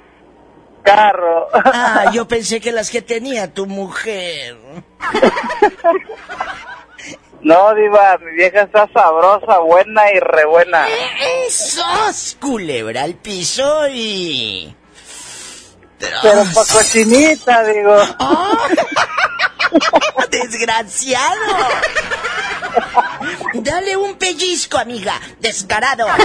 Carro. 0.83 1.49
Ah, 1.53 2.11
yo 2.13 2.27
pensé 2.27 2.61
que 2.61 2.73
las 2.73 2.91
que 2.91 3.03
tenía 3.03 3.53
tu 3.53 3.67
mujer. 3.67 4.57
No, 7.43 7.75
diva, 7.75 8.19
mi 8.19 8.33
vieja 8.33 8.63
está 8.63 8.87
sabrosa, 8.93 9.59
buena 9.61 10.13
y 10.13 10.21
re 10.21 10.45
buena. 10.45 10.87
¡Sos! 11.49 12.37
Culebra 12.39 13.03
al 13.03 13.15
piso 13.15 13.89
y... 13.89 14.75
Pero 16.01 16.45
pa' 16.55 16.65
cochinita, 16.73 17.63
digo. 17.65 17.97
¡Desgraciado! 20.31 21.57
Dale 23.55 23.97
un 23.97 24.15
pellizco, 24.15 24.79
amiga. 24.79 25.15
Descarado. 25.39 26.07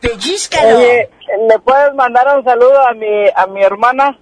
Pellízcalo. 0.00 0.78
Oye, 0.78 1.10
¿le 1.48 1.58
puedes 1.58 1.94
mandar 1.94 2.36
un 2.36 2.44
saludo 2.44 2.86
a 2.86 2.92
mi, 2.94 3.28
a 3.34 3.46
mi 3.46 3.62
hermana? 3.62 4.16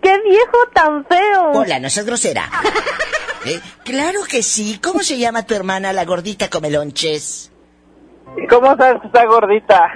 ¡Qué 0.00 0.18
viejo 0.20 0.58
tan 0.72 1.04
feo! 1.06 1.50
Hola, 1.52 1.78
no 1.80 1.90
seas 1.90 2.06
grosera. 2.06 2.48
¿Eh? 3.44 3.60
Claro 3.84 4.20
que 4.28 4.42
sí. 4.42 4.78
¿Cómo 4.82 5.00
se 5.00 5.18
llama 5.18 5.44
tu 5.44 5.54
hermana, 5.54 5.92
la 5.92 6.04
gordita 6.04 6.48
comelonches? 6.48 7.50
¿Y 8.36 8.46
cómo 8.46 8.76
sabes 8.76 9.00
que 9.00 9.06
está 9.08 9.24
gordita? 9.26 9.90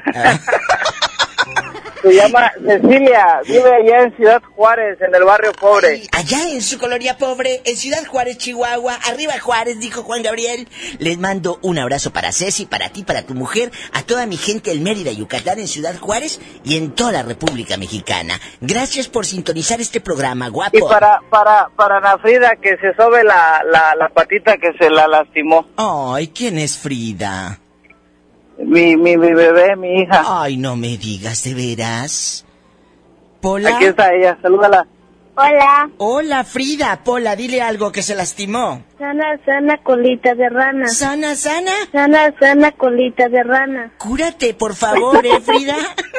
Se 2.03 2.13
llama 2.13 2.53
Cecilia, 2.67 3.41
vive 3.47 3.75
allá 3.75 4.03
en 4.03 4.17
Ciudad 4.17 4.43
Juárez, 4.57 5.01
en 5.01 5.15
el 5.15 5.23
barrio 5.23 5.53
pobre. 5.53 6.03
Allá 6.11 6.51
en 6.51 6.61
su 6.61 6.79
colonia 6.79 7.17
pobre, 7.17 7.63
en 7.65 7.77
Ciudad 7.77 8.05
Juárez, 8.05 8.39
Chihuahua, 8.39 8.99
arriba 9.07 9.39
Juárez, 9.39 9.79
dijo 9.79 10.03
Juan 10.03 10.25
Gabriel. 10.25 10.69
Les 10.99 11.17
mando 11.19 11.61
un 11.63 11.79
abrazo 11.79 12.13
para 12.13 12.33
Ceci, 12.33 12.67
para 12.67 12.89
ti, 12.89 13.05
para 13.05 13.23
tu 13.23 13.35
mujer, 13.35 13.71
a 13.93 14.03
toda 14.03 14.27
mi 14.27 14.37
gente 14.37 14.71
del 14.71 14.81
Mérida, 14.81 15.13
Yucatán, 15.13 15.61
en 15.61 15.69
Ciudad 15.69 15.97
Juárez 15.97 16.41
y 16.65 16.77
en 16.77 16.91
toda 16.91 17.13
la 17.13 17.23
República 17.23 17.77
Mexicana. 17.77 18.41
Gracias 18.61 19.07
por 19.07 19.25
sintonizar 19.25 19.81
este 19.81 20.01
programa, 20.01 20.49
guapo. 20.49 20.77
Y 20.77 20.81
para, 20.81 21.21
para, 21.31 21.69
para 21.77 21.99
Ana 21.99 22.19
Frida, 22.19 22.57
que 22.57 22.77
se 22.79 22.95
sobe 22.97 23.23
la, 23.23 23.63
la, 23.71 23.95
la 23.97 24.09
patita 24.09 24.57
que 24.59 24.73
se 24.77 24.91
la 24.91 25.07
lastimó. 25.07 25.69
Ay, 25.77 26.29
¿quién 26.29 26.59
es 26.59 26.77
Frida? 26.77 27.62
Mi, 28.59 28.97
mi, 28.97 29.17
mi 29.17 29.33
bebé, 29.33 29.77
mi 29.77 30.03
hija. 30.03 30.43
Ay, 30.43 30.57
no 30.57 30.77
me 30.77 30.97
digas, 30.97 31.43
¿de 31.45 31.55
veras? 31.55 32.45
Pola. 33.41 33.77
Aquí 33.77 33.87
está 33.87 34.13
ella, 34.15 34.39
salúdala. 34.41 34.87
Hola. 35.35 35.91
Hola, 35.97 36.45
Frida. 36.45 37.03
Pola, 37.05 37.35
dile 37.37 37.63
algo 37.63 37.91
que 37.91 38.03
se 38.03 38.15
lastimó. 38.15 38.83
Sana, 38.99 39.41
sana 39.47 39.79
colita 39.83 40.35
de 40.35 40.49
rana. 40.51 40.89
Sana, 40.89 41.35
sana. 41.35 41.73
Sana, 41.91 42.35
sana 42.39 42.73
colita 42.73 43.29
de 43.29 43.43
rana. 43.43 43.93
Cúrate, 43.99 44.53
por 44.55 44.75
favor, 44.75 45.25
¿eh, 45.25 45.41
Frida? 45.41 45.77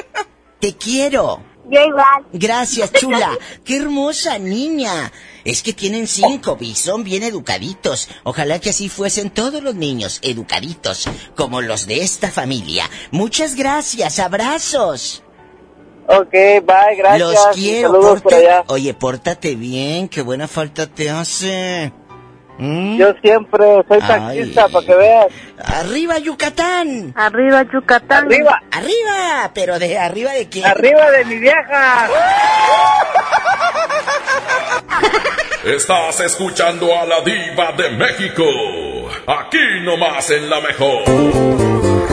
Te 0.59 0.73
quiero. 0.75 1.41
Yo 1.69 1.81
igual. 1.81 2.25
Gracias, 2.33 2.91
chula. 2.91 3.37
Qué 3.63 3.77
hermosa 3.77 4.37
niña. 4.37 5.11
Es 5.45 5.61
que 5.61 5.73
tienen 5.73 6.07
cinco 6.07 6.57
y 6.59 6.75
son 6.75 7.03
bien 7.03 7.23
educaditos. 7.23 8.09
Ojalá 8.23 8.59
que 8.59 8.69
así 8.69 8.89
fuesen 8.89 9.29
todos 9.29 9.61
los 9.61 9.75
niños, 9.75 10.19
educaditos, 10.21 11.09
como 11.35 11.61
los 11.61 11.85
de 11.85 12.01
esta 12.01 12.31
familia. 12.31 12.89
Muchas 13.11 13.55
gracias, 13.55 14.19
abrazos. 14.19 15.23
Ok, 16.07 16.31
bye, 16.31 16.95
gracias. 16.97 17.19
Los 17.19 17.47
quiero, 17.55 17.91
Saludos 17.91 18.21
por 18.21 18.33
allá. 18.33 18.63
Oye, 18.67 18.93
pórtate 18.93 19.55
bien, 19.55 20.09
qué 20.09 20.21
buena 20.21 20.47
falta 20.47 20.87
te 20.87 21.09
hace. 21.09 21.93
¿Mm? 22.57 22.97
Yo 22.97 23.13
siempre 23.21 23.65
soy 23.87 23.99
taxista, 23.99 24.67
para 24.67 24.85
que 24.85 24.95
veas. 24.95 25.27
¡Arriba, 25.57 26.19
Yucatán! 26.19 27.13
Arriba, 27.15 27.63
Yucatán. 27.63 28.25
Arriba. 28.25 28.61
¡Arriba! 28.71 29.51
¿Pero 29.53 29.79
de 29.79 29.97
arriba 29.97 30.31
de 30.33 30.49
quién? 30.49 30.65
Arriba 30.65 31.11
de 31.11 31.25
mi 31.25 31.39
vieja. 31.39 32.09
Estás 35.63 36.19
escuchando 36.19 36.93
a 36.93 37.05
la 37.05 37.21
diva 37.21 37.71
de 37.71 37.89
México. 37.91 38.43
Aquí 39.25 39.81
nomás 39.83 40.29
en 40.29 40.49
la 40.49 40.59
mejor. 40.59 42.12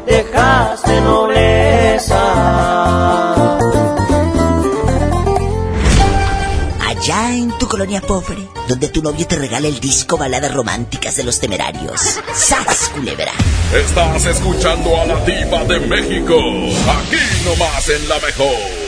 colonia 7.99 8.01
pobre, 8.01 8.47
donde 8.67 8.87
tu 8.89 9.01
novio 9.01 9.27
te 9.27 9.35
regala 9.35 9.67
el 9.67 9.79
disco 9.79 10.17
Baladas 10.17 10.53
Románticas 10.53 11.17
de 11.17 11.23
los 11.23 11.39
Temerarios. 11.39 12.19
¡Sas, 12.33 12.89
culebra! 12.93 13.33
Estás 13.73 14.25
escuchando 14.25 15.01
a 15.01 15.05
la 15.05 15.25
diva 15.25 15.63
de 15.65 15.79
México. 15.81 16.35
Aquí 16.37 17.17
nomás 17.43 17.89
en 17.89 18.07
la 18.07 18.19
mejor. 18.19 18.80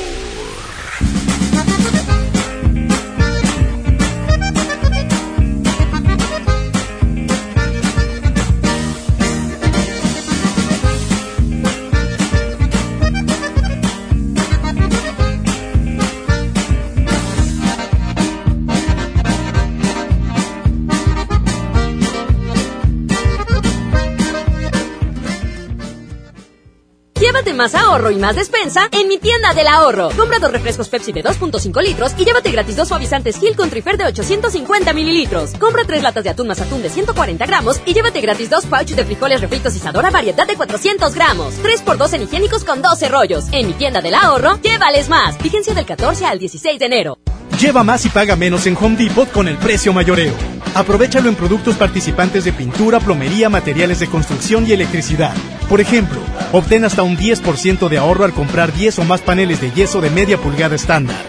Más 27.64 27.76
ahorro 27.76 28.12
y 28.12 28.18
más 28.18 28.36
despensa 28.36 28.90
en 28.92 29.08
mi 29.08 29.18
tienda 29.18 29.54
del 29.54 29.68
ahorro. 29.68 30.10
Compra 30.18 30.38
dos 30.38 30.52
refrescos 30.52 30.90
Pepsi 30.90 31.14
de 31.14 31.24
2.5 31.24 31.82
litros 31.82 32.12
y 32.18 32.26
llévate 32.26 32.52
gratis 32.52 32.76
dos 32.76 32.90
suavizantes 32.90 33.40
Gil 33.40 33.56
con 33.56 33.70
Trifer 33.70 33.96
de 33.98 34.04
850 34.04 34.92
mililitros. 34.92 35.54
Compra 35.58 35.86
tres 35.88 36.04
latas 36.04 36.26
de 36.26 36.32
atún 36.32 36.48
más 36.48 36.60
atún 36.60 36.82
de 36.82 36.90
140 36.90 37.46
gramos 37.46 37.80
y 37.86 37.94
llévate 37.94 38.20
gratis 38.20 38.50
dos 38.50 38.66
pouches 38.66 38.98
de 38.98 39.06
frijoles 39.06 39.40
refritos 39.40 39.74
Isadora 39.78 40.12
variedad 40.12 40.46
de 40.46 40.56
400 40.56 41.16
gramos. 41.16 41.54
3x2 41.64 42.14
en 42.16 42.24
higiénicos 42.24 42.66
con 42.66 42.82
12 42.82 43.08
rollos. 43.08 43.46
En 43.54 43.68
mi 43.68 43.74
tienda 43.76 44.02
del 44.02 44.16
ahorro, 44.16 44.60
llévales 44.62 45.08
más. 45.08 45.42
Vigencia 45.42 45.74
del 45.74 45.86
14 45.86 46.26
al 46.26 46.40
16 46.40 46.78
de 46.78 46.86
enero. 46.86 47.18
Lleva 47.62 47.86
más 47.86 48.06
y 48.06 48.10
paga 48.10 48.36
menos 48.36 48.68
en 48.68 48.76
Home 48.76 48.98
Depot 48.98 49.32
con 49.32 49.48
el 49.48 49.56
precio 49.56 49.94
mayoreo. 49.94 50.53
Aprovechalo 50.76 51.30
en 51.30 51.36
productos 51.36 51.76
participantes 51.76 52.44
de 52.46 52.54
pintura, 52.54 53.00
plomería, 53.00 53.50
materiales 53.50 54.00
de 54.00 54.08
construcción 54.08 54.66
y 54.66 54.72
electricidad. 54.72 55.34
Por 55.70 55.82
ejemplo, 55.82 56.20
obtén 56.52 56.84
hasta 56.84 57.04
un 57.04 57.16
10% 57.16 57.90
de 57.90 57.98
ahorro 57.98 58.26
al 58.26 58.34
comprar 58.34 58.74
10 58.74 59.00
o 59.00 59.04
más 59.04 59.22
paneles 59.22 59.62
de 59.62 59.72
yeso 59.72 60.02
de 60.02 60.10
media 60.10 60.38
pulgada 60.38 60.76
estándar. 60.76 61.24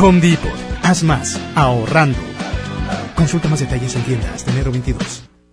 Home 0.00 0.20
Depot. 0.20 0.50
Haz 0.82 1.02
más, 1.04 1.38
ahorrando. 1.54 2.18
Consulta 3.14 3.48
más 3.48 3.60
detalles 3.60 3.94
en 3.94 4.02
tienda 4.02 4.32
hasta 4.34 4.50
enero 4.50 4.72
22. 4.72 5.29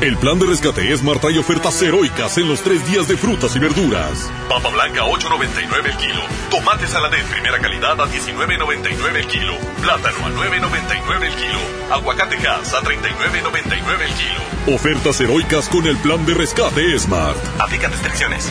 El 0.00 0.16
plan 0.16 0.38
de 0.38 0.46
rescate 0.46 0.90
es 0.90 1.02
Marta 1.02 1.30
y 1.30 1.36
ofertas 1.36 1.82
heroicas 1.82 2.38
en 2.38 2.48
los 2.48 2.62
tres 2.62 2.86
días 2.90 3.06
de 3.06 3.18
frutas 3.18 3.54
y 3.54 3.58
verduras. 3.58 4.30
Papa 4.48 4.70
blanca 4.70 5.02
8.99 5.02 5.90
el 5.90 5.96
kilo. 5.98 6.20
Tomate 6.50 6.86
saladet 6.86 7.26
primera 7.26 7.58
calidad 7.58 8.00
a 8.00 8.06
19.99 8.06 9.16
el 9.16 9.26
kilo. 9.26 9.52
Plátano 9.82 10.24
a 10.24 10.30
9.99 10.30 11.22
el 11.22 11.34
kilo. 11.34 11.60
Aguacate 11.90 12.36
gas 12.36 12.72
a 12.72 12.80
39.99 12.80 14.00
el 14.00 14.14
kilo. 14.14 14.74
Ofertas 14.74 15.20
heroicas 15.20 15.68
con 15.68 15.86
el 15.86 15.98
plan 15.98 16.24
de 16.24 16.32
rescate 16.32 16.98
Smart. 16.98 17.36
Aplican 17.58 17.90
restricciones. 17.90 18.50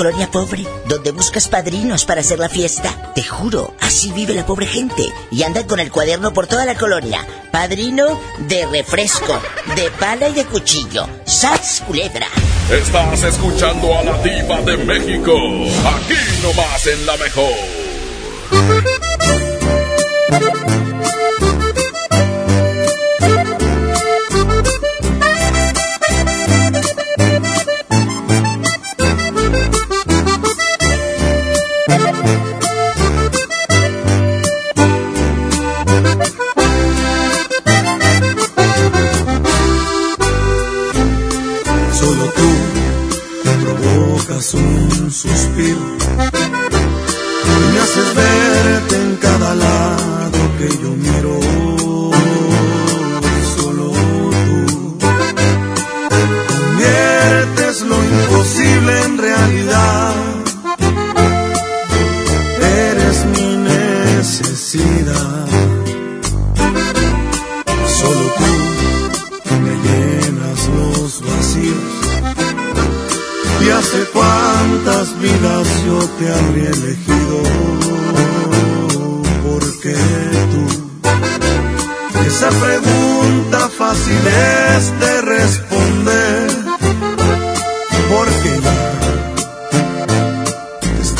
colonia 0.00 0.30
pobre, 0.30 0.64
donde 0.86 1.10
buscas 1.10 1.46
padrinos 1.48 2.06
para 2.06 2.22
hacer 2.22 2.38
la 2.38 2.48
fiesta, 2.48 3.12
te 3.14 3.22
juro, 3.22 3.74
así 3.80 4.10
vive 4.12 4.32
la 4.32 4.46
pobre 4.46 4.64
gente. 4.64 5.02
Y 5.30 5.42
andan 5.42 5.64
con 5.64 5.78
el 5.78 5.90
cuaderno 5.90 6.32
por 6.32 6.46
toda 6.46 6.64
la 6.64 6.74
colonia. 6.74 7.26
Padrino 7.52 8.18
de 8.38 8.64
refresco, 8.64 9.38
de 9.76 9.90
pala 9.90 10.30
y 10.30 10.32
de 10.32 10.46
cuchillo. 10.46 11.06
¡Sats, 11.26 11.82
culebra! 11.86 12.28
Estás 12.70 13.24
escuchando 13.24 13.98
a 13.98 14.02
la 14.02 14.16
diva 14.22 14.62
de 14.62 14.78
México. 14.78 15.34
Aquí 15.34 16.14
nomás 16.42 16.86
en 16.86 17.04
la 17.04 17.18
mejor. 17.18 17.52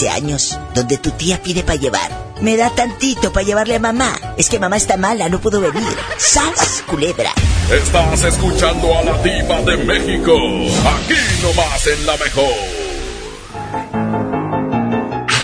15 0.00 0.08
años, 0.08 0.58
donde 0.74 0.96
tu 0.96 1.10
tía 1.10 1.42
pide 1.42 1.62
para 1.62 1.78
llevar. 1.78 2.10
Me 2.40 2.56
da 2.56 2.70
tantito 2.70 3.30
para 3.32 3.44
llevarle 3.44 3.74
a 3.74 3.80
mamá. 3.80 4.14
Es 4.38 4.48
que 4.48 4.58
mamá 4.58 4.78
está 4.78 4.96
mala, 4.96 5.28
no 5.28 5.40
puedo 5.40 5.60
venir. 5.60 5.94
¡Sas, 6.16 6.82
culebra! 6.86 7.32
Estás 7.70 8.24
escuchando 8.24 8.96
a 8.96 9.02
la 9.02 9.18
diva 9.18 9.60
de 9.60 9.76
México. 9.76 10.32
Aquí 10.32 11.42
nomás 11.42 11.86
en 11.86 12.06
la 12.06 12.16
mejor. 12.16 12.54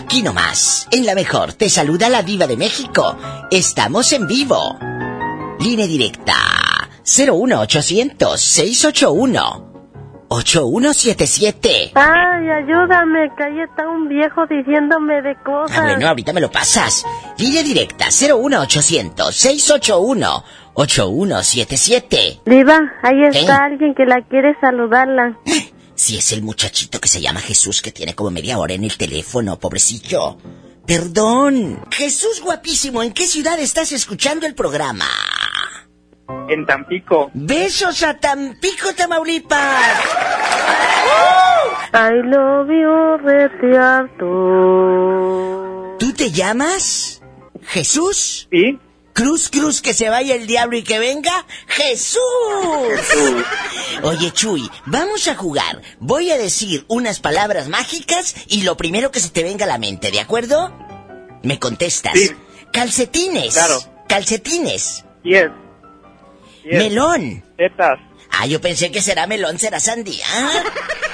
Aquí 0.00 0.22
nomás, 0.22 0.88
en 0.90 1.04
la 1.04 1.14
mejor, 1.14 1.52
te 1.52 1.68
saluda 1.68 2.08
la 2.08 2.22
diva 2.22 2.46
de 2.46 2.56
México. 2.56 3.18
Estamos 3.50 4.10
en 4.14 4.26
vivo. 4.26 4.78
Línea 5.60 5.86
directa 5.86 6.34
01800 7.04 8.40
681 8.40 9.66
8177. 10.28 11.92
Ay, 12.46 12.62
ayúdame, 12.62 13.30
que 13.36 13.42
ahí 13.42 13.60
está 13.60 13.88
un 13.88 14.08
viejo 14.08 14.46
diciéndome 14.46 15.20
de 15.22 15.34
cosas. 15.42 15.78
Ah, 15.78 15.82
bueno, 15.82 16.08
ahorita 16.08 16.32
me 16.32 16.40
lo 16.40 16.50
pasas. 16.50 17.04
Línea 17.38 17.62
directa 17.62 18.06
01800 18.06 19.34
681 19.34 20.44
8177. 20.74 22.40
Diva, 22.46 22.80
ahí 23.02 23.24
está 23.24 23.64
alguien 23.64 23.94
que 23.94 24.04
la 24.04 24.22
quiere 24.22 24.56
saludarla. 24.60 25.38
Si 25.94 26.18
es 26.18 26.30
el 26.32 26.42
muchachito 26.42 27.00
que 27.00 27.08
se 27.08 27.20
llama 27.20 27.40
Jesús 27.40 27.82
que 27.82 27.90
tiene 27.90 28.14
como 28.14 28.30
media 28.30 28.58
hora 28.58 28.74
en 28.74 28.84
el 28.84 28.96
teléfono, 28.96 29.58
pobrecillo. 29.58 30.36
Perdón. 30.86 31.80
Jesús 31.90 32.42
guapísimo, 32.42 33.02
¿en 33.02 33.12
qué 33.12 33.26
ciudad 33.26 33.58
estás 33.58 33.90
escuchando 33.92 34.46
el 34.46 34.54
programa? 34.54 35.06
En 36.48 36.66
Tampico. 36.66 37.30
Besos 37.34 38.02
a 38.02 38.18
Tampico, 38.18 38.94
Tamaulipas. 38.94 39.98
I 41.92 42.22
love 42.24 42.68
you, 42.68 43.16
Retiarto. 43.24 44.26
¿Tú 45.98 46.12
te 46.12 46.30
llamas? 46.30 47.22
¿Jesús? 47.62 48.48
Sí. 48.50 48.78
Cruz, 49.12 49.48
cruz, 49.48 49.80
que 49.80 49.94
se 49.94 50.10
vaya 50.10 50.34
el 50.34 50.46
diablo 50.46 50.76
y 50.76 50.82
que 50.82 50.98
venga 50.98 51.46
Jesús. 51.68 52.20
Oye, 54.02 54.30
Chuy, 54.30 54.70
vamos 54.84 55.26
a 55.26 55.34
jugar. 55.34 55.80
Voy 56.00 56.30
a 56.30 56.36
decir 56.36 56.84
unas 56.88 57.18
palabras 57.20 57.68
mágicas 57.70 58.34
y 58.46 58.62
lo 58.62 58.76
primero 58.76 59.10
que 59.10 59.20
se 59.20 59.30
te 59.30 59.42
venga 59.42 59.64
a 59.64 59.68
la 59.68 59.78
mente, 59.78 60.10
¿de 60.10 60.20
acuerdo? 60.20 60.70
Me 61.42 61.58
contestas. 61.58 62.12
Calcetines. 62.72 63.54
Claro. 63.54 63.78
Calcetines. 64.06 65.06
Yes. 65.22 65.50
Yes. 66.68 66.82
Melón. 66.82 67.44
Tetas. 67.56 67.98
Ah, 68.30 68.46
yo 68.46 68.60
pensé 68.60 68.90
que 68.90 69.00
será 69.00 69.26
melón, 69.26 69.58
será 69.58 69.80
sandía. 69.80 70.26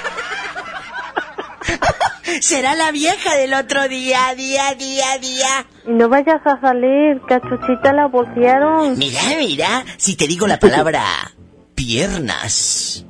será 2.41 2.75
la 2.75 2.91
vieja 2.91 3.35
del 3.35 3.53
otro 3.53 3.87
día, 3.87 4.33
día, 4.35 4.73
día, 4.75 5.17
día. 5.19 5.65
Y 5.87 5.91
no 5.91 6.09
vayas 6.09 6.41
a 6.45 6.59
salir, 6.59 7.21
cachuchita 7.27 7.93
la 7.93 8.07
voltearon. 8.07 8.97
Mira, 8.97 9.21
mira, 9.37 9.85
si 9.97 10.15
te 10.15 10.27
digo 10.27 10.47
la 10.47 10.59
palabra 10.59 11.03
piernas, 11.75 13.05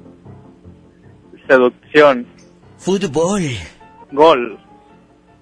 Seducción. 1.48 2.28
fútbol. 2.78 3.44
Gol. 4.12 4.60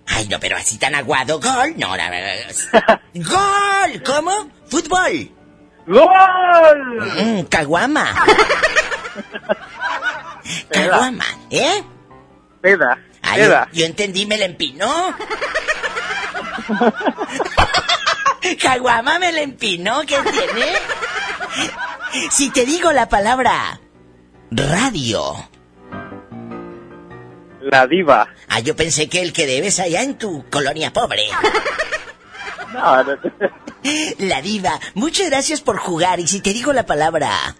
Ay, 0.08 0.28
no, 0.28 0.40
pero 0.40 0.58
así 0.58 0.78
tan 0.78 0.96
aguado. 0.96 1.40
Gol. 1.40 1.74
No, 1.78 1.96
la 1.96 2.10
verdad. 2.10 3.02
Gol. 3.14 4.04
¿Cómo? 4.04 4.32
Fútbol. 4.68 5.32
¡Gol! 5.88 7.12
Mm, 7.18 7.42
caguama. 7.44 8.08
caguama, 10.72 11.26
¿eh? 11.50 11.84
Peda. 12.62 12.98
Ay, 13.22 13.42
Peda. 13.42 13.68
yo, 13.72 13.80
yo 13.80 13.86
entendí, 13.86 14.26
me 14.26 14.38
la 14.38 14.46
empinó. 14.46 15.16
Caguama 18.62 19.20
me 19.20 19.32
la 19.32 19.42
empinó, 19.42 20.02
¿qué 20.02 20.18
tiene? 20.18 20.66
Si 22.32 22.50
te 22.50 22.66
digo 22.66 22.92
la 22.92 23.08
palabra 23.08 23.80
radio. 24.52 25.36
La 27.62 27.88
diva. 27.88 28.28
Ah, 28.50 28.60
yo 28.60 28.76
pensé 28.76 29.08
que 29.08 29.22
el 29.22 29.32
que 29.32 29.46
debes 29.46 29.80
allá 29.80 30.02
en 30.02 30.18
tu 30.18 30.44
colonia 30.50 30.92
pobre. 30.92 31.24
No, 32.74 33.04
no, 33.04 33.18
La 34.20 34.42
diva, 34.42 34.80
muchas 34.94 35.30
gracias 35.30 35.62
por 35.62 35.78
jugar. 35.78 36.20
Y 36.20 36.28
si 36.28 36.42
te 36.42 36.54
digo 36.54 36.72
la 36.74 36.86
palabra 36.86 37.56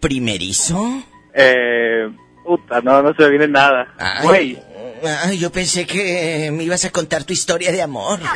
primerizo. 0.00 1.02
Eh, 1.34 2.08
puta, 2.44 2.80
no, 2.80 3.02
no 3.02 3.14
se 3.14 3.22
me 3.22 3.28
viene 3.30 3.48
nada. 3.48 3.94
Ay, 3.98 4.26
Güey. 4.26 4.62
ay, 5.24 5.38
yo 5.38 5.52
pensé 5.52 5.86
que 5.86 6.50
me 6.52 6.64
ibas 6.64 6.84
a 6.84 6.90
contar 6.90 7.24
tu 7.24 7.32
historia 7.32 7.70
de 7.72 7.82
amor. 7.82 8.18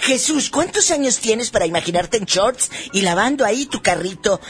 Jesús, 0.00 0.50
¿cuántos 0.50 0.90
años 0.90 1.18
tienes 1.18 1.50
para 1.50 1.66
imaginarte 1.66 2.16
en 2.16 2.24
shorts 2.24 2.70
y 2.92 3.02
lavando 3.02 3.44
ahí 3.44 3.66
tu 3.66 3.82
carrito? 3.82 4.40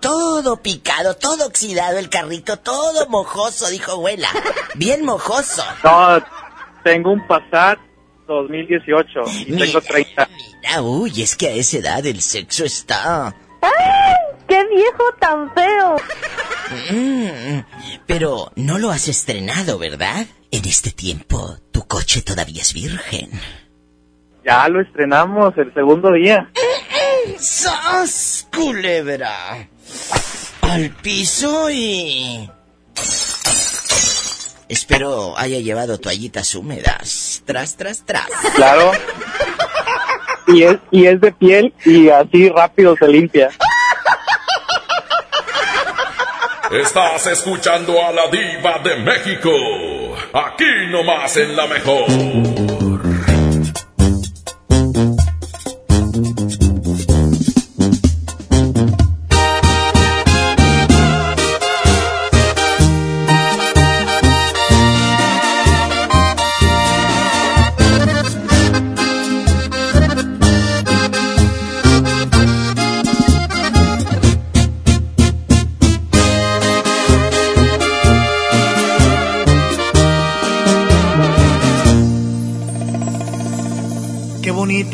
Todo 0.00 0.60
picado, 0.60 1.16
todo 1.16 1.46
oxidado 1.46 1.98
el 1.98 2.10
carrito, 2.10 2.58
todo 2.58 3.08
mojoso, 3.08 3.68
dijo 3.70 3.92
abuela. 3.92 4.28
Bien 4.74 5.04
mojoso. 5.04 5.64
No, 5.82 6.22
tengo 6.84 7.10
un 7.12 7.26
Passat 7.26 7.78
2018 8.34 9.20
y 9.46 9.56
tengo 9.56 9.80
30. 9.80 10.28
Mira, 10.62 10.82
uy, 10.82 11.22
es 11.22 11.36
que 11.36 11.48
a 11.48 11.52
esa 11.52 11.78
edad 11.78 12.06
el 12.06 12.20
sexo 12.20 12.64
está... 12.64 13.34
¡Ay! 13.60 14.14
¡Qué 14.46 14.66
viejo 14.68 15.04
tan 15.18 15.52
feo! 15.54 15.96
Mm, 16.90 17.60
pero 18.06 18.52
no 18.56 18.78
lo 18.78 18.90
has 18.90 19.08
estrenado, 19.08 19.78
¿verdad? 19.78 20.26
En 20.50 20.64
este 20.64 20.90
tiempo, 20.90 21.56
tu 21.72 21.86
coche 21.86 22.22
todavía 22.22 22.62
es 22.62 22.72
virgen. 22.72 23.30
Ya 24.44 24.68
lo 24.68 24.80
estrenamos 24.80 25.56
el 25.58 25.72
segundo 25.74 26.12
día. 26.12 26.50
¡Sas, 27.38 28.48
culebra! 28.54 29.68
Al 30.62 30.90
piso 31.02 31.70
y... 31.70 32.48
Espero 34.68 35.36
haya 35.38 35.58
llevado 35.60 35.98
toallitas 35.98 36.54
húmedas. 36.54 37.42
Tras, 37.46 37.76
tras, 37.76 38.04
tras. 38.04 38.28
Claro. 38.54 38.92
Y 40.46 40.62
es, 40.62 40.76
y 40.90 41.06
es 41.06 41.20
de 41.20 41.32
piel 41.32 41.74
y 41.84 42.08
así 42.10 42.48
rápido 42.50 42.96
se 42.96 43.08
limpia. 43.08 43.50
Estás 46.70 47.26
escuchando 47.28 47.94
a 48.04 48.12
la 48.12 48.28
diva 48.28 48.78
de 48.84 48.96
México. 48.96 49.50
Aquí 50.34 50.66
nomás 50.90 51.34
en 51.38 51.56
la 51.56 51.66
mejor. 51.66 52.57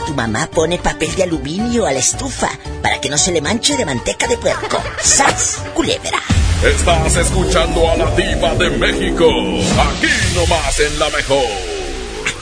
tu 0.00 0.14
mamá 0.14 0.48
pone 0.48 0.78
papel 0.78 1.14
de 1.14 1.24
aluminio 1.24 1.86
a 1.86 1.92
la 1.92 1.98
estufa 1.98 2.50
para 2.82 3.00
que 3.00 3.08
no 3.08 3.18
se 3.18 3.32
le 3.32 3.40
manche 3.40 3.76
de 3.76 3.84
manteca 3.84 4.26
de 4.26 4.36
puerco. 4.36 4.82
¡Sas! 5.02 5.62
Culebra. 5.74 6.22
Estás 6.64 7.16
escuchando 7.16 7.90
a 7.90 7.96
la 7.96 8.10
diva 8.16 8.54
de 8.54 8.70
México. 8.70 9.26
Aquí 9.26 10.08
nomás 10.34 10.80
en 10.80 10.98
la 10.98 11.10
mejor. 11.10 11.44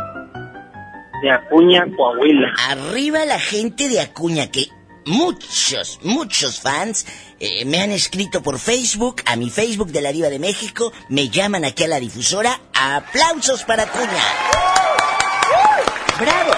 De 1.21 1.31
Acuña, 1.31 1.85
Coahuila. 1.95 2.53
Arriba 2.69 3.25
la 3.25 3.39
gente 3.39 3.87
de 3.89 3.99
Acuña, 4.01 4.47
que 4.51 4.67
muchos, 5.05 5.99
muchos 6.03 6.59
fans 6.59 7.05
eh, 7.39 7.65
me 7.65 7.81
han 7.81 7.91
escrito 7.91 8.41
por 8.41 8.59
Facebook, 8.59 9.21
a 9.25 9.35
mi 9.35 9.49
Facebook 9.49 9.91
de 9.91 10.01
la 10.01 10.11
Diva 10.11 10.29
de 10.29 10.39
México, 10.39 10.91
me 11.09 11.29
llaman 11.29 11.65
aquí 11.65 11.83
a 11.83 11.87
la 11.87 11.99
difusora. 11.99 12.59
Aplausos 12.73 13.63
para 13.63 13.83
Acuña. 13.83 14.23
¡Bravo! 16.19 16.51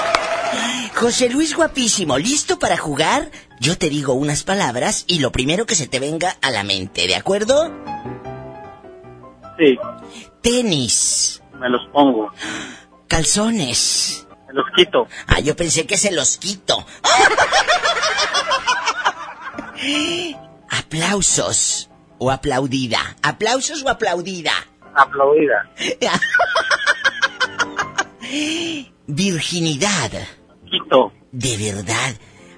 José 0.95 1.29
Luis 1.29 1.55
guapísimo, 1.55 2.17
¿listo 2.17 2.59
para 2.59 2.77
jugar? 2.77 3.29
Yo 3.59 3.77
te 3.77 3.89
digo 3.89 4.13
unas 4.13 4.43
palabras 4.43 5.05
y 5.07 5.19
lo 5.19 5.31
primero 5.31 5.65
que 5.65 5.75
se 5.75 5.87
te 5.87 5.99
venga 5.99 6.37
a 6.41 6.51
la 6.51 6.63
mente, 6.63 7.07
¿de 7.07 7.15
acuerdo? 7.15 7.71
Sí, 9.57 9.77
Tenis, 10.41 11.41
me 11.59 11.69
los 11.69 11.81
pongo. 11.91 12.31
calzones. 13.07 14.27
Los 14.53 14.65
quito. 14.75 15.07
Ah, 15.27 15.39
yo 15.39 15.55
pensé 15.55 15.87
que 15.87 15.97
se 15.97 16.11
los 16.11 16.37
quito. 16.37 16.85
Aplausos 20.69 21.89
o 22.19 22.29
aplaudida. 22.29 23.15
Aplausos 23.23 23.83
o 23.83 23.89
aplaudida. 23.89 24.53
Aplaudida. 24.93 25.69
Virginidad. 29.07 30.11
Quito. 30.69 31.11
¿De 31.31 31.57
verdad 31.57 32.15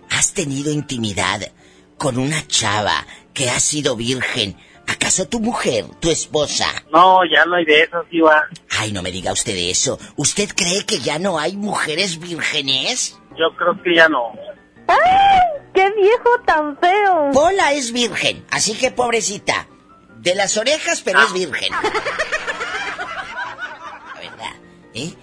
has 0.10 0.34
tenido 0.34 0.72
intimidad 0.72 1.52
con 1.98 2.18
una 2.18 2.46
chava 2.46 3.06
que 3.34 3.50
ha 3.50 3.60
sido 3.62 3.96
virgen? 3.96 4.58
¿Acaso 4.88 5.28
tu 5.28 5.40
mujer, 5.40 5.86
tu 6.02 6.12
esposa? 6.12 6.68
No, 6.92 7.22
ya 7.26 7.46
no 7.46 7.56
hay 7.56 7.66
de 7.66 7.84
esos, 7.84 8.06
Iba. 8.12 8.44
Ay, 8.78 8.92
no 8.92 9.02
me 9.02 9.12
diga 9.12 9.32
usted 9.32 9.56
eso. 9.56 10.00
¿Usted 10.16 10.50
cree 10.56 10.86
que 10.86 11.00
ya 11.00 11.20
no 11.20 11.40
hay 11.40 11.56
mujeres 11.56 12.20
vírgenes? 12.20 13.18
Yo 13.38 13.56
creo 13.56 13.82
que 13.84 13.96
ya 13.96 14.10
no. 14.10 14.34
¡Ay! 14.88 14.98
¡Qué 15.74 15.92
viejo 15.92 16.30
tan 16.46 16.78
feo! 16.78 17.32
Pola 17.34 17.74
es 17.74 17.92
virgen, 17.92 18.46
así 18.52 18.74
que 18.74 18.92
pobrecita. 18.92 19.68
De 20.18 20.36
las 20.36 20.58
orejas, 20.58 21.02
pero 21.02 21.22
es 21.22 21.34
virgen. 21.34 21.72
La 21.72 21.82
verdad, 24.20 24.56
¿eh? 24.94 25.14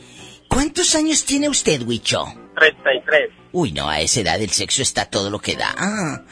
¿Cuántos 0.48 0.94
años 0.94 1.24
tiene 1.24 1.48
usted, 1.48 1.82
Huicho? 1.82 2.24
33. 2.56 3.30
Uy, 3.52 3.72
no, 3.72 3.88
a 3.88 4.00
esa 4.00 4.20
edad 4.20 4.40
el 4.40 4.50
sexo 4.50 4.82
está 4.82 5.06
todo 5.06 5.30
lo 5.30 5.38
que 5.38 5.56
da. 5.56 5.74
Ah, 5.76 6.22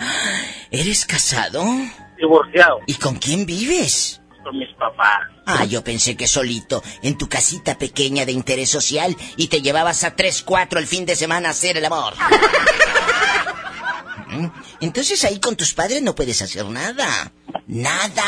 ¿Eres 0.71 1.05
casado? 1.07 1.65
Divorciado. 2.19 2.81
¿Y 2.87 2.95
con 2.95 3.17
quién 3.17 3.47
vives? 3.47 4.20
Con 4.43 4.59
mis 4.59 4.73
papás. 4.79 5.21
Ah, 5.47 5.65
yo 5.65 5.83
pensé 5.85 6.17
que 6.17 6.27
solito, 6.27 6.83
en 7.03 7.19
tu 7.19 7.29
casita 7.29 7.77
pequeña 7.79 8.25
de 8.25 8.33
interés 8.33 8.71
social, 8.71 9.17
y 9.37 9.49
te 9.49 9.61
llevabas 9.62 10.05
a 10.05 10.17
tres, 10.17 10.43
cuatro 10.43 10.79
el 10.79 10.87
fin 10.87 11.05
de 11.07 11.17
semana 11.17 11.49
a 11.49 11.53
hacer 11.53 11.77
el 11.77 11.85
amor. 11.85 12.15
Mm, 14.33 14.47
Entonces 14.81 15.25
ahí 15.25 15.41
con 15.41 15.57
tus 15.57 15.75
padres 15.75 16.03
no 16.03 16.15
puedes 16.15 16.41
hacer 16.41 16.65
nada. 16.67 17.33
Nada. 17.67 18.23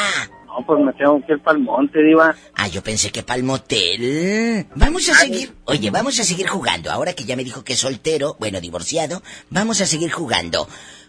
No, 0.48 0.66
pues 0.66 0.80
me 0.84 0.92
tengo 0.94 1.24
que 1.24 1.34
ir 1.34 1.42
para 1.42 1.56
el 1.56 1.62
monte, 1.62 2.02
Diva. 2.02 2.34
Ah, 2.56 2.66
yo 2.66 2.82
pensé 2.82 3.10
que 3.12 3.22
para 3.22 3.36
el 3.38 3.44
motel. 3.44 4.66
Vamos 4.74 5.08
a 5.08 5.14
seguir. 5.14 5.54
Oye, 5.64 5.90
vamos 5.90 6.18
a 6.18 6.24
seguir 6.24 6.48
jugando. 6.48 6.90
Ahora 6.90 7.12
que 7.12 7.24
ya 7.24 7.36
me 7.36 7.44
dijo 7.44 7.62
que 7.62 7.74
es 7.74 7.78
soltero, 7.78 8.36
bueno, 8.40 8.60
divorciado, 8.60 9.22
vamos 9.50 9.80
a 9.80 9.86
seguir 9.86 10.10
jugando. 10.10 10.68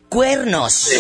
Cuernos. 0.10 0.92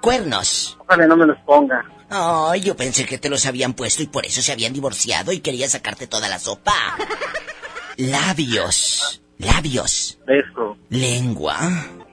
Cuernos. 0.00 0.76
Ojalá 0.80 1.06
no 1.06 1.16
me 1.16 1.26
los 1.26 1.38
ponga. 1.46 1.84
Ay, 2.10 2.62
yo 2.62 2.76
pensé 2.76 3.04
que 3.04 3.18
te 3.18 3.28
los 3.28 3.44
habían 3.46 3.74
puesto 3.74 4.02
y 4.02 4.06
por 4.06 4.24
eso 4.24 4.40
se 4.40 4.52
habían 4.52 4.72
divorciado 4.72 5.32
y 5.32 5.40
quería 5.40 5.68
sacarte 5.68 6.06
toda 6.06 6.28
la 6.28 6.38
sopa. 6.38 6.72
Labios. 7.96 9.20
Labios. 9.38 10.18
Beso. 10.26 10.76
Lengua. 10.88 11.58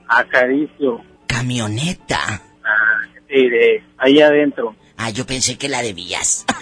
Acaricio. 0.08 1.02
Camioneta. 1.26 2.42
Ah. 2.64 3.00
Ahí 3.98 4.20
adentro. 4.20 4.76
Ah, 4.96 5.10
yo 5.10 5.26
pensé 5.26 5.58
que 5.58 5.68
la 5.68 5.82
debías. 5.82 6.44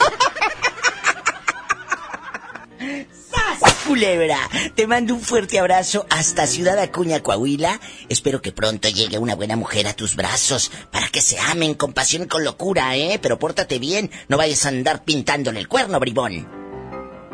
culebra! 3.86 4.38
Te 4.74 4.86
mando 4.86 5.14
un 5.14 5.20
fuerte 5.20 5.58
abrazo 5.58 6.06
hasta 6.10 6.46
Ciudad 6.46 6.78
Acuña, 6.78 7.20
Coahuila. 7.20 7.80
Espero 8.08 8.40
que 8.42 8.52
pronto 8.52 8.88
llegue 8.88 9.18
una 9.18 9.34
buena 9.34 9.56
mujer 9.56 9.86
a 9.86 9.94
tus 9.94 10.16
brazos 10.16 10.70
para 10.90 11.08
que 11.08 11.20
se 11.20 11.38
amen 11.38 11.74
con 11.74 11.92
pasión 11.92 12.24
y 12.24 12.26
con 12.26 12.44
locura, 12.44 12.96
¿eh? 12.96 13.18
Pero 13.20 13.38
pórtate 13.38 13.78
bien, 13.78 14.10
no 14.28 14.36
vayas 14.36 14.64
a 14.66 14.68
andar 14.70 15.04
pintándole 15.04 15.60
el 15.60 15.68
cuerno, 15.68 16.00
bribón. 16.00 16.48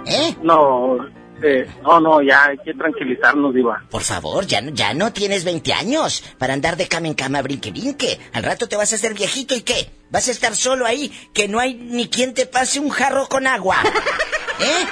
¿Eh? 0.07 0.35
No, 0.43 0.97
eh, 1.43 1.67
no, 1.83 2.01
no, 2.01 2.23
ya 2.23 2.47
hay 2.47 2.59
que 2.59 2.73
tranquilizarnos, 2.75 3.55
Diva. 3.55 3.85
Por 3.91 4.03
favor, 4.03 4.47
ya, 4.47 4.61
no- 4.61 4.71
ya 4.73 4.95
no 4.95 5.13
tienes 5.13 5.45
20 5.45 5.73
años 5.73 6.23
para 6.39 6.55
andar 6.55 6.77
de 6.77 6.89
cama 6.89 7.07
en 7.09 7.15
cama, 7.15 7.43
brinque, 7.43 7.71
brinque. 7.71 8.19
Al 8.33 8.43
rato 8.43 8.67
te 8.69 8.77
vas 8.77 8.93
a 8.93 8.97
hacer 8.97 9.15
viejito 9.15 9.55
y 9.55 9.63
qué? 9.63 9.91
Vas 10.11 10.27
a 10.29 10.33
estar 10.33 10.57
solo 10.57 10.87
ahí, 10.87 11.13
que 11.33 11.49
no 11.49 11.61
hay 11.61 11.75
ni 11.75 12.09
quien 12.09 12.35
te 12.35 12.47
pase 12.47 12.81
un 12.81 12.91
jarro 12.91 13.29
con 13.29 13.47
agua. 13.47 13.77
¿Eh? 14.61 14.85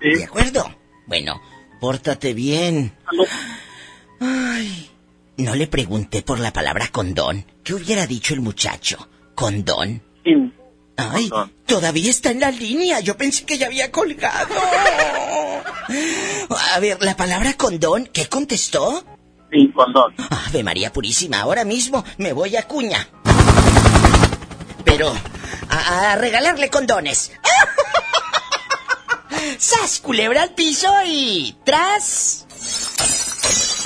¿De 0.00 0.24
acuerdo? 0.24 0.74
Bueno, 1.06 1.40
pórtate 1.80 2.34
bien. 2.34 2.96
Ay, 4.20 4.90
no 5.36 5.54
le 5.54 5.66
pregunté 5.66 6.22
por 6.22 6.38
la 6.40 6.52
palabra 6.52 6.88
condón. 6.88 7.44
¿Qué 7.64 7.74
hubiera 7.74 8.06
dicho 8.06 8.34
el 8.34 8.40
muchacho? 8.40 9.08
¿Condón? 9.34 10.02
Ay, 10.96 11.30
todavía 11.64 12.10
está 12.10 12.30
en 12.32 12.40
la 12.40 12.50
línea. 12.50 12.98
Yo 13.00 13.16
pensé 13.16 13.44
que 13.44 13.56
ya 13.56 13.66
había 13.66 13.92
colgado. 13.92 14.54
A 16.74 16.80
ver, 16.80 17.00
la 17.02 17.16
palabra 17.16 17.54
condón, 17.54 18.06
¿qué 18.12 18.26
contestó? 18.26 19.04
Sí, 19.50 19.70
condón. 19.72 20.14
Ave 20.46 20.64
María 20.64 20.92
Purísima, 20.92 21.40
ahora 21.40 21.64
mismo 21.64 22.04
me 22.18 22.32
voy 22.32 22.56
a 22.56 22.66
cuña. 22.66 23.08
Pero, 24.84 25.12
a, 25.70 26.12
a 26.12 26.16
regalarle 26.16 26.68
condones. 26.68 27.32
¡Sas, 29.58 30.00
culebra 30.00 30.42
al 30.42 30.54
piso 30.54 30.92
y... 31.06 31.56
tras! 31.64 32.46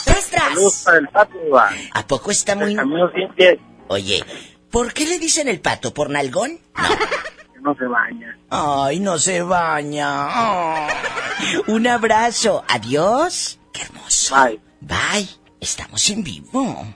¡Tras, 0.04 0.26
tras! 0.30 0.82
Para 0.84 0.98
el 0.98 1.08
pato. 1.08 1.38
¿A 1.92 2.06
poco 2.06 2.30
está 2.30 2.54
muy... 2.56 2.76
pies. 3.36 3.58
Oye, 3.88 4.24
¿por 4.70 4.92
qué 4.92 5.06
le 5.06 5.18
dicen 5.18 5.48
el 5.48 5.60
pato? 5.60 5.92
¿Por 5.94 6.10
nalgón? 6.10 6.58
Que 7.52 7.60
no 7.60 7.74
se 7.74 7.84
baña. 7.84 8.38
Ay, 8.50 9.00
no 9.00 9.18
se 9.18 9.42
baña. 9.42 10.28
Un 11.68 11.86
abrazo. 11.86 12.64
Adiós. 12.68 13.58
Qué 13.72 13.82
hermoso. 13.82 14.34
Bye. 14.34 14.60
Bye. 14.80 15.28
Estamos 15.60 16.08
en 16.10 16.24
vivo. 16.24 16.86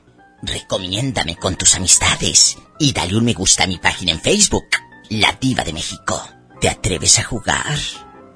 Recomiéndame 0.42 1.36
con 1.36 1.56
tus 1.56 1.74
amistades 1.76 2.58
y 2.78 2.92
dale 2.92 3.16
un 3.16 3.24
me 3.24 3.32
gusta 3.32 3.64
a 3.64 3.66
mi 3.66 3.78
página 3.78 4.12
en 4.12 4.20
Facebook, 4.20 4.66
La 5.08 5.32
Diva 5.32 5.64
de 5.64 5.72
México. 5.72 6.22
¿Te 6.60 6.68
atreves 6.68 7.18
a 7.18 7.24
jugar? 7.24 7.76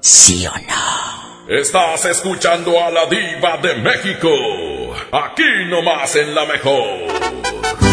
¿Sí 0.01 0.47
o 0.47 0.51
no? 0.51 1.47
Estás 1.47 2.05
escuchando 2.05 2.83
a 2.83 2.89
la 2.89 3.05
diva 3.05 3.57
de 3.57 3.75
México. 3.75 4.29
Aquí 5.11 5.43
nomás 5.69 6.15
en 6.15 6.33
la 6.33 6.45
mejor. 6.47 7.90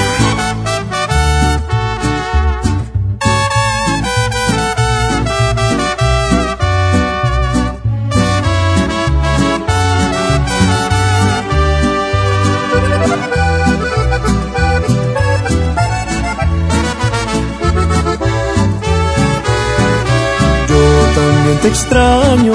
Extraño, 21.68 22.52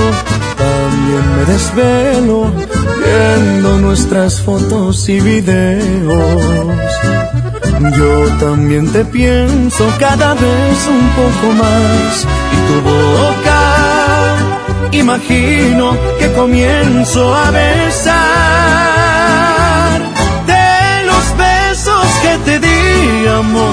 también 0.57 1.35
me 1.35 1.45
desvelo 1.45 2.51
viendo 3.03 3.77
nuestras 3.79 4.41
fotos 4.41 5.09
y 5.09 5.19
videos. 5.19 6.43
Yo 7.97 8.37
también 8.39 8.91
te 8.91 9.03
pienso 9.03 9.85
cada 9.99 10.33
vez 10.35 10.87
un 10.87 11.09
poco 11.09 11.53
más 11.53 12.25
y 12.53 12.57
tu 12.67 12.81
boca 12.81 13.63
imagino 15.03 15.97
que 16.19 16.31
comienzo 16.33 17.35
a 17.35 17.51
besar 17.51 18.13
de 20.47 21.05
los 21.05 21.37
besos 21.37 22.05
que 22.21 22.37
te 22.45 22.59
di 22.59 23.27
amor. 23.27 23.72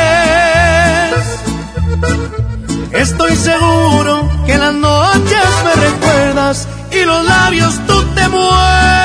Estoy 3.01 3.35
seguro 3.35 4.29
que 4.45 4.55
las 4.59 4.75
noches 4.75 5.47
me 5.65 5.73
recuerdas 5.89 6.67
y 6.91 7.03
los 7.03 7.25
labios 7.25 7.79
tú 7.87 8.03
te 8.13 8.27
muerdes. 8.29 9.00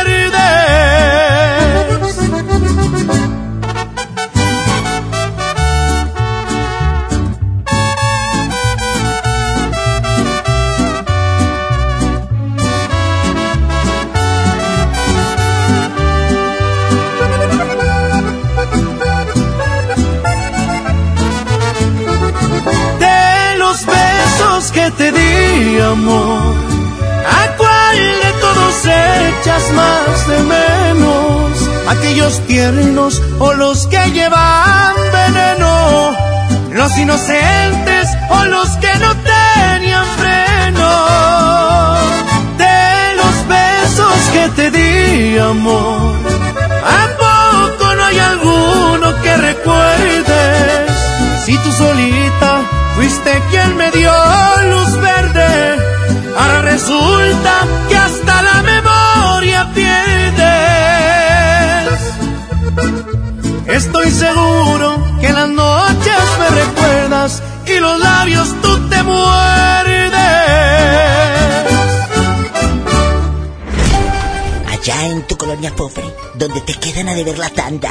Te 24.97 25.12
di, 25.12 25.81
amor. 25.81 26.55
¿A 27.39 27.56
cuál 27.56 27.97
de 28.24 28.32
todos 28.40 28.74
echas 28.85 29.73
más 29.73 30.28
de 30.28 30.39
menos? 30.55 31.52
¿Aquellos 31.89 32.40
tiernos 32.47 33.20
o 33.39 33.52
los 33.55 33.86
que 33.86 34.10
llevan 34.12 34.94
veneno? 35.12 36.16
¿Los 36.73 36.97
inocentes 36.98 38.09
o 38.31 38.44
los 38.47 38.68
que 38.78 38.94
no 39.05 39.14
tenían 39.32 40.06
freno? 40.18 40.90
De 42.59 43.14
los 43.20 43.35
besos 43.48 44.18
que 44.32 44.48
te 44.56 44.70
di, 44.70 45.39
amor. 45.39 46.16
¿A 47.01 47.05
poco 47.24 47.94
no 47.94 48.05
hay 48.05 48.18
alguno 48.18 49.23
que 49.23 49.36
recuerdes? 49.36 50.90
Si 51.44 51.56
tú 51.59 51.73
solita 51.73 52.45
fuiste 52.97 53.31
quien 53.51 53.77
me 53.77 53.90
dio 53.90 54.10
luz 54.73 55.01
verde, 55.01 55.77
ahora 56.39 56.62
resulta 56.62 57.55
que 57.89 57.97
hasta 57.97 58.43
la 58.43 58.62
memoria 58.62 59.70
pierdes. 59.74 60.47
Estoy 63.66 64.10
seguro 64.10 64.98
que 65.20 65.31
las 65.32 65.48
noches 65.48 66.23
me 66.40 66.48
recuerdas 66.62 67.43
y 67.66 67.78
los 67.78 68.01
labios 68.01 68.48
tú 68.62 68.89
te 68.89 69.02
muerdes. 69.02 70.12
Allá 74.73 75.06
en 75.10 75.27
tu 75.27 75.36
colonia 75.36 75.70
pobre, 75.77 76.05
donde 76.35 76.60
te 76.62 76.74
quedan 76.74 77.10
a 77.10 77.14
deber 77.14 77.39
la 77.39 77.51
tanda 77.51 77.90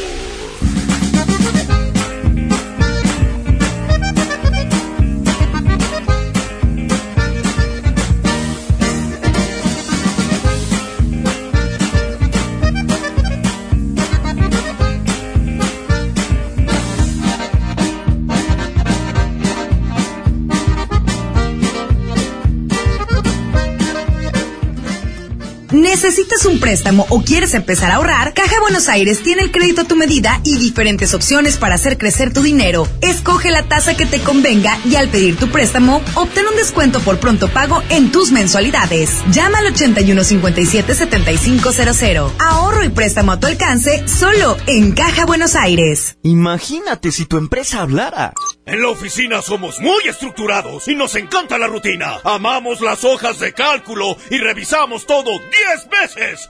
¿Necesitas 26.11 26.45
un 26.45 26.59
préstamo 26.59 27.05
o 27.07 27.21
quieres 27.21 27.53
empezar 27.53 27.89
a 27.89 27.95
ahorrar? 27.95 28.33
Caja 28.33 28.59
Buenos 28.59 28.89
Aires 28.89 29.23
tiene 29.23 29.43
el 29.43 29.51
crédito 29.53 29.83
a 29.83 29.85
tu 29.85 29.95
medida 29.95 30.41
y 30.43 30.57
diferentes 30.57 31.13
opciones 31.13 31.55
para 31.55 31.75
hacer 31.75 31.97
crecer 31.97 32.33
tu 32.33 32.41
dinero. 32.41 32.85
Escoge 32.99 33.49
la 33.49 33.63
tasa 33.63 33.95
que 33.95 34.05
te 34.05 34.19
convenga 34.19 34.77
y 34.83 34.95
al 34.95 35.07
pedir 35.07 35.37
tu 35.37 35.47
préstamo, 35.47 36.01
obtén 36.15 36.47
un 36.47 36.57
descuento 36.57 36.99
por 36.99 37.19
pronto 37.19 37.47
pago 37.47 37.81
en 37.87 38.11
tus 38.11 38.33
mensualidades. 38.33 39.09
Llama 39.31 39.59
al 39.59 39.73
8157-7500. 39.73 42.29
Ahorro 42.39 42.83
y 42.83 42.89
préstamo 42.89 43.31
a 43.31 43.39
tu 43.39 43.47
alcance 43.47 44.05
solo 44.05 44.57
en 44.67 44.91
Caja 44.91 45.25
Buenos 45.25 45.55
Aires. 45.55 46.17
Imagínate 46.23 47.13
si 47.13 47.25
tu 47.25 47.37
empresa 47.37 47.83
hablara. 47.83 48.33
En 48.65 48.81
la 48.81 48.89
oficina 48.89 49.41
somos 49.41 49.79
muy 49.79 50.09
estructurados 50.09 50.89
y 50.89 50.95
nos 50.95 51.15
encanta 51.15 51.57
la 51.57 51.67
rutina. 51.67 52.19
Amamos 52.25 52.81
las 52.81 53.05
hojas 53.05 53.39
de 53.39 53.53
cálculo 53.53 54.17
y 54.29 54.39
revisamos 54.39 55.05
todo 55.05 55.39
10 55.39 55.87
veces. 55.89 56.00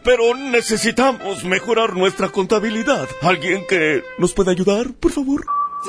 Pero 0.03 0.35
necesitamos 0.35 1.43
mejorar 1.43 1.95
nuestra 1.95 2.29
contabilidad. 2.29 3.07
¿Alguien 3.21 3.65
que 3.67 4.03
nos 4.17 4.33
pueda 4.33 4.51
ayudar, 4.51 4.93
por 4.93 5.11
favor? 5.11 5.45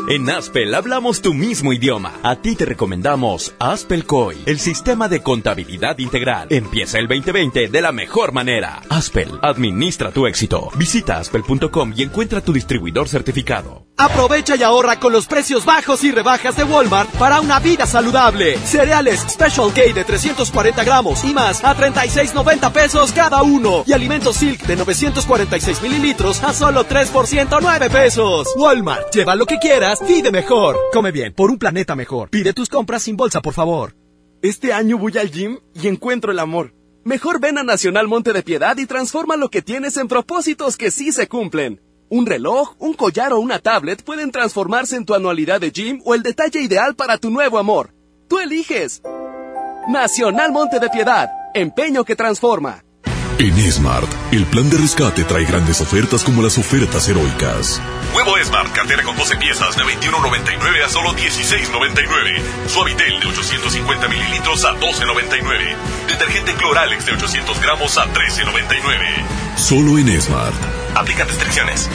En 0.08 0.28
Aspel 0.30 0.74
hablamos 0.74 1.20
tu 1.20 1.34
mismo 1.34 1.72
idioma. 1.72 2.14
A 2.22 2.36
ti 2.36 2.56
te 2.56 2.64
recomendamos 2.64 3.54
Aspel 3.58 4.06
COI, 4.06 4.42
el 4.46 4.58
sistema 4.58 5.08
de 5.08 5.22
contabilidad 5.22 5.98
integral. 5.98 6.48
Empieza 6.50 6.98
el 6.98 7.08
2020 7.08 7.68
de 7.68 7.82
la 7.82 7.92
mejor 7.92 8.32
manera. 8.32 8.80
Aspel, 8.88 9.38
administra 9.42 10.10
tu 10.10 10.26
éxito. 10.26 10.70
Visita 10.76 11.18
aspel.com 11.18 11.92
y 11.94 12.02
encuentra 12.02 12.40
tu 12.40 12.52
distribuidor 12.52 13.08
certificado. 13.08 13.86
Aprovecha 13.98 14.56
y 14.56 14.62
ahorra 14.62 14.98
con 14.98 15.12
los 15.12 15.26
precios 15.26 15.64
bajos 15.64 16.02
y 16.02 16.10
rebajas 16.10 16.56
de 16.56 16.64
Walmart 16.64 17.10
para 17.16 17.40
una 17.40 17.60
vida 17.60 17.86
saludable. 17.86 18.56
Cereales 18.58 19.20
Special 19.28 19.72
K 19.72 19.92
de 19.94 20.04
340 20.04 20.82
gramos 20.84 21.22
y 21.24 21.34
más 21.34 21.62
a 21.62 21.76
36.90 21.76 22.72
pesos 22.72 23.12
cada 23.12 23.42
uno. 23.42 23.84
Y 23.86 23.92
alimentos 23.92 24.36
Silk 24.36 24.62
de 24.66 24.76
946 24.76 25.82
mililitros 25.82 26.42
a 26.42 26.52
solo 26.52 26.84
3 26.84 27.10
por 27.10 27.26
109 27.26 27.90
pesos. 27.90 28.48
Walmart, 28.56 29.12
lleva 29.14 29.36
lo 29.36 29.46
que 29.46 29.58
quieras, 29.58 29.81
pide 30.06 30.30
mejor. 30.30 30.76
Come 30.92 31.12
bien, 31.12 31.32
por 31.32 31.50
un 31.50 31.58
planeta 31.58 31.94
mejor. 31.96 32.30
Pide 32.30 32.52
tus 32.52 32.68
compras 32.68 33.02
sin 33.02 33.16
bolsa, 33.16 33.40
por 33.40 33.54
favor. 33.54 33.94
Este 34.42 34.72
año 34.72 34.98
voy 34.98 35.16
al 35.18 35.30
gym 35.30 35.58
y 35.74 35.88
encuentro 35.88 36.32
el 36.32 36.38
amor. 36.38 36.74
Mejor 37.04 37.40
ven 37.40 37.58
a 37.58 37.62
Nacional 37.64 38.06
Monte 38.06 38.32
de 38.32 38.42
Piedad 38.42 38.76
y 38.76 38.86
transforma 38.86 39.36
lo 39.36 39.48
que 39.48 39.62
tienes 39.62 39.96
en 39.96 40.08
propósitos 40.08 40.76
que 40.76 40.90
sí 40.90 41.12
se 41.12 41.26
cumplen. 41.26 41.80
Un 42.08 42.26
reloj, 42.26 42.74
un 42.78 42.94
collar 42.94 43.32
o 43.32 43.40
una 43.40 43.58
tablet 43.58 44.02
pueden 44.04 44.30
transformarse 44.30 44.96
en 44.96 45.04
tu 45.04 45.14
anualidad 45.14 45.60
de 45.60 45.70
gym 45.70 46.00
o 46.04 46.14
el 46.14 46.22
detalle 46.22 46.60
ideal 46.60 46.94
para 46.94 47.18
tu 47.18 47.30
nuevo 47.30 47.58
amor. 47.58 47.92
Tú 48.28 48.38
eliges. 48.38 49.02
Nacional 49.88 50.52
Monte 50.52 50.78
de 50.78 50.90
Piedad, 50.90 51.28
empeño 51.54 52.04
que 52.04 52.14
transforma. 52.14 52.84
En 53.38 53.72
Smart, 53.72 54.08
el 54.30 54.44
plan 54.46 54.68
de 54.70 54.76
rescate 54.76 55.24
trae 55.24 55.44
grandes 55.44 55.80
ofertas 55.80 56.22
como 56.22 56.42
las 56.42 56.58
ofertas 56.58 57.08
heroicas. 57.08 57.80
Huevo 58.14 58.36
Smart, 58.44 58.72
cartera 58.72 59.02
con 59.02 59.16
12 59.16 59.36
piezas 59.36 59.76
de 59.76 59.82
21.99 59.84 60.84
a 60.84 60.88
solo 60.88 61.12
16.99. 61.12 62.68
Suavitel 62.68 63.20
de 63.20 63.26
850 63.26 64.08
mililitros 64.08 64.64
a 64.64 64.74
12.99. 64.74 65.76
Detergente 66.08 66.54
Cloralex 66.54 67.06
de 67.06 67.12
800 67.12 67.60
gramos 67.60 67.98
a 67.98 68.04
13.99. 68.06 69.56
Solo 69.56 69.98
en 69.98 70.20
Smart. 70.20 70.54
Aplica 70.94 71.24
restricciones. 71.24 71.88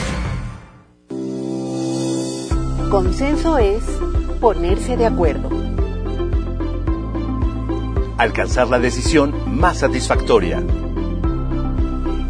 Consenso 2.89 3.57
es 3.57 3.83
ponerse 4.41 4.97
de 4.97 5.05
acuerdo. 5.05 5.49
Alcanzar 8.17 8.67
la 8.67 8.79
decisión 8.79 9.59
más 9.59 9.79
satisfactoria. 9.79 10.63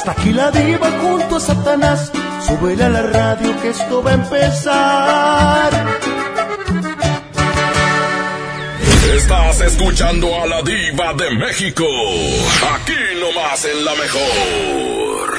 Hasta 0.00 0.12
aquí 0.12 0.32
la 0.32 0.50
diva 0.50 0.90
junto 1.02 1.36
a 1.36 1.40
Satanás. 1.40 2.10
Súbele 2.46 2.84
a 2.84 2.88
la 2.88 3.02
radio 3.02 3.60
que 3.60 3.68
esto 3.68 4.02
va 4.02 4.12
a 4.12 4.14
empezar. 4.14 5.70
Estás 9.14 9.60
escuchando 9.60 10.26
a 10.42 10.46
la 10.46 10.62
diva 10.62 11.12
de 11.12 11.30
México. 11.32 11.84
Aquí 12.74 12.96
nomás 13.20 13.62
en 13.66 13.84
la 13.84 13.94
mejor. 14.02 15.38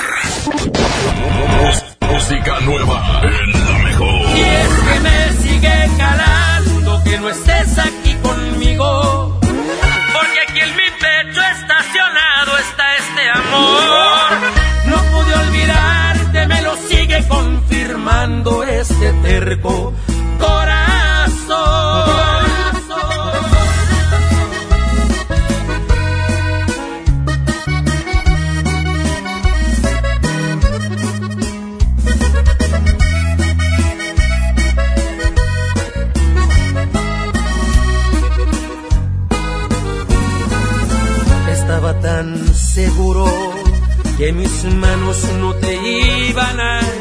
Música 2.11 2.59
nueva 2.59 3.21
en 3.23 3.51
la 3.65 3.77
mejor. 3.79 4.37
Y 4.37 4.41
es 4.41 4.73
que 4.87 4.99
me 4.99 5.33
sigue 5.41 5.89
calando 5.97 7.01
que 7.03 7.17
no 7.17 7.29
estés 7.29 7.79
aquí 7.79 8.13
conmigo. 8.21 9.39
Porque 9.41 10.39
aquí 10.47 10.59
en 10.59 10.75
mi 10.75 10.89
pecho 10.99 11.41
estacionado 11.41 12.57
está 12.59 12.95
este 12.97 13.29
amor. 13.29 13.90
Confirmando 18.21 18.63
este 18.63 19.13
terco 19.23 19.93
corazón. 20.39 20.81
Estaba 41.51 41.99
tan 42.01 42.53
seguro 42.53 43.25
que 44.17 44.31
mis 44.33 44.65
manos 44.75 45.23
no 45.39 45.53
te 45.55 45.73
iban 46.29 46.59
a 46.59 47.00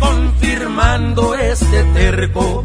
Confirmando 0.00 1.34
este 1.34 1.84
terco 1.94 2.64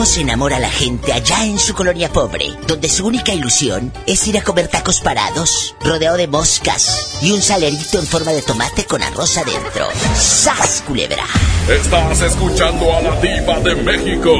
¿Cómo 0.00 0.08
se 0.08 0.22
enamora 0.22 0.58
la 0.58 0.70
gente 0.70 1.12
allá 1.12 1.44
en 1.44 1.58
su 1.58 1.74
colonia 1.74 2.10
pobre, 2.10 2.46
donde 2.66 2.88
su 2.88 3.06
única 3.06 3.34
ilusión 3.34 3.92
es 4.06 4.26
ir 4.26 4.38
a 4.38 4.42
comer 4.42 4.66
tacos 4.68 5.02
parados, 5.02 5.76
rodeado 5.84 6.16
de 6.16 6.26
moscas 6.26 7.18
y 7.20 7.32
un 7.32 7.42
salerito 7.42 7.98
en 7.98 8.06
forma 8.06 8.30
de 8.30 8.40
tomate 8.40 8.86
con 8.86 9.02
arroz 9.02 9.36
adentro? 9.36 9.88
¡Sas, 10.16 10.82
culebra! 10.86 11.26
Estás 11.68 12.22
escuchando 12.22 12.90
a 12.96 13.02
la 13.02 13.20
diva 13.20 13.60
de 13.60 13.74
México, 13.74 14.32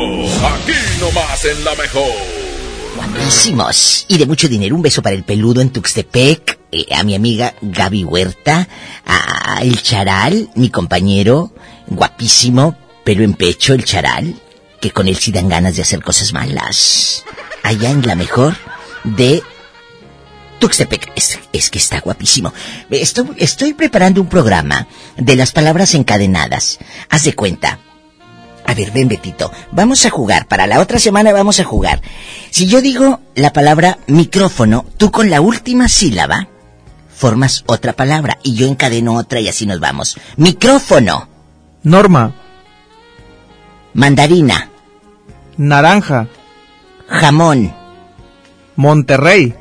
aquí 0.46 0.72
nomás 0.98 1.44
en 1.44 1.62
la 1.62 1.74
mejor. 1.74 2.10
Guapísimos 2.96 4.06
y 4.08 4.16
de 4.16 4.24
mucho 4.24 4.48
dinero. 4.48 4.74
Un 4.74 4.80
beso 4.80 5.02
para 5.02 5.14
el 5.14 5.24
peludo 5.24 5.60
en 5.60 5.68
Tuxtepec, 5.68 6.58
eh, 6.72 6.86
a 6.94 7.02
mi 7.02 7.14
amiga 7.14 7.54
Gaby 7.60 8.04
Huerta, 8.04 8.66
a 9.04 9.60
el 9.60 9.82
Charal, 9.82 10.48
mi 10.54 10.70
compañero, 10.70 11.52
guapísimo, 11.86 12.78
pelo 13.04 13.24
en 13.24 13.34
pecho, 13.34 13.74
el 13.74 13.84
Charal, 13.84 14.40
que 14.80 14.90
con 14.90 15.08
él 15.08 15.16
sí 15.16 15.32
dan 15.32 15.48
ganas 15.48 15.76
de 15.76 15.82
hacer 15.82 16.02
cosas 16.02 16.32
malas. 16.32 17.24
Allá 17.62 17.90
en 17.90 18.06
la 18.06 18.14
mejor 18.14 18.56
de 19.04 19.42
Tuxtepec. 20.58 21.12
Es, 21.16 21.38
es 21.52 21.70
que 21.70 21.78
está 21.78 22.00
guapísimo. 22.00 22.52
Estoy, 22.90 23.30
estoy 23.38 23.72
preparando 23.74 24.20
un 24.20 24.28
programa 24.28 24.86
de 25.16 25.36
las 25.36 25.52
palabras 25.52 25.94
encadenadas. 25.94 26.78
Haz 27.08 27.24
de 27.24 27.34
cuenta. 27.34 27.78
A 28.66 28.74
ver, 28.74 28.92
ven 28.92 29.08
Betito, 29.08 29.50
vamos 29.72 30.06
a 30.06 30.10
jugar. 30.10 30.46
Para 30.46 30.66
la 30.66 30.80
otra 30.80 30.98
semana 30.98 31.32
vamos 31.32 31.58
a 31.58 31.64
jugar. 31.64 32.00
Si 32.50 32.66
yo 32.66 32.80
digo 32.80 33.20
la 33.34 33.52
palabra 33.52 33.98
micrófono, 34.06 34.84
tú 34.96 35.10
con 35.10 35.28
la 35.28 35.40
última 35.40 35.88
sílaba 35.88 36.48
formas 37.20 37.64
otra 37.66 37.92
palabra 37.92 38.38
y 38.42 38.54
yo 38.54 38.66
encadeno 38.66 39.16
otra 39.16 39.40
y 39.40 39.48
así 39.48 39.66
nos 39.66 39.80
vamos. 39.80 40.16
Micrófono. 40.36 41.28
Norma. 41.82 42.34
Mandarina. 43.92 44.69
Naranja. 45.60 46.26
Jamón. 47.06 47.74
Monterrey. 48.76 49.54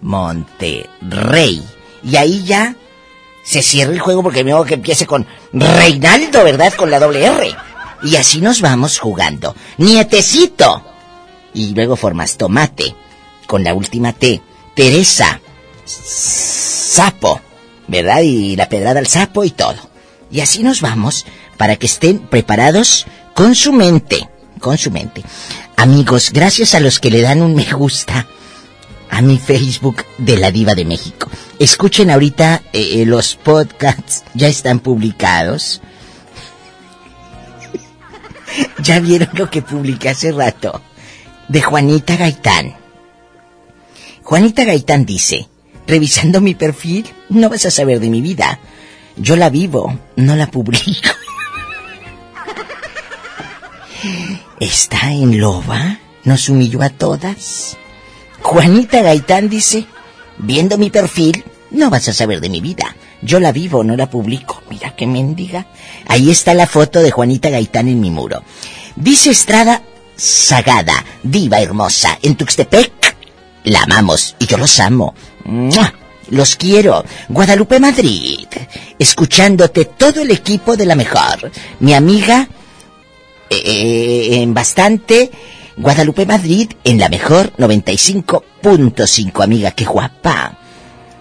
Monterrey. 0.00 1.62
Y 2.02 2.16
ahí 2.16 2.42
ya 2.42 2.74
se 3.44 3.60
cierra 3.60 3.92
el 3.92 4.00
juego 4.00 4.22
porque 4.22 4.44
me 4.44 4.52
hago 4.52 4.64
que 4.64 4.74
empiece 4.74 5.06
con 5.06 5.26
Reinaldo, 5.52 6.42
¿verdad? 6.42 6.72
Con 6.72 6.90
la 6.90 6.98
doble 6.98 7.26
R. 7.26 7.54
Y 8.02 8.16
así 8.16 8.40
nos 8.40 8.62
vamos 8.62 8.98
jugando. 8.98 9.54
Nietecito. 9.76 10.82
Y 11.52 11.74
luego 11.74 11.96
formas 11.96 12.38
tomate. 12.38 12.96
Con 13.46 13.62
la 13.62 13.74
última 13.74 14.14
T. 14.14 14.40
Teresa. 14.74 15.38
Sapo. 15.84 17.42
¿Verdad? 17.88 18.22
Y 18.22 18.56
la 18.56 18.70
pedrada 18.70 19.00
al 19.00 19.06
sapo 19.06 19.44
y 19.44 19.50
todo. 19.50 19.76
Y 20.30 20.40
así 20.40 20.62
nos 20.62 20.80
vamos 20.80 21.26
para 21.58 21.76
que 21.76 21.84
estén 21.84 22.20
preparados 22.20 23.06
con 23.34 23.54
su 23.54 23.74
mente. 23.74 24.31
Con 24.62 24.78
su 24.78 24.92
mente. 24.92 25.24
Amigos, 25.76 26.30
gracias 26.32 26.76
a 26.76 26.80
los 26.80 27.00
que 27.00 27.10
le 27.10 27.20
dan 27.20 27.42
un 27.42 27.56
me 27.56 27.64
gusta 27.72 28.28
a 29.10 29.20
mi 29.20 29.36
Facebook 29.36 30.04
de 30.18 30.36
la 30.36 30.52
Diva 30.52 30.76
de 30.76 30.84
México. 30.84 31.28
Escuchen 31.58 32.10
ahorita 32.10 32.62
eh, 32.72 33.04
los 33.04 33.34
podcasts, 33.34 34.22
ya 34.34 34.46
están 34.46 34.78
publicados. 34.78 35.82
ya 38.84 39.00
vieron 39.00 39.30
lo 39.32 39.50
que 39.50 39.62
publiqué 39.62 40.10
hace 40.10 40.30
rato 40.30 40.80
de 41.48 41.60
Juanita 41.60 42.14
Gaitán. 42.14 42.76
Juanita 44.22 44.64
Gaitán 44.64 45.04
dice, 45.04 45.48
revisando 45.88 46.40
mi 46.40 46.54
perfil, 46.54 47.10
no 47.30 47.50
vas 47.50 47.66
a 47.66 47.72
saber 47.72 47.98
de 47.98 48.10
mi 48.10 48.20
vida. 48.20 48.60
Yo 49.16 49.34
la 49.34 49.50
vivo, 49.50 49.98
no 50.14 50.36
la 50.36 50.46
publico. 50.46 51.10
¿Está 54.60 55.12
en 55.12 55.40
loba? 55.40 55.98
¿Nos 56.24 56.48
humilló 56.48 56.82
a 56.82 56.90
todas? 56.90 57.76
Juanita 58.40 59.02
Gaitán 59.02 59.48
dice, 59.48 59.86
viendo 60.38 60.78
mi 60.78 60.90
perfil, 60.90 61.44
no 61.70 61.90
vas 61.90 62.08
a 62.08 62.12
saber 62.12 62.40
de 62.40 62.48
mi 62.48 62.60
vida. 62.60 62.96
Yo 63.22 63.38
la 63.38 63.52
vivo, 63.52 63.84
no 63.84 63.96
la 63.96 64.10
publico. 64.10 64.62
Mira 64.68 64.94
qué 64.96 65.06
mendiga. 65.06 65.66
Ahí 66.08 66.30
está 66.30 66.54
la 66.54 66.66
foto 66.66 67.00
de 67.00 67.10
Juanita 67.10 67.50
Gaitán 67.50 67.88
en 67.88 68.00
mi 68.00 68.10
muro. 68.10 68.42
Dice 68.96 69.30
Estrada 69.30 69.82
Sagada, 70.16 71.04
diva 71.22 71.60
hermosa, 71.60 72.18
en 72.22 72.36
Tuxtepec. 72.36 73.16
La 73.64 73.82
amamos 73.82 74.36
y 74.38 74.46
yo 74.46 74.58
los 74.58 74.78
amo. 74.80 75.14
Los 76.28 76.56
quiero. 76.56 77.04
Guadalupe 77.28 77.78
Madrid. 77.78 78.46
Escuchándote 78.98 79.84
todo 79.84 80.22
el 80.22 80.30
equipo 80.30 80.76
de 80.76 80.86
la 80.86 80.94
mejor. 80.94 81.50
Mi 81.80 81.94
amiga, 81.94 82.48
eh, 83.54 84.42
en 84.42 84.54
bastante. 84.54 85.30
Guadalupe 85.76 86.26
Madrid 86.26 86.70
en 86.84 86.98
la 86.98 87.08
mejor 87.08 87.52
95.5, 87.56 89.42
amiga, 89.42 89.70
qué 89.70 89.84
guapa. 89.84 90.58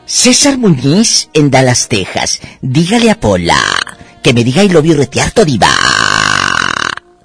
César 0.06 0.58
Muñiz 0.58 1.30
en 1.34 1.50
Dallas, 1.50 1.88
Texas. 1.88 2.42
Dígale 2.62 3.10
a 3.10 3.20
Pola 3.20 3.58
que 4.22 4.34
me 4.34 4.44
diga 4.44 4.64
I 4.64 4.70
love 4.70 4.86
you 4.86 4.94
retiarto, 4.94 5.46
diva. 5.46 5.70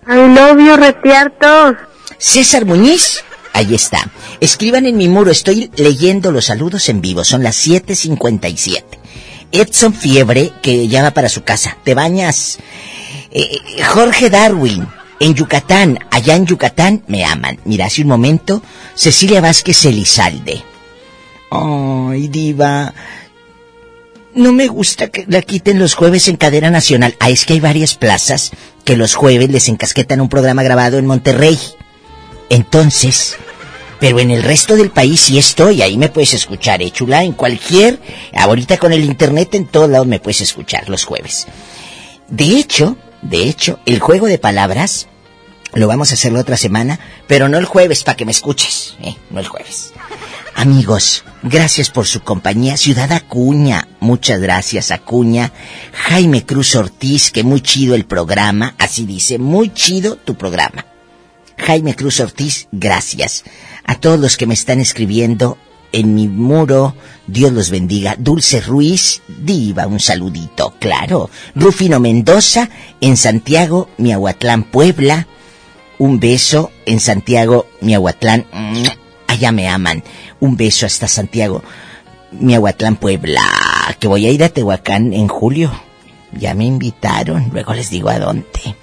I 0.09 0.29
love 0.35 0.59
you, 0.59 0.77
retiarto. 0.77 1.77
César 2.19 2.65
Muñiz, 2.65 3.23
ahí 3.53 3.75
está. 3.75 3.99
Escriban 4.41 4.87
en 4.87 4.97
mi 4.97 5.09
muro, 5.09 5.31
estoy 5.31 5.71
leyendo 5.77 6.33
los 6.33 6.47
saludos 6.47 6.89
en 6.89 7.01
vivo, 7.01 7.25
son 7.25 7.43
las 7.43 7.67
7.57. 7.67 8.85
Edson 9.53 9.95
Fiebre, 9.95 10.53
que 10.63 10.89
ya 10.89 11.03
va 11.03 11.11
para 11.13 11.29
su 11.29 11.45
casa. 11.45 11.77
¿Te 11.85 11.95
bañas? 11.95 12.59
Eh, 13.39 13.83
Jorge 13.85 14.31
Darwin, 14.31 14.89
en 15.21 15.35
Yucatán, 15.35 15.99
allá 16.11 16.37
en 16.37 16.47
Yucatán, 16.47 17.03
me 17.07 17.23
aman. 17.23 17.59
Mira, 17.67 17.85
hace 17.85 18.01
un 18.01 18.09
momento, 18.09 18.63
Cecilia 18.95 19.43
Vázquez 19.43 19.85
Elizalde. 19.85 20.63
Ay, 21.51 22.29
diva. 22.29 22.95
No 24.35 24.53
me 24.53 24.69
gusta 24.69 25.09
que 25.09 25.27
la 25.29 25.43
quiten 25.43 25.79
los 25.79 25.95
jueves 25.95 26.29
en 26.29 26.37
cadena 26.37 26.71
nacional. 26.71 27.15
Ah, 27.21 27.29
es 27.29 27.45
que 27.45 27.53
hay 27.53 27.61
varias 27.61 27.95
plazas 27.95 28.53
que 28.87 28.97
los 28.97 29.15
jueves 29.15 29.51
les 29.51 29.69
encasquetan 29.69 30.23
un 30.23 30.31
programa 30.31 30.63
grabado 30.63 30.97
en 30.97 31.05
Monterrey. 31.05 31.59
Entonces, 32.49 33.37
Pero 33.99 34.19
en 34.19 34.31
el 34.31 34.43
resto 34.43 34.77
del 34.77 34.91
país 34.91 35.21
sí 35.21 35.39
estoy, 35.39 35.81
ahí 35.83 35.97
me 35.97 36.09
puedes 36.11 36.35
escuchar, 36.35 36.83
¿eh, 36.83 36.91
chula? 36.91 37.25
En 37.25 37.33
cualquier, 37.33 37.99
ahorita 38.35 38.77
con 38.77 38.93
el 38.93 39.05
internet 39.05 39.55
en 39.55 39.67
todos 39.67 39.89
lados 39.89 40.07
me 40.07 40.21
puedes 40.21 40.43
escuchar 40.43 40.89
los 40.89 41.05
jueves. 41.05 41.47
De 42.29 42.45
hecho, 42.45 42.97
de 43.23 43.49
hecho, 43.49 43.81
el 43.87 44.01
juego 44.01 44.27
de 44.27 44.39
palabras 44.39 45.09
lo 45.75 45.89
vamos 45.89 46.11
a 46.11 46.15
hacer 46.15 46.33
la 46.33 46.41
otra 46.41 46.57
semana, 46.57 46.99
pero 47.27 47.49
no 47.49 47.59
el 47.59 47.65
jueves 47.65 48.05
para 48.05 48.17
que 48.17 48.25
me 48.25 48.33
escuches, 48.33 48.97
¿eh? 49.03 49.17
No 49.31 49.41
el 49.41 49.47
jueves. 49.47 49.93
Amigos, 50.55 51.23
gracias 51.43 51.91
por 51.91 52.07
su 52.07 52.23
compañía. 52.23 52.79
Ciudad 52.79 53.13
Acuña, 53.13 53.89
muchas 54.01 54.41
gracias 54.41 54.91
Acuña. 54.91 55.53
Jaime 55.93 56.47
Cruz 56.47 56.75
Ortiz, 56.77 57.31
que 57.31 57.45
muy 57.45 57.61
chido 57.61 57.95
el 57.95 58.07
programa, 58.07 58.75
así 58.79 59.05
dice, 59.05 59.39
muy 59.39 59.73
chido 59.75 60.17
tu 60.17 60.37
programa. 60.37 60.87
Jaime 61.59 61.95
Cruz 61.95 62.21
Ortiz, 62.21 62.69
gracias. 62.73 63.45
A 63.85 63.97
todos 63.97 64.19
los 64.19 64.39
que 64.39 64.47
me 64.47 64.55
están 64.55 64.81
escribiendo 64.81 65.59
en 65.93 66.15
mi 66.15 66.29
muro, 66.29 66.95
Dios 67.27 67.53
los 67.53 67.71
bendiga. 67.71 68.17
Dulce 68.19 68.61
Ruiz, 68.61 69.23
diva, 69.27 69.87
un 69.87 70.01
saludito, 70.01 70.75
claro. 70.79 71.31
Rufino 71.55 72.01
Mendoza, 72.01 72.69
en 73.01 73.17
Santiago, 73.17 73.89
Miahuatlán, 73.99 74.65
Puebla. 74.65 75.27
Un 75.99 76.21
beso 76.21 76.71
en 76.85 77.01
Santiago, 77.01 77.67
Miahuatlán. 77.81 78.47
Allá 79.27 79.53
me 79.53 79.69
aman. 79.69 80.05
Un 80.41 80.57
beso 80.57 80.87
hasta 80.87 81.09
Santiago, 81.09 81.63
Miahuatlán, 82.33 82.97
Puebla. 82.97 83.43
Que 83.99 84.09
voy 84.09 84.27
a 84.27 84.31
ir 84.31 84.45
a 84.45 84.49
Tehuacán 84.51 85.13
en 85.13 85.29
julio. 85.29 85.73
Ya 86.33 86.55
me 86.55 86.65
invitaron. 86.65 87.51
Luego 87.53 87.73
les 87.73 87.89
digo 87.89 88.11
a 88.11 88.19
dónde. 88.19 88.77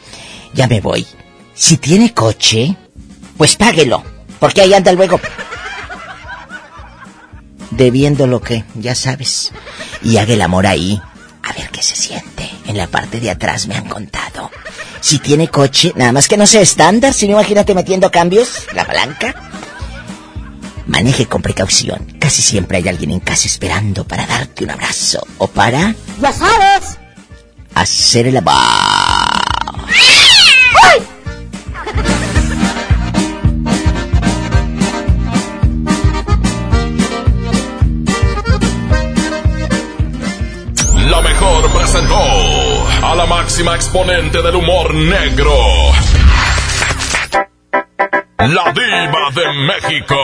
Ya 0.54 0.68
me 0.68 0.82
voy. 0.82 1.06
Si 1.54 1.78
tiene 1.78 2.14
coche, 2.14 2.76
pues 3.38 3.56
páguelo. 3.56 4.04
Porque 4.40 4.62
ahí 4.62 4.74
anda 4.74 4.92
luego. 4.92 5.20
Debiendo 7.78 8.28
lo 8.28 8.42
que, 8.42 8.64
ya 8.76 8.96
sabes. 8.96 9.52
Y 10.04 10.18
haga 10.18 10.34
el 10.34 10.42
amor 10.42 10.68
ahí. 10.68 11.02
A 11.44 11.54
ver 11.54 11.70
qué 11.72 11.82
se 11.84 11.96
siente. 11.96 12.50
En 12.68 12.78
la 12.78 12.88
parte 12.88 13.20
de 13.20 13.30
atrás 13.32 13.68
me 13.68 13.76
han 13.76 13.88
contado. 13.88 14.50
Si 15.02 15.20
tiene 15.20 15.50
coche, 15.50 15.92
nada 15.96 16.12
más 16.14 16.28
que 16.28 16.38
no 16.38 16.48
sea 16.48 16.62
estándar, 16.62 17.14
si 17.14 17.28
no 17.28 17.34
imagínate 17.34 17.76
metiendo 17.76 18.10
cambios, 18.12 18.64
la 18.74 18.86
palanca. 18.86 19.36
Maneje 20.88 21.26
con 21.26 21.42
precaución. 21.42 22.16
Casi 22.20 22.42
siempre 22.42 22.78
hay 22.78 22.88
alguien 22.88 23.12
en 23.12 23.20
casa 23.20 23.48
esperando 23.48 24.06
para 24.06 24.26
darte 24.26 24.64
un 24.64 24.72
abrazo 24.72 25.26
o 25.38 25.48
para 25.48 25.96
Ya 26.22 26.32
sabes. 26.32 26.98
hacer 27.76 28.28
el 28.28 28.38
amor. 28.38 28.54
La 30.74 31.13
presentó 41.94 43.06
a 43.06 43.14
la 43.16 43.28
máxima 43.28 43.76
exponente 43.76 44.42
del 44.42 44.56
humor 44.56 44.96
negro. 44.96 45.54
La 48.40 48.74
diva 48.74 49.30
de 49.36 49.54
México. 49.68 50.16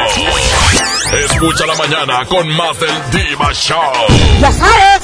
Escucha 1.25 1.67
la 1.67 1.75
mañana 1.75 2.25
con 2.25 2.47
más 2.49 2.79
del 2.79 2.89
Diva 3.11 3.53
Show. 3.53 3.93
Ya 4.41 4.51
sabes. 4.51 5.01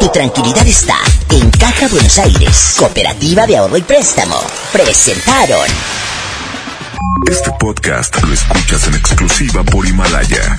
Tu 0.00 0.08
tranquilidad 0.08 0.66
está 0.66 0.96
en 1.30 1.50
Caja 1.50 1.86
Buenos 1.88 2.18
Aires, 2.18 2.76
Cooperativa 2.78 3.46
de 3.46 3.58
Ahorro 3.58 3.76
y 3.76 3.82
Préstamo. 3.82 4.40
Presentaron. 4.72 5.68
Este 7.30 7.50
podcast 7.58 8.22
lo 8.22 8.32
escuchas 8.32 8.86
en 8.88 8.94
exclusiva 8.94 9.62
por 9.64 9.86
Himalaya. 9.86 10.58